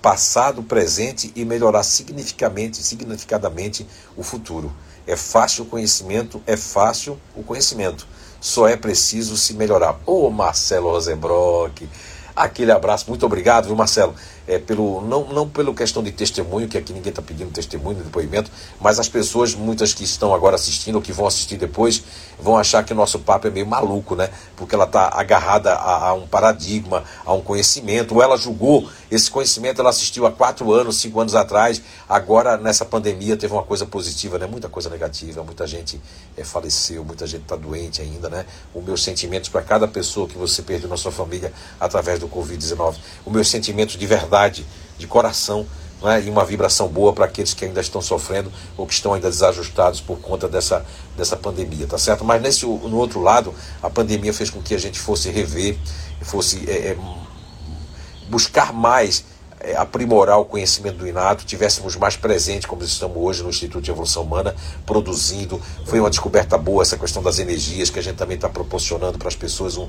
Passado, 0.00 0.62
presente 0.62 1.32
e 1.34 1.44
melhorar 1.44 1.82
significativamente, 1.82 2.80
significadamente 2.80 3.84
o 4.16 4.22
futuro. 4.22 4.72
É 5.04 5.16
fácil 5.16 5.64
o 5.64 5.66
conhecimento, 5.66 6.40
é 6.46 6.56
fácil 6.56 7.18
o 7.34 7.42
conhecimento. 7.42 8.06
Só 8.40 8.68
é 8.68 8.76
preciso 8.76 9.36
se 9.36 9.52
melhorar. 9.54 9.98
Ô 10.06 10.30
Marcelo 10.30 10.90
Rosenbrock, 10.90 11.88
aquele 12.36 12.70
abraço, 12.70 13.06
muito 13.08 13.26
obrigado, 13.26 13.66
viu, 13.66 13.74
Marcelo? 13.74 14.14
É, 14.46 14.58
pelo, 14.58 15.00
não, 15.00 15.24
não 15.28 15.48
pela 15.48 15.72
questão 15.74 16.02
de 16.02 16.12
testemunho, 16.12 16.68
que 16.68 16.76
aqui 16.76 16.92
ninguém 16.92 17.10
está 17.10 17.22
pedindo 17.22 17.50
testemunho, 17.50 17.96
depoimento, 17.96 18.50
mas 18.80 18.98
as 18.98 19.08
pessoas, 19.08 19.54
muitas 19.54 19.94
que 19.94 20.04
estão 20.04 20.34
agora 20.34 20.54
assistindo 20.54 20.96
ou 20.96 21.02
que 21.02 21.12
vão 21.12 21.26
assistir 21.26 21.56
depois, 21.56 22.02
vão 22.38 22.56
achar 22.56 22.84
que 22.84 22.92
o 22.92 22.96
nosso 22.96 23.18
papo 23.18 23.46
é 23.46 23.50
meio 23.50 23.66
maluco, 23.66 24.14
né? 24.14 24.28
Porque 24.56 24.74
ela 24.74 24.84
está 24.84 25.10
agarrada 25.14 25.72
a, 25.72 26.08
a, 26.08 26.14
um 26.14 26.26
paradigma, 26.26 27.04
a 27.24 27.32
um 27.32 27.40
conhecimento, 27.40 28.14
ou 28.14 28.22
ela 28.22 28.36
julgou 28.36 28.88
esse 29.10 29.30
conhecimento, 29.30 29.80
ela 29.80 29.90
assistiu 29.90 30.26
há 30.26 30.32
quatro 30.32 30.72
anos, 30.72 30.96
cinco 30.96 31.20
anos 31.20 31.34
atrás, 31.34 31.80
agora 32.08 32.56
nessa 32.56 32.84
pandemia 32.84 33.36
teve 33.36 33.52
uma 33.52 33.62
coisa 33.62 33.86
positiva, 33.86 34.38
né? 34.38 34.46
Muita 34.46 34.68
coisa 34.68 34.90
negativa, 34.90 35.42
muita 35.42 35.66
gente 35.66 36.00
é, 36.36 36.44
faleceu, 36.44 37.04
muita 37.04 37.26
gente 37.26 37.42
está 37.42 37.56
doente 37.56 38.02
ainda, 38.02 38.28
né? 38.28 38.44
Os 38.74 38.84
meus 38.84 39.02
sentimentos 39.02 39.48
para 39.48 39.62
cada 39.62 39.88
pessoa 39.88 40.28
que 40.28 40.36
você 40.36 40.60
perdeu 40.60 40.88
na 40.88 40.96
sua 40.96 41.12
família 41.12 41.52
através 41.80 42.18
do 42.18 42.28
Covid-19, 42.28 42.96
os 43.24 43.32
meus 43.32 43.48
sentimentos 43.48 43.96
de 43.96 44.06
verdade 44.06 44.33
verdade, 44.34 44.66
de 44.98 45.06
coração, 45.06 45.64
é? 46.04 46.20
e 46.20 46.28
uma 46.28 46.44
vibração 46.44 46.88
boa 46.88 47.12
para 47.12 47.24
aqueles 47.24 47.54
que 47.54 47.64
ainda 47.64 47.80
estão 47.80 48.02
sofrendo 48.02 48.52
ou 48.76 48.86
que 48.86 48.92
estão 48.92 49.14
ainda 49.14 49.30
desajustados 49.30 50.00
por 50.00 50.18
conta 50.18 50.48
dessa, 50.48 50.84
dessa 51.16 51.36
pandemia, 51.36 51.86
tá 51.86 51.96
certo? 51.96 52.24
Mas 52.24 52.42
nesse, 52.42 52.66
no 52.66 52.96
outro 52.96 53.22
lado, 53.22 53.54
a 53.82 53.88
pandemia 53.88 54.32
fez 54.32 54.50
com 54.50 54.60
que 54.60 54.74
a 54.74 54.78
gente 54.78 54.98
fosse 54.98 55.30
rever, 55.30 55.78
fosse 56.20 56.68
é, 56.68 56.90
é, 56.90 56.96
buscar 58.28 58.72
mais 58.72 59.24
é, 59.60 59.76
aprimorar 59.76 60.38
o 60.38 60.44
conhecimento 60.44 60.98
do 60.98 61.08
inato, 61.08 61.46
tivéssemos 61.46 61.96
mais 61.96 62.16
presente, 62.16 62.66
como 62.66 62.82
estamos 62.82 63.16
hoje 63.16 63.42
no 63.42 63.48
Instituto 63.48 63.82
de 63.82 63.90
Evolução 63.90 64.24
Humana, 64.24 64.54
produzindo. 64.84 65.62
Foi 65.86 66.00
uma 66.00 66.10
descoberta 66.10 66.58
boa 66.58 66.82
essa 66.82 66.98
questão 66.98 67.22
das 67.22 67.38
energias, 67.38 67.88
que 67.88 67.98
a 67.98 68.02
gente 68.02 68.16
também 68.16 68.34
está 68.34 68.48
proporcionando 68.48 69.16
para 69.16 69.28
as 69.28 69.36
pessoas 69.36 69.78
um, 69.78 69.88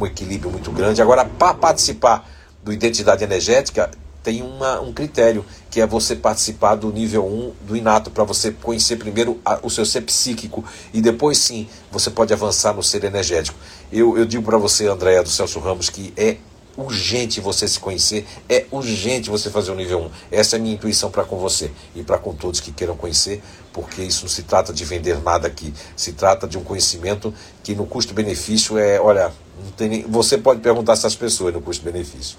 um 0.00 0.06
equilíbrio 0.06 0.50
muito 0.50 0.70
grande. 0.70 1.02
Agora, 1.02 1.26
para 1.26 1.52
participar 1.52 2.26
do 2.62 2.72
identidade 2.72 3.24
energética 3.24 3.90
tem 4.22 4.42
uma, 4.42 4.80
um 4.80 4.92
critério, 4.92 5.44
que 5.70 5.80
é 5.80 5.86
você 5.86 6.14
participar 6.14 6.74
do 6.74 6.92
nível 6.92 7.26
1 7.26 7.66
do 7.66 7.76
inato, 7.76 8.10
para 8.10 8.24
você 8.24 8.52
conhecer 8.52 8.96
primeiro 8.96 9.40
a, 9.44 9.58
o 9.62 9.70
seu 9.70 9.86
ser 9.86 10.02
psíquico 10.02 10.64
e 10.92 11.00
depois 11.00 11.38
sim 11.38 11.68
você 11.90 12.10
pode 12.10 12.32
avançar 12.32 12.74
no 12.74 12.82
ser 12.82 13.04
energético. 13.04 13.58
Eu, 13.90 14.18
eu 14.18 14.26
digo 14.26 14.42
para 14.42 14.58
você, 14.58 14.86
Andréa 14.86 15.22
do 15.22 15.28
Celso 15.28 15.58
Ramos, 15.58 15.88
que 15.88 16.12
é 16.16 16.36
urgente 16.76 17.40
você 17.40 17.66
se 17.66 17.78
conhecer, 17.78 18.26
é 18.48 18.66
urgente 18.70 19.28
você 19.28 19.50
fazer 19.50 19.70
o 19.70 19.74
nível 19.74 20.00
1. 20.00 20.10
Essa 20.30 20.56
é 20.56 20.58
a 20.58 20.62
minha 20.62 20.74
intuição 20.74 21.10
para 21.10 21.24
com 21.24 21.36
você 21.36 21.70
e 21.94 22.02
para 22.02 22.18
com 22.18 22.34
todos 22.34 22.60
que 22.60 22.72
queiram 22.72 22.96
conhecer, 22.96 23.42
porque 23.72 24.02
isso 24.02 24.22
não 24.22 24.28
se 24.28 24.42
trata 24.42 24.72
de 24.72 24.84
vender 24.84 25.20
nada 25.22 25.46
aqui, 25.46 25.74
se 25.96 26.12
trata 26.12 26.46
de 26.46 26.56
um 26.56 26.62
conhecimento 26.62 27.34
que 27.62 27.74
no 27.74 27.86
custo-benefício 27.86 28.78
é, 28.78 29.00
olha, 29.00 29.32
nem, 29.78 30.02
você 30.02 30.38
pode 30.38 30.60
perguntar 30.60 30.92
essas 30.92 31.14
pessoas 31.14 31.52
no 31.52 31.60
custo-benefício. 31.60 32.36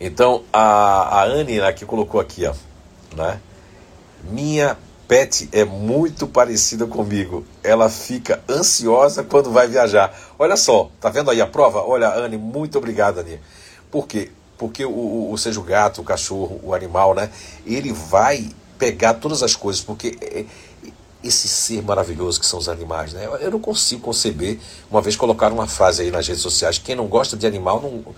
Então, 0.00 0.44
a, 0.52 1.20
a 1.20 1.24
Anne 1.24 1.60
aqui 1.60 1.84
colocou 1.84 2.20
aqui, 2.20 2.46
ó, 2.46 2.54
né? 3.16 3.40
Minha 4.24 4.76
pet 5.08 5.48
é 5.52 5.64
muito 5.64 6.26
parecida 6.26 6.86
comigo. 6.86 7.44
Ela 7.64 7.88
fica 7.88 8.40
ansiosa 8.48 9.24
quando 9.24 9.50
vai 9.50 9.66
viajar. 9.66 10.14
Olha 10.38 10.56
só, 10.56 10.90
tá 11.00 11.08
vendo 11.08 11.30
aí 11.30 11.40
a 11.40 11.46
prova? 11.46 11.82
Olha, 11.82 12.14
Anne, 12.14 12.36
muito 12.36 12.78
obrigado, 12.78 13.18
Anne. 13.18 13.40
Por 13.90 14.06
quê? 14.06 14.30
Porque 14.58 14.84
o, 14.84 15.30
o, 15.32 15.38
seja 15.38 15.58
o 15.58 15.62
gato, 15.62 16.02
o 16.02 16.04
cachorro, 16.04 16.60
o 16.62 16.74
animal, 16.74 17.14
né? 17.14 17.30
Ele 17.64 17.92
vai 17.92 18.50
pegar 18.78 19.14
todas 19.14 19.42
as 19.42 19.56
coisas, 19.56 19.82
porque 19.82 20.16
é, 20.20 20.44
esse 21.22 21.48
ser 21.48 21.82
maravilhoso 21.82 22.38
que 22.38 22.46
são 22.46 22.58
os 22.58 22.68
animais, 22.68 23.12
né? 23.12 23.28
Eu 23.40 23.50
não 23.50 23.60
consigo 23.60 24.02
conceber. 24.02 24.58
Uma 24.90 25.00
vez 25.00 25.16
colocaram 25.16 25.54
uma 25.54 25.66
frase 25.66 26.02
aí 26.02 26.10
nas 26.10 26.26
redes 26.26 26.42
sociais: 26.42 26.78
quem 26.78 26.94
não 26.94 27.06
gosta 27.06 27.36
de 27.36 27.46
animal 27.46 27.80
não 27.80 28.14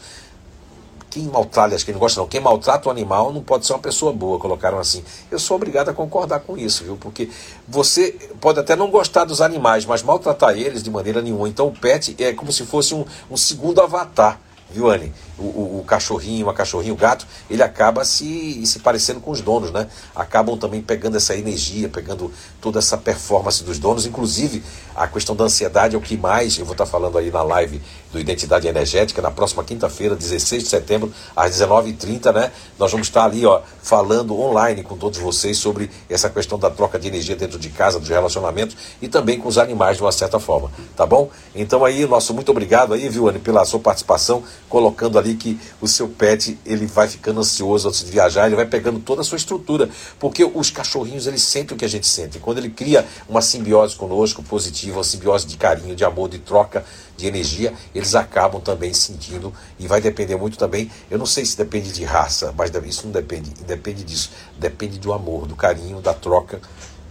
quem 1.11 1.25
maltrata, 1.25 1.75
acho 1.75 1.85
que 1.85 1.93
não 1.93 1.99
gosta 1.99 2.21
não, 2.21 2.29
quem 2.29 2.41
maltrata 2.41 2.89
o 2.89 2.93
animal 2.93 3.33
não 3.33 3.43
pode 3.43 3.67
ser 3.67 3.73
uma 3.73 3.81
pessoa 3.81 4.13
boa, 4.13 4.39
colocaram 4.39 4.79
assim. 4.79 5.03
Eu 5.29 5.41
sou 5.41 5.57
obrigado 5.57 5.89
a 5.89 5.93
concordar 5.93 6.41
com 6.41 6.57
isso, 6.57 6.85
viu? 6.85 6.97
Porque 6.97 7.29
você 7.67 8.13
pode 8.41 8.61
até 8.61 8.77
não 8.77 8.91
gostar 8.91 9.25
dos 9.25 9.41
animais, 9.41 9.85
mas 9.85 10.05
maltratar 10.05 10.57
eles 10.57 10.83
de 10.83 10.91
maneira 10.91 11.21
nenhuma. 11.21 11.49
Então 11.49 11.67
o 11.67 11.73
pet 11.73 12.15
é 12.23 12.33
como 12.33 12.53
se 12.53 12.65
fosse 12.65 12.95
um, 12.95 13.05
um 13.29 13.37
segundo 13.37 13.81
avatar. 13.81 14.41
viu, 14.71 14.89
Anne? 14.89 15.13
O, 15.37 15.43
o, 15.43 15.81
o, 15.81 15.85
cachorrinho, 15.85 16.49
a 16.49 16.55
cachorrinho, 16.55 16.95
o 16.95 16.97
gato, 16.97 17.27
ele 17.51 17.63
acaba 17.63 18.05
se, 18.05 18.65
se 18.65 18.79
parecendo 18.79 19.19
com 19.21 19.33
os 19.33 19.41
donos, 19.41 19.73
né? 19.73 19.89
Acabam 20.15 20.57
também 20.57 20.81
pegando 20.81 21.17
essa 21.17 21.35
energia, 21.35 21.89
pegando 21.89 22.33
toda 22.61 22.79
essa 22.79 22.97
performance 22.97 23.65
dos 23.65 23.81
donos. 23.81 24.07
Inclusive, 24.07 24.63
a 24.95 25.09
questão 25.09 25.35
da 25.35 25.45
ansiedade 25.45 25.97
é 25.97 25.99
o 25.99 26.01
que 26.01 26.17
mais, 26.17 26.57
eu 26.57 26.65
vou 26.65 26.75
estar 26.75 26.87
falando 26.87 27.19
aí 27.19 27.33
na 27.33 27.43
live 27.43 27.83
do 28.13 28.19
Identidade 28.19 28.67
Energética, 28.67 29.23
na 29.23 29.31
próxima 29.31 29.63
quinta-feira, 29.63 30.17
16 30.17 30.65
de 30.65 30.69
setembro, 30.69 31.13
às 31.35 31.53
19h30, 31.53 32.33
né? 32.33 32.53
Nós 32.79 32.91
vamos 32.91 33.07
estar 33.07 33.25
ali, 33.25 33.47
ó, 33.47 33.61
falando 33.83 34.39
online 34.39 34.83
com 34.83 34.97
todos 34.97 35.19
vocês 35.19 35.59
sobre 35.59 35.91
essa 36.09 36.29
questão 36.29 36.59
da 36.59 36.71
troca 36.71 36.99
de 36.99 37.09
energia 37.09 37.37
dentro 37.37 37.59
de 37.59 37.71
casa, 37.71 38.01
dos 38.01 38.09
relacionamentos 38.09 38.77
e 39.01 39.09
também 39.09 39.39
com 39.39 39.49
os 39.49 39.59
animais 39.59 39.97
de 39.97 40.03
uma 40.03 40.13
certa 40.13 40.41
forma, 40.41 40.71
tá 40.97 41.07
bom? 41.07 41.31
Então 41.55 41.85
aí, 41.85 42.05
nosso 42.07 42.35
muito 42.35 42.51
obrigado 42.51 42.95
aí, 42.95 43.09
viu, 43.09 43.29
Anne, 43.29 43.39
pela 43.39 43.65
sua 43.65 43.81
participação, 43.81 44.43
colocando 44.69 45.19
ali 45.19 45.35
que 45.35 45.59
o 45.81 45.87
seu 45.87 46.09
pet, 46.09 46.59
ele 46.67 46.87
vai 46.87 47.09
ficando 47.09 47.41
ansioso 47.41 47.89
antes 47.89 48.05
de 48.05 48.11
viajar, 48.11 48.47
ele 48.47 48.57
vai 48.57 48.67
pegando 48.67 48.99
toda 48.99 49.21
a 49.21 49.25
sua 49.25 49.37
estrutura, 49.37 49.89
porque 50.19 50.45
os 50.45 50.71
cachorrinhos, 50.71 51.27
eles 51.27 51.43
sentem 51.43 51.75
o 51.75 51.79
que 51.79 51.85
a 51.85 51.89
gente 51.89 52.07
sente. 52.07 52.39
Quando 52.39 52.59
ele 52.59 52.71
cria 52.71 53.07
uma 53.29 53.41
simbiose 53.41 53.95
conosco, 53.95 54.43
positiva, 54.43 54.99
uma 54.99 55.05
simbiose 55.05 55.47
de 55.47 55.57
carinho, 55.57 55.95
de 55.95 56.05
amor, 56.05 56.29
de 56.29 56.39
troca 56.39 56.85
de 57.21 57.27
energia, 57.27 57.73
eles 57.95 58.15
acabam 58.15 58.61
também 58.61 58.93
sentindo 58.93 59.53
e 59.79 59.87
vai 59.87 60.01
depender 60.01 60.37
muito 60.37 60.59
também, 60.59 60.91
eu 61.11 61.19
não 61.19 61.27
sei 61.27 61.45
se 61.45 61.57
depende 61.57 61.93
de 61.93 62.05
raça, 62.05 62.53
mas 62.57 62.71
isso 62.87 63.05
não 63.05 63.13
depende, 63.13 63.51
depende 63.65 64.03
disso, 64.03 64.31
depende 64.59 64.99
do 64.99 65.13
amor, 65.13 65.47
do 65.47 65.55
carinho, 65.55 66.01
da 66.01 66.15
troca, 66.15 66.61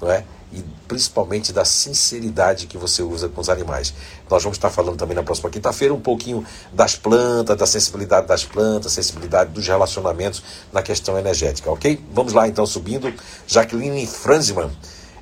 não 0.02 0.12
é? 0.12 0.24
e 0.52 0.64
principalmente 0.88 1.54
da 1.54 1.64
sinceridade 1.64 2.66
que 2.66 2.78
você 2.78 3.04
usa 3.04 3.30
com 3.30 3.40
os 3.40 3.50
animais. 3.50 3.94
Nós 4.30 4.42
vamos 4.42 4.58
estar 4.58 4.70
falando 4.70 4.98
também 4.98 5.16
na 5.16 5.22
próxima 5.22 5.50
quinta-feira 5.50 5.94
um 5.94 6.00
pouquinho 6.00 6.44
das 6.74 6.96
plantas, 6.96 7.56
da 7.56 7.68
sensibilidade 7.68 8.28
das 8.28 8.44
plantas, 8.44 8.92
sensibilidade 8.92 9.52
dos 9.52 9.68
relacionamentos 9.68 10.42
na 10.74 10.82
questão 10.82 11.18
energética, 11.18 11.70
ok? 11.72 12.04
Vamos 12.12 12.34
lá 12.34 12.48
então 12.48 12.66
subindo. 12.66 13.14
Jacqueline 13.46 14.08
Franzman, 14.08 14.72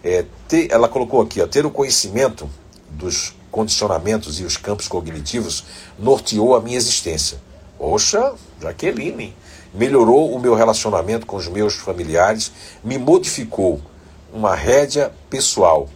é, 0.04 0.26
ela 0.70 0.88
colocou 0.88 1.22
aqui, 1.22 1.42
ó, 1.42 1.48
ter 1.48 1.66
o 1.66 1.72
conhecimento 1.72 2.50
dos 2.90 3.36
condicionamentos 3.52 4.40
e 4.40 4.44
os 4.44 4.58
campos 4.58 4.88
cognitivos 4.88 5.64
norteou 5.98 6.56
a 6.56 6.62
minha 6.62 6.78
existência. 6.78 7.40
Poxa, 7.78 8.34
Jaqueline, 8.62 9.36
melhorou 9.74 10.34
o 10.34 10.40
meu 10.40 10.56
relacionamento 10.56 11.26
com 11.26 11.38
os 11.38 11.48
meus 11.48 11.76
familiares, 11.76 12.52
me 12.84 12.98
modificou 12.98 13.82
uma 14.34 14.56
rédea 14.56 15.12
pessoal. 15.30 15.88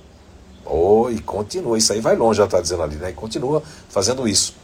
Oh, 0.64 1.10
e 1.10 1.20
continua, 1.20 1.78
isso 1.78 1.92
aí 1.92 2.00
vai 2.00 2.16
longe, 2.16 2.40
ela 2.40 2.48
está 2.48 2.62
dizendo 2.62 2.84
ali, 2.84 2.96
né? 2.96 3.10
E 3.10 3.14
continua 3.14 3.64
fazendo 3.90 4.28
isso. 4.28 4.56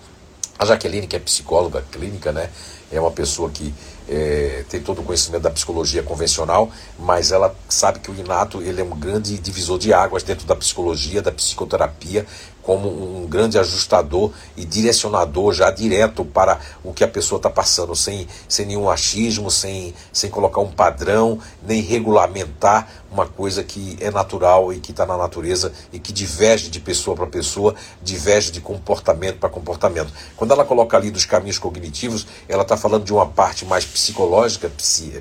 A 0.58 0.66
Jaqueline, 0.66 1.08
que 1.08 1.16
é 1.16 1.20
psicóloga 1.20 1.84
clínica, 1.92 2.32
né? 2.32 2.50
É 2.92 3.00
uma 3.00 3.12
pessoa 3.12 3.50
que 3.50 3.74
é, 4.08 4.64
tem 4.70 4.82
todo 4.82 5.02
o 5.02 5.04
conhecimento 5.04 5.44
da 5.44 5.52
psicologia 5.52 6.02
convencional, 6.02 6.72
mas 6.98 7.32
ela 7.32 7.54
sabe 7.68 8.00
que 8.00 8.10
o 8.10 8.16
inato 8.16 8.62
ele 8.62 8.80
é 8.80 8.84
um 8.84 8.98
grande 8.98 9.38
divisor 9.38 9.78
de 9.78 9.94
águas 9.94 10.24
dentro 10.24 10.48
da 10.48 10.56
psicologia, 10.56 11.22
da 11.22 11.32
psicoterapia, 11.32 12.26
como 12.68 12.90
um 12.90 13.26
grande 13.26 13.58
ajustador 13.58 14.30
e 14.58 14.66
direcionador 14.66 15.54
já 15.54 15.72
direto 15.72 16.26
para 16.26 16.60
o 16.84 16.92
que 16.92 17.02
a 17.02 17.08
pessoa 17.08 17.40
está 17.40 17.50
passando, 17.50 17.96
sem, 17.96 18.28
sem 18.46 18.66
nenhum 18.66 18.90
achismo, 18.90 19.50
sem, 19.50 19.94
sem 20.12 20.30
colocar 20.30 20.60
um 20.60 20.70
padrão, 20.70 21.40
nem 21.66 21.82
regulamentar 21.82 22.90
uma 23.10 23.26
coisa 23.26 23.64
que 23.64 23.98
é 24.02 24.12
natural 24.12 24.74
e 24.74 24.80
que 24.80 24.92
está 24.92 25.06
na 25.06 25.18
natureza 25.18 25.72
e 25.94 26.00
que 26.00 26.12
diverge 26.12 26.70
de 26.70 26.82
pessoa 26.82 27.16
para 27.16 27.26
pessoa, 27.26 27.74
diverge 28.04 28.52
de 28.52 28.60
comportamento 28.60 29.40
para 29.40 29.50
comportamento. 29.50 30.12
Quando 30.36 30.52
ela 30.52 30.66
coloca 30.66 30.98
ali 30.98 31.10
dos 31.10 31.24
caminhos 31.24 31.58
cognitivos, 31.58 32.28
ela 32.50 32.64
está 32.64 32.76
falando 32.76 33.06
de 33.06 33.14
uma 33.14 33.26
parte 33.26 33.66
mais 33.66 33.86
psicológica, 33.86 34.70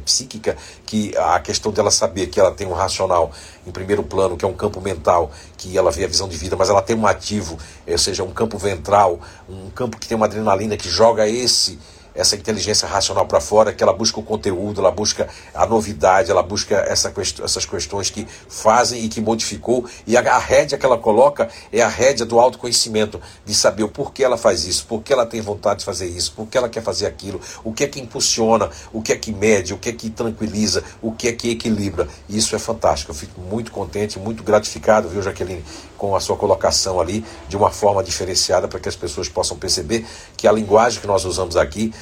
psíquica, 0.04 0.56
que 0.84 1.16
a 1.16 1.38
questão 1.38 1.70
dela 1.70 1.92
saber 1.92 2.26
que 2.26 2.40
ela 2.40 2.50
tem 2.50 2.66
um 2.66 2.72
racional 2.72 3.30
em 3.66 3.70
primeiro 3.70 4.02
plano, 4.02 4.36
que 4.36 4.44
é 4.44 4.48
um 4.48 4.54
campo 4.54 4.80
mental, 4.80 5.30
que 5.56 5.76
ela 5.76 5.90
vê 5.90 6.04
a 6.04 6.08
visão 6.08 6.28
de 6.28 6.36
vida, 6.36 6.56
mas 6.56 6.68
ela 6.68 6.82
tem 6.82 6.96
um 6.96 7.06
ou 7.40 7.98
seja, 7.98 8.22
um 8.22 8.32
campo 8.32 8.58
ventral, 8.58 9.20
um 9.48 9.70
campo 9.70 9.98
que 9.98 10.06
tem 10.06 10.16
uma 10.16 10.26
adrenalina 10.26 10.76
que 10.76 10.88
joga 10.88 11.28
esse 11.28 11.78
essa 12.16 12.34
inteligência 12.34 12.88
racional 12.88 13.26
para 13.26 13.40
fora, 13.40 13.72
que 13.72 13.82
ela 13.82 13.92
busca 13.92 14.18
o 14.18 14.22
conteúdo, 14.22 14.80
ela 14.80 14.90
busca 14.90 15.28
a 15.54 15.66
novidade, 15.66 16.30
ela 16.30 16.42
busca 16.42 16.76
essa 16.76 17.10
quest 17.10 17.40
essas 17.40 17.64
questões 17.64 18.10
que 18.10 18.26
fazem 18.48 19.04
e 19.04 19.08
que 19.08 19.20
modificou. 19.20 19.84
E 20.06 20.16
a, 20.16 20.20
a 20.20 20.38
rédea 20.38 20.78
que 20.78 20.86
ela 20.86 20.98
coloca 20.98 21.48
é 21.72 21.82
a 21.82 21.88
rédea 21.88 22.24
do 22.24 22.38
autoconhecimento, 22.38 23.20
de 23.44 23.54
saber 23.54 23.82
o 23.82 23.88
porquê 23.88 24.24
ela 24.24 24.36
faz 24.36 24.64
isso, 24.64 24.86
por 24.86 25.02
que 25.02 25.12
ela 25.12 25.26
tem 25.26 25.40
vontade 25.40 25.80
de 25.80 25.84
fazer 25.84 26.06
isso, 26.06 26.32
por 26.34 26.46
que 26.46 26.56
ela 26.56 26.68
quer 26.68 26.82
fazer 26.82 27.06
aquilo, 27.06 27.40
o 27.62 27.72
que 27.72 27.84
é 27.84 27.86
que 27.86 28.00
impulsiona, 28.00 28.70
o 28.92 29.02
que 29.02 29.12
é 29.12 29.16
que 29.16 29.32
mede, 29.32 29.74
o 29.74 29.78
que 29.78 29.88
é 29.88 29.92
que 29.92 30.10
tranquiliza, 30.10 30.82
o 31.02 31.12
que 31.12 31.28
é 31.28 31.32
que 31.32 31.50
equilibra. 31.50 32.08
E 32.28 32.36
isso 32.36 32.54
é 32.56 32.58
fantástico. 32.58 33.10
Eu 33.10 33.14
fico 33.14 33.40
muito 33.40 33.70
contente, 33.70 34.18
muito 34.18 34.42
gratificado, 34.42 35.08
viu, 35.08 35.22
Jaqueline, 35.22 35.64
com 35.96 36.14
a 36.14 36.20
sua 36.20 36.36
colocação 36.36 37.00
ali 37.00 37.24
de 37.48 37.56
uma 37.56 37.70
forma 37.70 38.02
diferenciada 38.02 38.68
para 38.68 38.78
que 38.78 38.88
as 38.88 38.96
pessoas 38.96 39.28
possam 39.28 39.56
perceber 39.56 40.06
que 40.36 40.46
a 40.46 40.52
linguagem 40.52 41.00
que 41.00 41.06
nós 41.06 41.24
usamos 41.24 41.56
aqui 41.56 41.92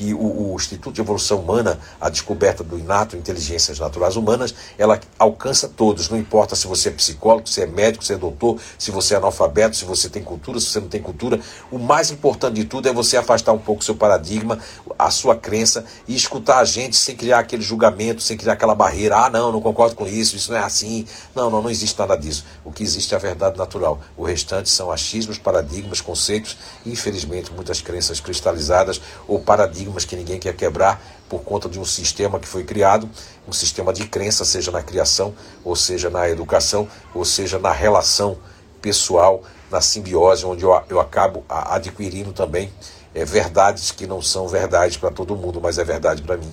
que 0.00 0.14
o, 0.14 0.52
o, 0.52 0.56
Instituto 0.56 0.94
de 0.94 1.02
Evolução 1.02 1.40
Humana, 1.40 1.78
a 2.00 2.08
descoberta 2.08 2.64
do 2.64 2.78
inato 2.78 3.18
inteligências 3.18 3.78
naturais 3.78 4.16
humanas, 4.16 4.54
ela 4.78 4.98
alcança 5.18 5.68
todos, 5.68 6.08
não 6.08 6.16
importa 6.16 6.56
se 6.56 6.66
você 6.66 6.88
é 6.88 6.92
psicólogo, 6.92 7.46
se 7.46 7.60
é 7.60 7.66
médico, 7.66 8.02
se 8.02 8.14
é 8.14 8.16
doutor, 8.16 8.58
se 8.78 8.90
você 8.90 9.12
é 9.12 9.18
analfabeto, 9.18 9.76
se 9.76 9.84
você 9.84 10.08
tem 10.08 10.22
cultura, 10.22 10.58
se 10.58 10.66
você 10.66 10.80
não 10.80 10.88
tem 10.88 11.02
cultura. 11.02 11.38
O 11.70 11.78
mais 11.78 12.10
importante 12.10 12.54
de 12.54 12.64
tudo 12.64 12.88
é 12.88 12.92
você 12.94 13.18
afastar 13.18 13.52
um 13.52 13.58
pouco 13.58 13.82
o 13.82 13.84
seu 13.84 13.94
paradigma, 13.94 14.58
a 14.98 15.10
sua 15.10 15.36
crença 15.36 15.84
e 16.08 16.16
escutar 16.16 16.60
a 16.60 16.64
gente 16.64 16.96
sem 16.96 17.14
criar 17.14 17.40
aquele 17.40 17.62
julgamento, 17.62 18.22
sem 18.22 18.38
criar 18.38 18.54
aquela 18.54 18.74
barreira. 18.74 19.26
Ah, 19.26 19.28
não, 19.28 19.52
não 19.52 19.60
concordo 19.60 19.94
com 19.94 20.06
isso, 20.06 20.34
isso 20.34 20.50
não 20.50 20.58
é 20.58 20.62
assim. 20.62 21.04
Não, 21.34 21.50
não, 21.50 21.60
não 21.60 21.68
existe 21.68 21.98
nada 21.98 22.16
disso. 22.16 22.46
O 22.64 22.72
que 22.72 22.82
existe 22.82 23.12
é 23.12 23.18
a 23.18 23.20
verdade 23.20 23.58
natural. 23.58 24.00
O 24.16 24.24
restante 24.24 24.70
são 24.70 24.90
achismos, 24.90 25.36
paradigmas, 25.36 26.00
conceitos 26.00 26.56
e, 26.86 26.90
infelizmente, 26.90 27.52
muitas 27.52 27.82
crenças 27.82 28.18
cristalizadas 28.18 28.98
ou 29.28 29.38
paradigmas 29.40 29.89
paradigmas 29.90 30.04
que 30.04 30.16
ninguém 30.16 30.38
quer 30.38 30.54
quebrar 30.54 31.02
por 31.28 31.42
conta 31.42 31.68
de 31.68 31.78
um 31.78 31.84
sistema 31.84 32.38
que 32.38 32.46
foi 32.46 32.64
criado, 32.64 33.08
um 33.46 33.52
sistema 33.52 33.92
de 33.92 34.06
crença, 34.06 34.44
seja 34.44 34.70
na 34.70 34.82
criação, 34.82 35.34
ou 35.64 35.76
seja 35.76 36.08
na 36.10 36.28
educação, 36.28 36.88
ou 37.14 37.24
seja 37.24 37.58
na 37.58 37.72
relação 37.72 38.38
pessoal, 38.80 39.42
na 39.70 39.80
simbiose, 39.80 40.44
onde 40.44 40.64
eu, 40.64 40.82
eu 40.88 40.98
acabo 40.98 41.44
adquirindo 41.48 42.32
também 42.32 42.72
é, 43.14 43.24
verdades 43.24 43.90
que 43.90 44.06
não 44.06 44.22
são 44.22 44.48
verdades 44.48 44.96
para 44.96 45.10
todo 45.10 45.36
mundo, 45.36 45.60
mas 45.60 45.78
é 45.78 45.84
verdade 45.84 46.22
para 46.22 46.36
mim. 46.36 46.52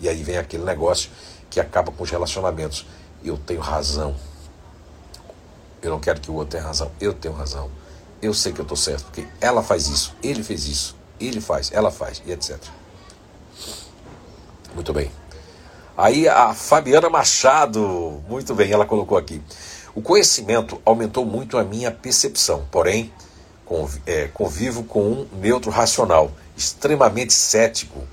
E 0.00 0.08
aí 0.08 0.22
vem 0.22 0.36
aquele 0.36 0.64
negócio 0.64 1.10
que 1.48 1.60
acaba 1.60 1.90
com 1.90 2.02
os 2.02 2.10
relacionamentos. 2.10 2.86
Eu 3.24 3.36
tenho 3.38 3.60
razão. 3.60 4.14
Eu 5.80 5.90
não 5.90 6.00
quero 6.00 6.20
que 6.20 6.30
o 6.30 6.34
outro 6.34 6.50
tenha 6.50 6.62
razão. 6.62 6.90
Eu 7.00 7.14
tenho 7.14 7.34
razão. 7.34 7.70
Eu 8.20 8.34
sei 8.34 8.52
que 8.52 8.60
eu 8.60 8.64
estou 8.64 8.76
certo, 8.76 9.04
porque 9.04 9.26
ela 9.40 9.62
faz 9.62 9.88
isso, 9.88 10.14
ele 10.22 10.42
fez 10.42 10.66
isso. 10.66 10.96
Ele 11.20 11.40
faz, 11.40 11.70
ela 11.72 11.90
faz, 11.90 12.22
e 12.26 12.32
etc. 12.32 12.58
Muito 14.78 14.92
bem. 14.92 15.10
Aí 15.96 16.28
a 16.28 16.54
Fabiana 16.54 17.10
Machado, 17.10 18.22
muito 18.28 18.54
bem, 18.54 18.70
ela 18.70 18.86
colocou 18.86 19.18
aqui. 19.18 19.42
O 19.92 20.00
conhecimento 20.00 20.80
aumentou 20.84 21.26
muito 21.26 21.58
a 21.58 21.64
minha 21.64 21.90
percepção, 21.90 22.64
porém, 22.70 23.12
é, 24.06 24.28
convivo 24.32 24.84
com 24.84 25.00
um 25.00 25.26
neutro 25.40 25.68
racional, 25.68 26.30
extremamente 26.56 27.32
cético. 27.32 28.06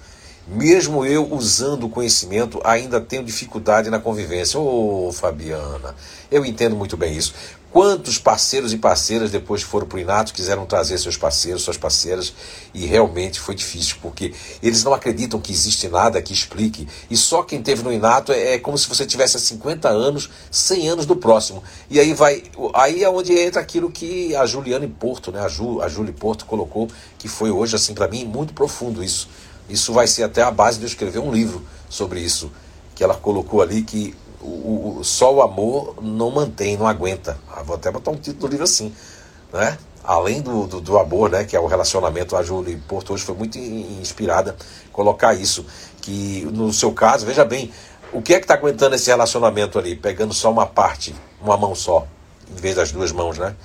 Mesmo 0.48 1.06
eu 1.06 1.32
usando 1.32 1.84
o 1.84 1.90
conhecimento, 1.90 2.60
ainda 2.64 3.00
tenho 3.00 3.24
dificuldade 3.24 3.92
na 3.92 4.00
convivência. 4.00 4.60
Ô, 4.60 5.10
oh, 5.10 5.12
Fabiana, 5.12 5.94
eu 6.32 6.44
entendo 6.44 6.76
muito 6.76 6.98
bem 6.98 7.16
isso. 7.16 7.36
Quantos 7.76 8.18
parceiros 8.18 8.72
e 8.72 8.78
parceiras, 8.78 9.32
depois 9.32 9.62
foram 9.62 9.86
para 9.86 9.98
o 9.98 10.00
Inato, 10.00 10.34
quiseram 10.34 10.66
trazer 10.66 10.98
seus 10.98 11.18
parceiros, 11.18 11.62
suas 11.62 11.76
parceiras, 11.76 12.34
e 12.74 12.86
realmente 12.86 13.38
foi 13.38 13.54
difícil, 13.54 13.98
porque 14.02 14.34
eles 14.64 14.82
não 14.86 14.94
acreditam 14.94 15.42
que 15.42 15.52
existe 15.52 15.90
nada 15.90 16.22
que 16.22 16.32
explique, 16.32 16.88
e 17.12 17.18
só 17.18 17.44
quem 17.44 17.62
teve 17.62 17.84
no 17.84 17.92
Inato 17.92 18.32
é, 18.32 18.54
é 18.54 18.60
como 18.60 18.78
se 18.78 18.88
você 18.88 19.06
tivesse 19.06 19.38
50 19.38 19.90
anos, 19.90 20.30
100 20.50 20.88
anos 20.88 21.06
do 21.06 21.18
próximo. 21.18 21.62
E 21.90 22.00
aí 22.00 22.14
vai, 22.14 22.44
aí 22.74 23.04
é 23.04 23.10
onde 23.10 23.38
entra 23.38 23.60
aquilo 23.60 23.92
que 23.92 24.34
a 24.38 24.46
Juliane 24.46 24.88
Porto, 24.88 25.30
né, 25.30 25.42
a, 25.42 25.50
Ju, 25.50 25.82
a 25.82 25.90
Porto 26.18 26.46
colocou, 26.46 26.88
que 27.18 27.28
foi 27.28 27.52
hoje, 27.52 27.76
assim, 27.76 27.94
para 27.94 28.08
mim, 28.08 28.24
muito 28.24 28.54
profundo 28.54 29.04
isso. 29.04 29.28
Isso 29.68 29.92
vai 29.92 30.08
ser 30.08 30.24
até 30.24 30.42
a 30.42 30.50
base 30.50 30.78
de 30.78 30.86
eu 30.86 30.88
escrever 30.88 31.20
um 31.20 31.30
livro 31.30 31.62
sobre 31.90 32.22
isso, 32.22 32.50
que 32.96 33.04
ela 33.04 33.16
colocou 33.16 33.62
ali 33.62 33.82
que 33.82 34.16
o, 34.46 34.98
o, 35.00 35.04
só 35.04 35.34
o 35.34 35.42
amor 35.42 35.96
não 36.02 36.32
mantém, 36.32 36.78
não 36.78 36.88
aguenta. 36.88 37.38
Ah, 37.52 37.64
vou 37.64 37.76
até 37.76 37.92
botar 37.92 38.12
um 38.12 38.16
título 38.16 38.48
do 38.48 38.48
livro 38.48 38.64
assim, 38.64 38.94
né? 39.52 39.78
Além 40.04 40.42
do, 40.42 40.68
do, 40.68 40.80
do, 40.80 41.00
amor, 41.00 41.32
né, 41.32 41.46
que 41.46 41.56
é 41.56 41.60
o 41.60 41.66
relacionamento, 41.66 42.36
a 42.36 42.44
Julie 42.44 42.78
Porto 42.88 43.14
hoje 43.14 43.24
foi 43.24 43.34
muito 43.34 43.58
inspirada 43.58 44.56
colocar 44.92 45.34
isso. 45.34 45.66
Que 46.00 46.48
no 46.54 46.72
seu 46.72 46.92
caso, 46.92 47.26
veja 47.26 47.44
bem, 47.44 47.72
o 48.14 48.22
que 48.22 48.36
é 48.36 48.38
que 48.38 48.44
está 48.44 48.54
aguentando 48.54 48.96
esse 48.96 49.10
relacionamento 49.10 49.80
ali? 49.80 49.96
Pegando 49.96 50.32
só 50.32 50.52
uma 50.52 50.68
parte, 50.68 51.16
uma 51.42 51.58
mão 51.58 51.74
só, 51.74 52.06
em 52.52 52.62
vez 52.62 52.76
das 52.76 52.92
duas 52.92 53.12
mãos, 53.12 53.40
né? 53.40 53.56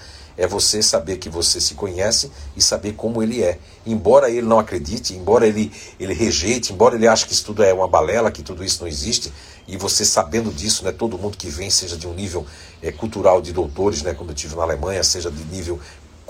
é 0.40 0.46
você 0.46 0.82
saber 0.82 1.18
que 1.18 1.28
você 1.28 1.60
se 1.60 1.74
conhece 1.74 2.30
e 2.56 2.62
saber 2.62 2.94
como 2.94 3.22
ele 3.22 3.42
é. 3.42 3.58
Embora 3.86 4.30
ele 4.30 4.46
não 4.46 4.58
acredite, 4.58 5.12
embora 5.12 5.46
ele, 5.46 5.70
ele 6.00 6.14
rejeite, 6.14 6.72
embora 6.72 6.94
ele 6.94 7.06
ache 7.06 7.26
que 7.26 7.34
isso 7.34 7.44
tudo 7.44 7.62
é 7.62 7.74
uma 7.74 7.86
balela, 7.86 8.30
que 8.30 8.42
tudo 8.42 8.64
isso 8.64 8.80
não 8.80 8.88
existe, 8.88 9.30
e 9.70 9.76
você 9.76 10.04
sabendo 10.04 10.50
disso, 10.50 10.84
né, 10.84 10.92
todo 10.92 11.16
mundo 11.16 11.36
que 11.36 11.48
vem, 11.48 11.70
seja 11.70 11.96
de 11.96 12.06
um 12.06 12.14
nível 12.14 12.44
é, 12.82 12.90
cultural 12.90 13.40
de 13.40 13.52
doutores, 13.52 14.02
né, 14.02 14.12
como 14.12 14.30
eu 14.30 14.34
tive 14.34 14.56
na 14.56 14.62
Alemanha, 14.62 15.02
seja 15.04 15.30
de 15.30 15.44
nível 15.44 15.80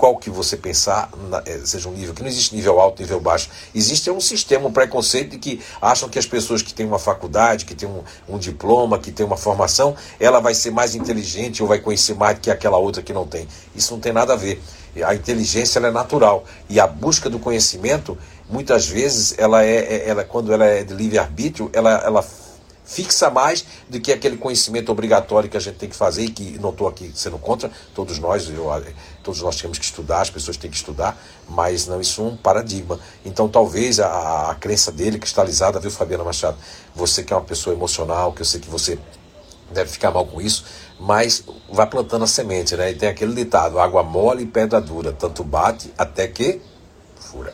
qual 0.01 0.17
que 0.17 0.31
você 0.31 0.57
pensar, 0.57 1.11
eh, 1.45 1.61
seja 1.63 1.87
um 1.87 1.91
nível, 1.91 2.11
que 2.15 2.23
não 2.23 2.27
existe 2.27 2.55
nível 2.55 2.79
alto, 2.79 2.99
nível 3.03 3.19
baixo. 3.19 3.51
Existe 3.73 4.09
um 4.09 4.19
sistema, 4.19 4.67
um 4.67 4.71
preconceito 4.71 5.29
de 5.29 5.37
que 5.37 5.61
acham 5.79 6.09
que 6.09 6.17
as 6.17 6.25
pessoas 6.25 6.63
que 6.63 6.73
têm 6.73 6.87
uma 6.87 6.97
faculdade, 6.97 7.65
que 7.65 7.75
têm 7.75 7.87
um, 7.87 8.01
um 8.27 8.39
diploma, 8.39 8.97
que 8.97 9.11
têm 9.11 9.23
uma 9.23 9.37
formação, 9.37 9.95
ela 10.19 10.39
vai 10.39 10.55
ser 10.55 10.71
mais 10.71 10.95
inteligente 10.95 11.61
ou 11.61 11.69
vai 11.69 11.77
conhecer 11.77 12.15
mais 12.15 12.39
que 12.39 12.49
aquela 12.49 12.79
outra 12.79 13.03
que 13.03 13.13
não 13.13 13.27
tem. 13.27 13.47
Isso 13.75 13.93
não 13.93 13.99
tem 13.99 14.11
nada 14.11 14.33
a 14.33 14.35
ver. 14.35 14.59
A 15.05 15.13
inteligência 15.13 15.77
é 15.77 15.91
natural 15.91 16.45
e 16.67 16.79
a 16.79 16.87
busca 16.87 17.29
do 17.29 17.37
conhecimento, 17.37 18.17
muitas 18.49 18.87
vezes, 18.87 19.35
ela 19.37 19.63
é, 19.63 19.75
é 19.75 20.09
ela, 20.09 20.23
quando 20.23 20.51
ela 20.51 20.65
é 20.65 20.83
de 20.83 20.95
livre-arbítrio, 20.95 21.69
ela, 21.73 22.01
ela 22.03 22.25
fixa 22.91 23.29
mais 23.29 23.65
do 23.89 24.01
que 24.01 24.11
aquele 24.11 24.35
conhecimento 24.35 24.91
obrigatório 24.91 25.49
que 25.49 25.55
a 25.55 25.59
gente 25.59 25.77
tem 25.77 25.87
que 25.87 25.95
fazer 25.95 26.25
e 26.25 26.29
que 26.29 26.59
não 26.59 26.71
estou 26.71 26.89
aqui 26.89 27.09
sendo 27.15 27.37
contra, 27.37 27.71
todos 27.95 28.19
nós, 28.19 28.49
eu, 28.49 28.69
todos 29.23 29.41
nós 29.41 29.55
temos 29.55 29.79
que 29.79 29.85
estudar, 29.85 30.21
as 30.21 30.29
pessoas 30.29 30.57
têm 30.57 30.69
que 30.69 30.75
estudar, 30.75 31.17
mas 31.47 31.87
não 31.87 32.01
isso 32.01 32.21
é 32.21 32.25
um 32.25 32.35
paradigma. 32.35 32.99
Então 33.23 33.47
talvez 33.47 33.99
a, 34.01 34.51
a 34.51 34.55
crença 34.55 34.91
dele 34.91 35.17
cristalizada, 35.17 35.79
viu 35.79 35.89
Fabiana 35.89 36.25
Machado, 36.25 36.57
você 36.93 37.23
que 37.23 37.31
é 37.31 37.35
uma 37.35 37.45
pessoa 37.45 37.73
emocional, 37.73 38.33
que 38.33 38.41
eu 38.41 38.45
sei 38.45 38.59
que 38.59 38.69
você 38.69 38.99
deve 39.71 39.89
ficar 39.89 40.11
mal 40.11 40.25
com 40.25 40.41
isso, 40.41 40.65
mas 40.99 41.45
vai 41.71 41.87
plantando 41.87 42.25
a 42.25 42.27
semente, 42.27 42.75
né? 42.75 42.91
E 42.91 42.95
tem 42.95 43.07
aquele 43.07 43.33
ditado, 43.33 43.79
água 43.79 44.03
mole 44.03 44.43
e 44.43 44.47
pedra 44.47 44.81
dura, 44.81 45.13
tanto 45.13 45.45
bate 45.45 45.93
até 45.97 46.27
que 46.27 46.61
fura. 47.15 47.53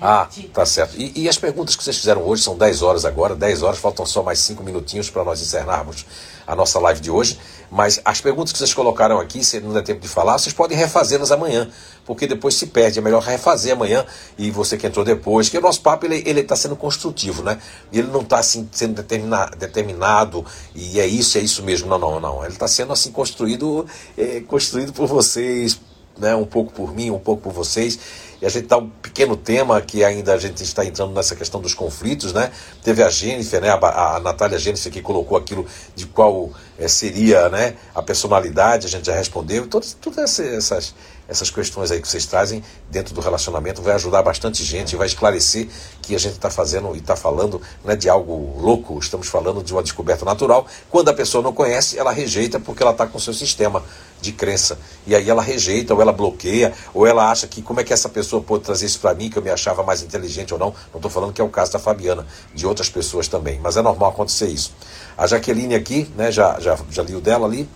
Ah, 0.00 0.28
tá 0.52 0.66
certo. 0.66 0.96
E, 0.96 1.22
e, 1.22 1.28
as 1.28 1.38
perguntas 1.38 1.76
que 1.76 1.82
vocês 1.82 1.96
fizeram 1.96 2.22
hoje 2.22 2.42
são 2.42 2.56
10 2.56 2.82
horas 2.82 3.04
agora, 3.04 3.34
10 3.34 3.62
horas, 3.62 3.78
faltam 3.78 4.04
só 4.06 4.22
mais 4.22 4.38
5 4.40 4.62
minutinhos 4.62 5.10
para 5.10 5.24
nós 5.24 5.40
encerrarmos 5.40 6.04
a 6.46 6.54
nossa 6.54 6.78
live 6.78 7.00
de 7.00 7.10
hoje. 7.10 7.38
Mas 7.70 8.00
as 8.04 8.20
perguntas 8.20 8.52
que 8.52 8.58
vocês 8.58 8.72
colocaram 8.72 9.18
aqui, 9.18 9.44
se 9.44 9.58
não 9.60 9.72
der 9.72 9.82
tempo 9.82 10.00
de 10.00 10.08
falar, 10.08 10.38
vocês 10.38 10.54
podem 10.54 10.78
refazê-las 10.78 11.32
amanhã, 11.32 11.68
porque 12.04 12.26
depois 12.26 12.54
se 12.54 12.66
perde. 12.66 12.98
É 12.98 13.02
melhor 13.02 13.22
refazer 13.22 13.72
amanhã 13.72 14.04
e 14.38 14.50
você 14.50 14.76
que 14.76 14.86
entrou 14.86 15.04
depois, 15.04 15.48
que 15.48 15.58
o 15.58 15.60
nosso 15.60 15.80
papo 15.80 16.06
ele 16.06 16.40
está 16.40 16.54
sendo 16.54 16.76
construtivo, 16.76 17.42
né? 17.42 17.58
Ele 17.92 18.08
não 18.08 18.20
está 18.20 18.38
assim, 18.38 18.68
sendo 18.70 18.94
determina, 18.94 19.46
determinado 19.58 20.44
e 20.74 21.00
é 21.00 21.06
isso, 21.06 21.38
é 21.38 21.40
isso 21.40 21.62
mesmo. 21.64 21.88
Não, 21.88 21.98
não, 21.98 22.20
não. 22.20 22.44
Ele 22.44 22.52
está 22.52 22.68
sendo 22.68 22.92
assim 22.92 23.10
construído, 23.10 23.84
é, 24.16 24.40
construído 24.40 24.92
por 24.92 25.08
vocês, 25.08 25.80
né? 26.18 26.34
um 26.34 26.44
pouco 26.44 26.72
por 26.72 26.94
mim, 26.94 27.10
um 27.10 27.18
pouco 27.18 27.42
por 27.42 27.52
vocês. 27.52 27.98
E 28.40 28.44
a 28.44 28.50
gente 28.50 28.64
está 28.64 28.76
um 28.76 28.88
pequeno 28.88 29.36
tema 29.36 29.80
que 29.80 30.04
ainda 30.04 30.34
a 30.34 30.38
gente 30.38 30.62
está 30.62 30.84
entrando 30.84 31.12
nessa 31.14 31.34
questão 31.34 31.60
dos 31.60 31.72
conflitos, 31.72 32.34
né? 32.34 32.52
Teve 32.82 33.02
a 33.02 33.08
Jennifer, 33.08 33.62
né? 33.62 33.70
A, 33.70 34.16
a 34.16 34.20
Natália 34.20 34.58
Jennifer 34.58 34.92
que 34.92 35.00
colocou 35.00 35.38
aquilo 35.38 35.66
de 35.94 36.06
qual 36.06 36.50
é, 36.78 36.86
seria, 36.86 37.48
né? 37.48 37.76
A 37.94 38.02
personalidade, 38.02 38.86
a 38.86 38.90
gente 38.90 39.06
já 39.06 39.14
respondeu. 39.14 39.66
Todas, 39.66 39.94
todas 39.94 40.38
essas 40.38 40.94
essas 41.28 41.50
questões 41.50 41.90
aí 41.90 42.00
que 42.00 42.08
vocês 42.08 42.26
trazem 42.26 42.62
dentro 42.90 43.14
do 43.14 43.20
relacionamento 43.20 43.82
vai 43.82 43.94
ajudar 43.94 44.22
bastante 44.22 44.62
gente, 44.62 44.96
vai 44.96 45.06
esclarecer 45.06 45.68
que 46.02 46.14
a 46.14 46.18
gente 46.18 46.34
está 46.34 46.50
fazendo 46.50 46.94
e 46.94 46.98
está 46.98 47.16
falando 47.16 47.60
não 47.84 47.92
é 47.92 47.96
de 47.96 48.08
algo 48.08 48.60
louco, 48.60 48.98
estamos 48.98 49.26
falando 49.26 49.62
de 49.62 49.72
uma 49.72 49.82
descoberta 49.82 50.24
natural. 50.24 50.66
Quando 50.90 51.08
a 51.08 51.14
pessoa 51.14 51.42
não 51.42 51.52
conhece, 51.52 51.98
ela 51.98 52.12
rejeita 52.12 52.60
porque 52.60 52.82
ela 52.82 52.92
está 52.92 53.06
com 53.06 53.18
o 53.18 53.20
seu 53.20 53.34
sistema 53.34 53.82
de 54.20 54.32
crença. 54.32 54.78
E 55.06 55.14
aí 55.14 55.28
ela 55.28 55.42
rejeita, 55.42 55.94
ou 55.94 56.00
ela 56.00 56.12
bloqueia, 56.12 56.72
ou 56.94 57.06
ela 57.06 57.30
acha 57.30 57.46
que 57.46 57.60
como 57.62 57.80
é 57.80 57.84
que 57.84 57.92
essa 57.92 58.08
pessoa 58.08 58.42
pode 58.42 58.64
trazer 58.64 58.86
isso 58.86 59.00
para 59.00 59.14
mim, 59.14 59.28
que 59.28 59.38
eu 59.38 59.42
me 59.42 59.50
achava 59.50 59.82
mais 59.82 60.02
inteligente 60.02 60.52
ou 60.52 60.58
não. 60.58 60.74
Não 60.92 60.96
estou 60.96 61.10
falando 61.10 61.32
que 61.32 61.40
é 61.40 61.44
o 61.44 61.48
caso 61.48 61.72
da 61.72 61.78
Fabiana, 61.78 62.26
de 62.54 62.66
outras 62.66 62.88
pessoas 62.88 63.28
também, 63.28 63.60
mas 63.60 63.76
é 63.76 63.82
normal 63.82 64.10
acontecer 64.10 64.48
isso. 64.48 64.72
A 65.16 65.26
Jaqueline 65.26 65.74
aqui, 65.74 66.10
né, 66.16 66.30
já, 66.30 66.58
já, 66.60 66.78
já 66.90 67.02
li 67.02 67.14
o 67.14 67.20
dela 67.20 67.46
ali. 67.46 67.68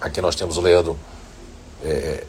Aqui 0.00 0.20
nós 0.20 0.34
temos 0.34 0.56
o 0.56 0.60
Leandro. 0.60 0.98
É, 1.84 2.24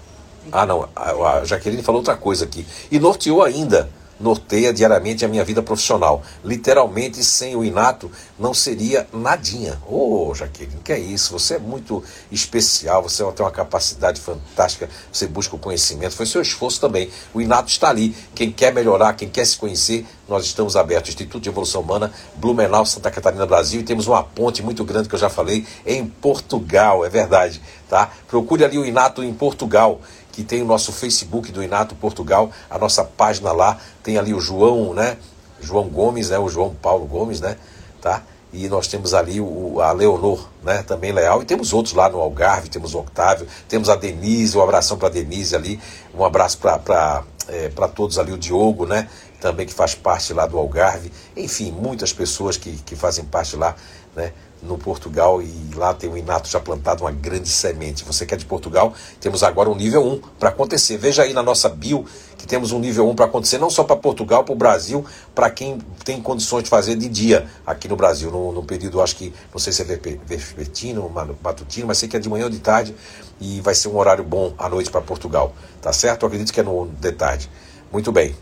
ah, 0.51 0.65
não, 0.65 0.89
a, 0.95 1.39
a 1.39 1.45
Jaqueline 1.45 1.83
falou 1.83 1.99
outra 1.99 2.15
coisa 2.15 2.45
aqui. 2.45 2.65
E 2.89 2.99
norteou 2.99 3.43
ainda 3.43 3.89
norteia 4.21 4.71
diariamente 4.71 5.25
a 5.25 5.27
minha 5.27 5.43
vida 5.43 5.61
profissional. 5.61 6.21
Literalmente, 6.45 7.23
sem 7.23 7.55
o 7.55 7.63
inato, 7.63 8.09
não 8.39 8.53
seria 8.53 9.07
nadinha. 9.11 9.77
Ô, 9.87 10.29
oh, 10.29 10.35
Jaqueline, 10.35 10.79
que 10.83 10.93
é 10.93 10.99
isso? 10.99 11.33
Você 11.33 11.55
é 11.55 11.59
muito 11.59 12.03
especial, 12.31 13.01
você 13.01 13.23
tem 13.31 13.45
uma 13.45 13.51
capacidade 13.51 14.21
fantástica, 14.21 14.89
você 15.11 15.27
busca 15.27 15.55
o 15.55 15.59
conhecimento, 15.59 16.15
foi 16.15 16.25
seu 16.25 16.41
esforço 16.41 16.79
também. 16.79 17.09
O 17.33 17.41
inato 17.41 17.69
está 17.69 17.89
ali. 17.89 18.15
Quem 18.35 18.51
quer 18.51 18.73
melhorar, 18.73 19.13
quem 19.13 19.27
quer 19.27 19.45
se 19.45 19.57
conhecer, 19.57 20.05
nós 20.29 20.45
estamos 20.45 20.75
abertos. 20.75 21.09
Instituto 21.09 21.41
de 21.41 21.49
Evolução 21.49 21.81
Humana, 21.81 22.11
Blumenau, 22.35 22.85
Santa 22.85 23.11
Catarina, 23.11 23.45
Brasil, 23.45 23.81
e 23.81 23.83
temos 23.83 24.07
uma 24.07 24.23
ponte 24.23 24.61
muito 24.61 24.83
grande 24.85 25.09
que 25.09 25.15
eu 25.15 25.19
já 25.19 25.29
falei, 25.29 25.65
em 25.85 26.05
Portugal, 26.05 27.05
é 27.05 27.09
verdade, 27.09 27.61
tá? 27.89 28.09
Procure 28.27 28.63
ali 28.63 28.77
o 28.77 28.85
Inato 28.85 29.23
em 29.23 29.33
Portugal 29.33 29.99
que 30.31 30.43
tem 30.43 30.61
o 30.61 30.65
nosso 30.65 30.91
Facebook 30.91 31.51
do 31.51 31.63
Inato 31.63 31.95
Portugal, 31.95 32.51
a 32.69 32.77
nossa 32.77 33.03
página 33.03 33.51
lá, 33.51 33.77
tem 34.01 34.17
ali 34.17 34.33
o 34.33 34.39
João, 34.39 34.93
né? 34.93 35.17
João 35.59 35.87
Gomes, 35.87 36.29
né? 36.29 36.39
O 36.39 36.49
João 36.49 36.73
Paulo 36.73 37.05
Gomes, 37.05 37.41
né? 37.41 37.57
Tá? 38.01 38.23
E 38.53 38.67
nós 38.67 38.87
temos 38.87 39.13
ali 39.13 39.39
o, 39.39 39.79
a 39.79 39.91
Leonor, 39.91 40.47
né? 40.63 40.83
Também 40.83 41.11
leal. 41.11 41.41
E 41.41 41.45
temos 41.45 41.73
outros 41.73 41.93
lá 41.93 42.09
no 42.09 42.19
Algarve, 42.19 42.69
temos 42.69 42.93
o 42.93 42.99
Octávio, 42.99 43.47
temos 43.67 43.89
a 43.89 43.95
Denise, 43.95 44.57
um 44.57 44.61
abração 44.61 44.97
para 44.97 45.09
Denise 45.09 45.55
ali, 45.55 45.79
um 46.13 46.25
abraço 46.25 46.57
para 46.57 47.23
é, 47.47 47.69
todos 47.93 48.19
ali, 48.19 48.31
o 48.31 48.37
Diogo, 48.37 48.85
né? 48.85 49.07
Também 49.39 49.65
que 49.65 49.73
faz 49.73 49.95
parte 49.95 50.33
lá 50.33 50.45
do 50.45 50.57
Algarve. 50.57 51.11
Enfim, 51.35 51.71
muitas 51.71 52.11
pessoas 52.11 52.57
que, 52.57 52.71
que 52.85 52.95
fazem 52.95 53.23
parte 53.25 53.55
lá, 53.55 53.75
né? 54.15 54.33
No 54.61 54.77
Portugal 54.77 55.41
e 55.41 55.71
lá 55.75 55.93
tem 55.93 56.09
o 56.09 56.17
Inato 56.17 56.47
já 56.47 56.59
plantado 56.59 57.03
uma 57.03 57.11
grande 57.11 57.49
semente. 57.49 58.03
Você 58.05 58.25
que 58.25 58.33
é 58.33 58.37
de 58.37 58.45
Portugal, 58.45 58.93
temos 59.19 59.43
agora 59.43 59.69
um 59.69 59.75
nível 59.75 60.05
1 60.05 60.19
para 60.39 60.49
acontecer. 60.49 60.97
Veja 60.97 61.23
aí 61.23 61.33
na 61.33 61.41
nossa 61.41 61.67
bio 61.67 62.05
que 62.37 62.45
temos 62.47 62.71
um 62.71 62.79
nível 62.79 63.07
1 63.09 63.15
para 63.15 63.25
acontecer, 63.25 63.57
não 63.57 63.69
só 63.69 63.83
para 63.83 63.95
Portugal, 63.95 64.43
para 64.43 64.53
o 64.53 64.55
Brasil, 64.55 65.05
para 65.33 65.49
quem 65.49 65.79
tem 66.03 66.21
condições 66.21 66.63
de 66.63 66.69
fazer 66.69 66.95
de 66.95 67.07
dia 67.07 67.47
aqui 67.65 67.87
no 67.87 67.95
Brasil, 67.95 68.31
no, 68.31 68.51
no 68.51 68.63
período, 68.63 69.01
acho 69.01 69.15
que, 69.15 69.33
não 69.51 69.59
sei 69.59 69.71
se 69.71 69.83
é 69.83 69.85
vespertino, 70.25 71.09
matutino, 71.43 71.87
mas 71.87 71.99
sei 71.99 72.09
que 72.09 72.17
é 72.17 72.19
de 72.19 72.29
manhã 72.29 72.45
ou 72.45 72.49
de 72.49 72.59
tarde 72.59 72.95
e 73.39 73.61
vai 73.61 73.75
ser 73.75 73.89
um 73.89 73.97
horário 73.97 74.23
bom 74.23 74.53
à 74.57 74.67
noite 74.69 74.89
para 74.89 75.01
Portugal, 75.01 75.53
tá 75.81 75.93
certo? 75.93 76.23
Eu 76.23 76.27
acredito 76.27 76.51
que 76.51 76.59
é 76.59 76.63
no 76.63 76.87
de 76.87 77.11
tarde. 77.11 77.49
Muito 77.91 78.11
bem. 78.11 78.35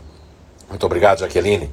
Muito 0.68 0.86
obrigado, 0.86 1.18
Jaqueline. 1.18 1.70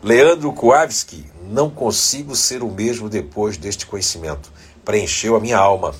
Leandro 0.00 0.52
Kowalski, 0.52 1.26
não 1.42 1.68
consigo 1.68 2.36
ser 2.36 2.62
o 2.62 2.70
mesmo 2.70 3.08
depois 3.08 3.56
deste 3.56 3.84
conhecimento. 3.84 4.52
Preencheu 4.84 5.34
a 5.34 5.40
minha 5.40 5.58
alma. 5.58 5.92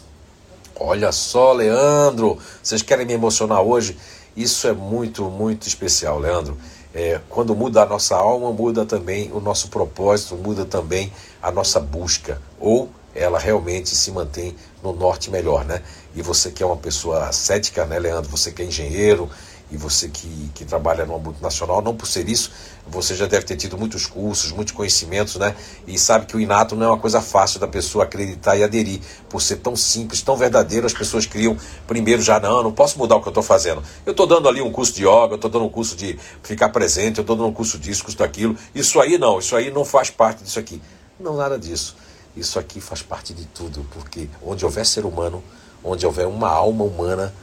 Olha 0.78 1.10
só, 1.10 1.52
Leandro, 1.52 2.38
vocês 2.62 2.80
querem 2.80 3.04
me 3.04 3.12
emocionar 3.12 3.60
hoje? 3.60 3.98
Isso 4.36 4.68
é 4.68 4.72
muito, 4.72 5.24
muito 5.24 5.66
especial, 5.66 6.20
Leandro. 6.20 6.56
É, 6.94 7.20
quando 7.28 7.56
muda 7.56 7.82
a 7.82 7.86
nossa 7.86 8.14
alma, 8.14 8.52
muda 8.52 8.86
também 8.86 9.32
o 9.32 9.40
nosso 9.40 9.68
propósito, 9.68 10.36
muda 10.36 10.64
também 10.64 11.12
a 11.42 11.50
nossa 11.50 11.80
busca. 11.80 12.40
Ou 12.60 12.88
ela 13.12 13.40
realmente 13.40 13.96
se 13.96 14.12
mantém 14.12 14.54
no 14.80 14.92
norte 14.92 15.28
melhor, 15.28 15.64
né? 15.64 15.82
E 16.14 16.22
você 16.22 16.52
que 16.52 16.62
é 16.62 16.66
uma 16.66 16.76
pessoa 16.76 17.32
cética, 17.32 17.84
né, 17.84 17.98
Leandro? 17.98 18.30
Você 18.30 18.52
que 18.52 18.62
é 18.62 18.64
engenheiro, 18.64 19.28
e 19.70 19.76
você 19.76 20.08
que, 20.08 20.50
que 20.54 20.64
trabalha 20.64 21.04
numa 21.04 21.18
multinacional, 21.18 21.82
não 21.82 21.94
por 21.94 22.06
ser 22.06 22.28
isso, 22.28 22.50
você 22.86 23.14
já 23.14 23.26
deve 23.26 23.44
ter 23.44 23.56
tido 23.56 23.76
muitos 23.76 24.06
cursos, 24.06 24.50
muitos 24.50 24.72
conhecimentos, 24.72 25.36
né? 25.36 25.54
E 25.86 25.98
sabe 25.98 26.24
que 26.24 26.34
o 26.34 26.40
inato 26.40 26.74
não 26.74 26.86
é 26.86 26.88
uma 26.88 26.98
coisa 26.98 27.20
fácil 27.20 27.60
da 27.60 27.68
pessoa 27.68 28.04
acreditar 28.04 28.56
e 28.56 28.64
aderir. 28.64 29.00
Por 29.28 29.42
ser 29.42 29.56
tão 29.56 29.76
simples, 29.76 30.22
tão 30.22 30.36
verdadeiro, 30.36 30.86
as 30.86 30.94
pessoas 30.94 31.26
criam 31.26 31.56
primeiro 31.86 32.22
já, 32.22 32.40
não, 32.40 32.62
não 32.62 32.72
posso 32.72 32.98
mudar 32.98 33.16
o 33.16 33.20
que 33.20 33.28
eu 33.28 33.30
estou 33.30 33.42
fazendo. 33.42 33.82
Eu 34.06 34.12
estou 34.12 34.26
dando 34.26 34.48
ali 34.48 34.62
um 34.62 34.72
curso 34.72 34.94
de 34.94 35.02
yoga, 35.02 35.32
eu 35.32 35.34
estou 35.34 35.50
dando 35.50 35.66
um 35.66 35.70
curso 35.70 35.94
de 35.94 36.18
ficar 36.42 36.70
presente, 36.70 37.18
eu 37.18 37.22
estou 37.22 37.36
dando 37.36 37.48
um 37.48 37.52
curso 37.52 37.78
disso, 37.78 38.02
curso 38.02 38.18
daquilo. 38.18 38.56
Isso 38.74 38.98
aí 39.00 39.18
não, 39.18 39.38
isso 39.38 39.54
aí 39.54 39.70
não 39.70 39.84
faz 39.84 40.08
parte 40.08 40.42
disso 40.42 40.58
aqui. 40.58 40.80
Não, 41.20 41.36
nada 41.36 41.58
disso. 41.58 41.94
Isso 42.34 42.58
aqui 42.58 42.80
faz 42.80 43.02
parte 43.02 43.34
de 43.34 43.44
tudo, 43.46 43.86
porque 43.92 44.30
onde 44.42 44.64
houver 44.64 44.86
ser 44.86 45.04
humano, 45.04 45.42
onde 45.84 46.06
houver 46.06 46.26
uma 46.26 46.48
alma 46.48 46.84
humana, 46.84 47.34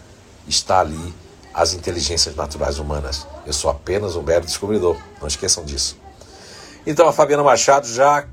está 0.48 0.80
ali 0.80 1.14
as 1.56 1.74
inteligências 1.74 2.36
naturais 2.36 2.80
humanas. 2.80 3.26
Eu 3.46 3.54
sou 3.54 3.72
apenas 3.72 4.18
um 4.18 4.22
mero 4.22 4.46
descobridor, 4.46 4.98
não 5.22 5.28
esqueçam 5.28 5.64
disso. 5.64 5.98
Então 6.86 7.08
a 7.08 7.14
Fabiana 7.14 7.42
Machado 7.42 7.88
já, 7.88 8.26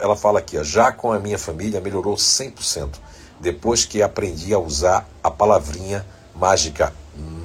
ela 0.00 0.16
fala 0.16 0.38
aqui, 0.38 0.58
ó, 0.58 0.64
já 0.64 0.90
com 0.90 1.12
a 1.12 1.18
minha 1.18 1.38
família 1.38 1.80
melhorou 1.80 2.16
100%, 2.16 2.94
depois 3.38 3.84
que 3.84 4.02
aprendi 4.02 4.54
a 4.54 4.58
usar 4.58 5.06
a 5.22 5.30
palavrinha 5.30 6.06
mágica 6.34 6.92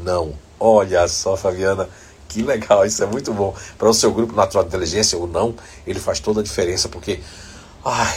não. 0.03 0.33
Olha 0.57 1.05
só, 1.09 1.35
Fabiana, 1.35 1.89
que 2.29 2.41
legal, 2.41 2.85
isso 2.85 3.03
é 3.03 3.05
muito 3.05 3.33
bom. 3.33 3.53
Para 3.77 3.89
o 3.89 3.93
seu 3.93 4.11
grupo 4.13 4.33
natural 4.33 4.63
de 4.63 4.69
inteligência, 4.69 5.17
o 5.17 5.27
não, 5.27 5.53
ele 5.85 5.99
faz 5.99 6.19
toda 6.19 6.39
a 6.39 6.43
diferença, 6.43 6.87
porque, 6.87 7.19
ai, 7.83 8.15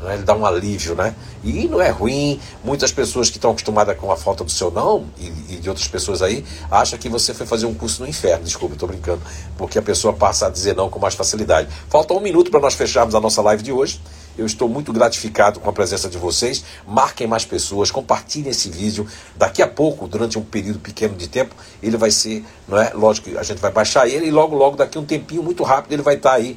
Né? 0.00 0.14
Ele 0.14 0.22
dá 0.22 0.34
um 0.34 0.44
alívio, 0.46 0.94
né? 0.94 1.14
E 1.42 1.66
não 1.68 1.80
é 1.80 1.90
ruim. 1.90 2.40
Muitas 2.64 2.92
pessoas 2.92 3.30
que 3.30 3.36
estão 3.36 3.50
acostumadas 3.50 3.96
com 3.98 4.10
a 4.10 4.16
falta 4.16 4.44
do 4.44 4.50
seu 4.50 4.70
não, 4.70 5.06
e, 5.18 5.54
e, 5.54 5.56
de 5.56 5.68
outras 5.68 5.88
pessoas 5.88 6.22
aí, 6.22 6.44
acham 6.70 6.98
que 6.98 7.08
você 7.08 7.34
foi 7.34 7.46
fazer 7.46 7.66
um 7.66 7.74
curso 7.74 8.02
no 8.02 8.08
inferno. 8.08 8.44
Desculpa, 8.44 8.74
estou 8.74 8.88
brincando. 8.88 9.20
Porque 9.56 9.78
a 9.78 9.82
pessoa 9.82 10.12
passa 10.12 10.46
a 10.46 10.50
dizer 10.50 10.74
não 10.74 10.88
com 10.88 10.98
mais 10.98 11.14
facilidade. 11.14 11.68
Falta 11.88 12.14
um 12.14 12.20
minuto 12.20 12.50
para 12.50 12.60
nós 12.60 12.74
fecharmos 12.74 13.14
a 13.14 13.20
nossa 13.20 13.42
live 13.42 13.62
de 13.62 13.72
hoje. 13.72 14.00
Eu 14.36 14.46
estou 14.46 14.68
muito 14.68 14.92
gratificado 14.92 15.58
com 15.58 15.68
a 15.68 15.72
presença 15.72 16.08
de 16.08 16.16
vocês. 16.16 16.64
Marquem 16.86 17.26
mais 17.26 17.44
pessoas, 17.44 17.90
compartilhem 17.90 18.50
esse 18.50 18.70
vídeo. 18.70 19.04
Daqui 19.36 19.60
a 19.60 19.66
pouco, 19.66 20.06
durante 20.06 20.38
um 20.38 20.44
período 20.44 20.78
pequeno 20.78 21.16
de 21.16 21.26
tempo, 21.26 21.56
ele 21.82 21.96
vai 21.96 22.12
ser, 22.12 22.44
não 22.68 22.80
é? 22.80 22.92
Lógico 22.94 23.30
que 23.30 23.36
a 23.36 23.42
gente 23.42 23.58
vai 23.58 23.72
baixar 23.72 24.06
ele 24.06 24.26
e 24.26 24.30
logo, 24.30 24.54
logo, 24.54 24.76
daqui 24.76 24.96
a 24.96 25.00
um 25.00 25.04
tempinho 25.04 25.42
muito 25.42 25.64
rápido, 25.64 25.92
ele 25.92 26.02
vai 26.02 26.14
estar 26.14 26.34
aí 26.34 26.56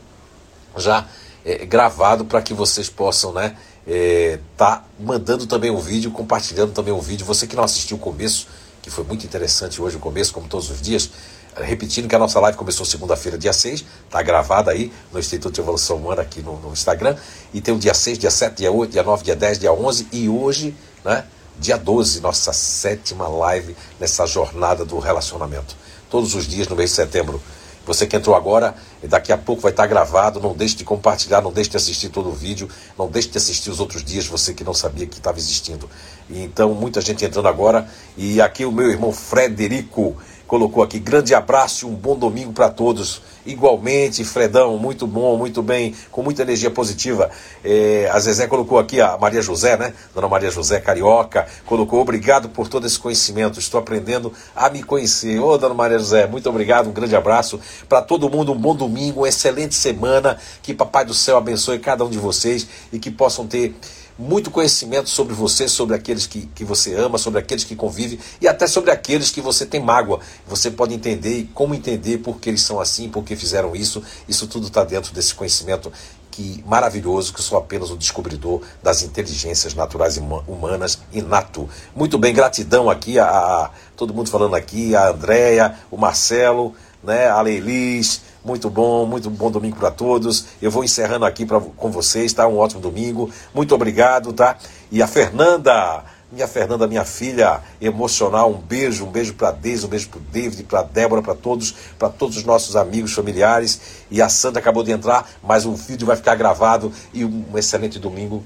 já 0.78 1.06
é, 1.46 1.66
gravado 1.66 2.26
para 2.26 2.42
que 2.42 2.54
vocês 2.54 2.90
possam, 2.90 3.34
né? 3.34 3.56
É, 3.88 4.40
tá 4.56 4.84
mandando 5.00 5.48
também 5.48 5.72
o 5.72 5.80
vídeo, 5.80 6.12
compartilhando 6.12 6.72
também 6.72 6.94
o 6.94 7.02
vídeo. 7.02 7.26
Você 7.26 7.48
que 7.48 7.56
não 7.56 7.64
assistiu 7.64 7.98
o 7.98 8.00
começo, 8.00 8.48
que 8.82 8.90
foi 8.90 9.04
muito 9.04 9.26
interessante 9.26 9.82
hoje 9.82 9.98
o 9.98 10.00
começo, 10.00 10.34
como 10.34 10.48
todos 10.48 10.70
os 10.70 10.82
dias. 10.82 11.10
Repetindo 11.56 12.08
que 12.08 12.16
a 12.16 12.20
nossa 12.20 12.40
live 12.40 12.58
começou 12.58 12.86
segunda-feira, 12.86 13.38
dia 13.38 13.52
6, 13.52 13.84
está 14.06 14.22
gravada 14.22 14.72
aí 14.72 14.92
no 15.12 15.20
Instituto 15.20 15.54
de 15.54 15.60
Evolução 15.60 15.98
Humana 15.98 16.22
aqui 16.22 16.42
no, 16.42 16.58
no, 16.58 16.72
Instagram. 16.72 17.18
E 17.54 17.60
tem 17.60 17.74
o 17.74 17.78
dia 17.80 17.94
6, 17.94 18.18
dia 18.18 18.32
7, 18.32 18.56
dia 18.56 18.72
8, 18.72 18.92
dia 18.92 19.04
9, 19.04 19.24
dia 19.24 19.36
10, 19.36 19.60
dia 19.60 19.74
11 19.74 20.08
e 20.14 20.30
hoje, 20.30 20.74
né, 21.04 21.26
dia 21.60 21.78
12, 21.78 22.22
nossa 22.22 22.54
sétima 22.54 23.28
live 23.28 23.76
nessa 24.00 24.26
jornada 24.26 24.86
do 24.86 24.98
relacionamento. 24.98 25.76
Todos 26.10 26.36
os 26.36 26.48
dias 26.48 26.70
no 26.70 26.76
mês 26.76 26.92
de 26.92 26.96
setembro 26.96 27.42
você 27.86 28.06
que 28.06 28.16
entrou 28.16 28.36
agora, 28.36 28.76
daqui 29.04 29.32
a 29.32 29.38
pouco 29.38 29.62
vai 29.62 29.72
estar 29.72 29.88
gravado. 29.88 30.40
Não 30.40 30.54
deixe 30.54 30.76
de 30.76 30.84
compartilhar, 30.84 31.42
não 31.42 31.52
deixe 31.52 31.70
de 31.70 31.78
assistir 31.78 32.10
todo 32.10 32.30
o 32.30 32.34
vídeo, 32.34 32.70
não 32.98 33.08
deixe 33.10 33.30
de 33.30 33.38
assistir 33.38 33.70
os 33.70 33.80
outros 33.80 34.04
dias, 34.04 34.28
você 34.28 34.54
que 34.54 34.64
não 34.64 34.74
sabia 34.74 35.06
que 35.08 35.18
estava 35.18 35.38
existindo. 35.38 35.90
Então, 36.30 36.74
muita 36.74 37.02
gente 37.02 37.26
entrando 37.26 37.48
agora. 37.48 37.88
E 38.16 38.40
aqui 38.40 38.66
o 38.66 38.72
meu 38.72 38.90
irmão 38.90 39.12
Frederico 39.12 40.16
colocou 40.52 40.84
aqui: 40.84 41.00
grande 41.00 41.34
abraço 41.34 41.88
um 41.88 41.96
bom 41.96 42.14
domingo 42.14 42.52
para 42.52 42.70
todos. 42.70 43.22
Igualmente, 43.46 44.26
Fredão, 44.26 44.78
muito 44.78 45.08
bom, 45.08 45.38
muito 45.38 45.64
bem, 45.64 45.96
com 46.12 46.22
muita 46.22 46.42
energia 46.42 46.70
positiva. 46.70 47.32
É, 47.64 48.10
a 48.12 48.20
Zezé 48.20 48.48
colocou 48.48 48.78
aqui, 48.78 49.00
a 49.00 49.18
Maria 49.18 49.42
José, 49.42 49.78
né? 49.78 49.94
Dona 50.14 50.28
Maria 50.28 50.52
José 50.52 50.82
Carioca, 50.82 51.48
colocou 51.66 52.02
obrigado 52.02 52.50
por 52.50 52.68
todo 52.68 52.86
esse 52.86 53.00
conhecimento. 53.00 53.60
Estou 53.60 53.80
aprendendo 53.80 54.34
a 54.54 54.70
me 54.70 54.84
conhecer. 54.84 55.40
Ô, 55.40 55.58
Dona 55.58 55.74
Maria 55.74 55.98
José, 55.98 56.28
muito 56.28 56.50
obrigado, 56.50 56.90
um 56.90 56.94
grande 56.94 57.16
abraço. 57.16 57.58
Para 57.88 58.02
todo 58.02 58.30
mundo, 58.30 58.52
um 58.52 58.58
bom 58.58 58.76
domingo, 58.76 59.22
uma 59.22 59.30
excelente 59.30 59.74
semana. 59.74 60.38
Que 60.62 60.74
Papai 60.74 61.06
do 61.06 61.14
Céu 61.14 61.38
abençoe 61.38 61.80
cada 61.80 62.04
um 62.04 62.10
de 62.10 62.20
vocês 62.20 62.68
e 62.92 63.00
que 63.00 63.10
possam 63.10 63.48
ter 63.48 63.74
muito 64.22 64.52
conhecimento 64.52 65.10
sobre 65.10 65.34
você, 65.34 65.68
sobre 65.68 65.96
aqueles 65.96 66.28
que, 66.28 66.46
que 66.54 66.64
você 66.64 66.94
ama, 66.94 67.18
sobre 67.18 67.40
aqueles 67.40 67.64
que 67.64 67.76
convive 67.76 68.20
e 68.40 68.48
até 68.48 68.68
sobre 68.68 68.92
aqueles 68.92 69.32
que 69.32 69.42
você 69.42 69.66
tem 69.66 69.82
mágoa. 69.82 70.20
Você 70.48 70.70
pode 70.70 70.94
entender 70.94 71.40
e 71.40 71.44
como 71.46 71.74
entender 71.74 72.20
por 72.20 72.40
que 72.40 72.50
eles 72.50 72.62
são 72.62 72.80
assim, 72.80 73.10
por 73.10 73.24
que 73.24 73.36
fizeram 73.36 73.76
isso. 73.76 74.04
Isso 74.30 74.46
tudo 74.46 74.68
está 74.68 74.84
dentro 74.84 75.12
desse 75.12 75.34
conhecimento 75.34 75.92
que 76.30 76.64
maravilhoso, 76.66 77.34
que 77.34 77.42
sou 77.42 77.58
apenas 77.58 77.90
o 77.90 77.98
descobridor 77.98 78.62
das 78.82 79.02
inteligências 79.02 79.74
naturais 79.74 80.18
humanas 80.18 81.00
inato. 81.12 81.68
Muito 81.96 82.18
bem, 82.18 82.34
gratidão 82.34 82.90
aqui 82.90 83.18
a, 83.18 83.26
a 83.28 83.72
todo 83.98 84.14
mundo 84.14 84.30
falando 84.30 84.56
aqui, 84.56 84.96
a 84.96 85.10
Andréia, 85.10 85.76
o 85.90 85.98
Marcelo, 85.98 86.74
né, 87.04 87.28
a 87.28 87.42
Leilis, 87.42 88.22
muito 88.44 88.70
bom, 88.70 89.06
muito 89.06 89.30
bom 89.30 89.52
domingo 89.52 89.78
para 89.78 89.92
todos. 89.92 90.46
Eu 90.62 90.72
vou 90.72 90.84
encerrando 90.84 91.26
aqui 91.26 91.46
pra, 91.46 91.60
com 91.60 91.92
vocês, 91.92 92.34
tá? 92.34 92.48
Um 92.48 92.58
ótimo 92.58 92.82
domingo. 92.82 93.30
Muito 93.54 93.74
obrigado, 93.76 94.34
tá? 94.34 94.58
E 94.92 95.02
a 95.02 95.08
Fernanda, 95.08 96.04
minha 96.32 96.48
Fernanda, 96.48 96.88
minha 96.88 97.04
filha 97.06 97.62
emocional, 97.80 98.50
um 98.50 98.58
beijo, 98.58 99.06
um 99.06 99.12
beijo 99.12 99.34
para 99.34 99.52
Deise, 99.52 99.86
um 99.86 99.90
beijo 99.90 100.10
para 100.10 100.22
David, 100.32 100.64
para 100.64 100.82
Débora, 100.82 101.22
para 101.22 101.36
todos, 101.36 101.76
para 102.00 102.10
todos 102.10 102.38
os 102.38 102.44
nossos 102.44 102.76
amigos, 102.76 103.14
familiares. 103.14 103.82
E 104.10 104.22
a 104.22 104.30
Sandra 104.30 104.60
acabou 104.60 104.84
de 104.84 104.92
entrar, 104.92 105.30
mas 105.44 105.66
o 105.66 105.76
vídeo 105.76 106.08
vai 106.08 106.16
ficar 106.16 106.36
gravado 106.36 106.92
e 107.14 107.26
um 107.26 107.58
excelente 107.58 108.00
domingo. 108.00 108.44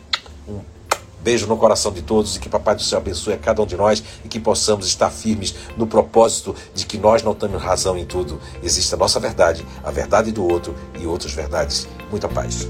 Beijo 1.26 1.48
no 1.48 1.58
coração 1.58 1.92
de 1.92 2.04
todos 2.04 2.36
e 2.36 2.40
que 2.40 2.48
Papai 2.48 2.76
do 2.76 2.84
Céu 2.84 3.00
abençoe 3.00 3.34
a 3.34 3.38
cada 3.40 3.60
um 3.60 3.66
de 3.66 3.76
nós 3.76 4.04
e 4.24 4.28
que 4.28 4.40
possamos 4.40 4.86
estar 4.86 5.10
firmes 5.10 5.56
no 5.76 5.88
propósito 5.88 6.56
de 6.72 6.86
que 6.86 7.00
nós 7.00 7.24
não 7.24 7.34
temos 7.34 7.60
razão 7.64 7.98
em 7.98 8.06
tudo. 8.06 8.40
Existe 8.62 8.94
a 8.94 8.98
nossa 8.98 9.20
verdade, 9.20 9.66
a 9.84 9.90
verdade 9.90 10.32
do 10.32 10.48
outro 10.48 10.76
e 11.00 11.08
outras 11.08 11.34
verdades. 11.34 11.88
Muita 12.12 12.30
paz. 12.30 12.68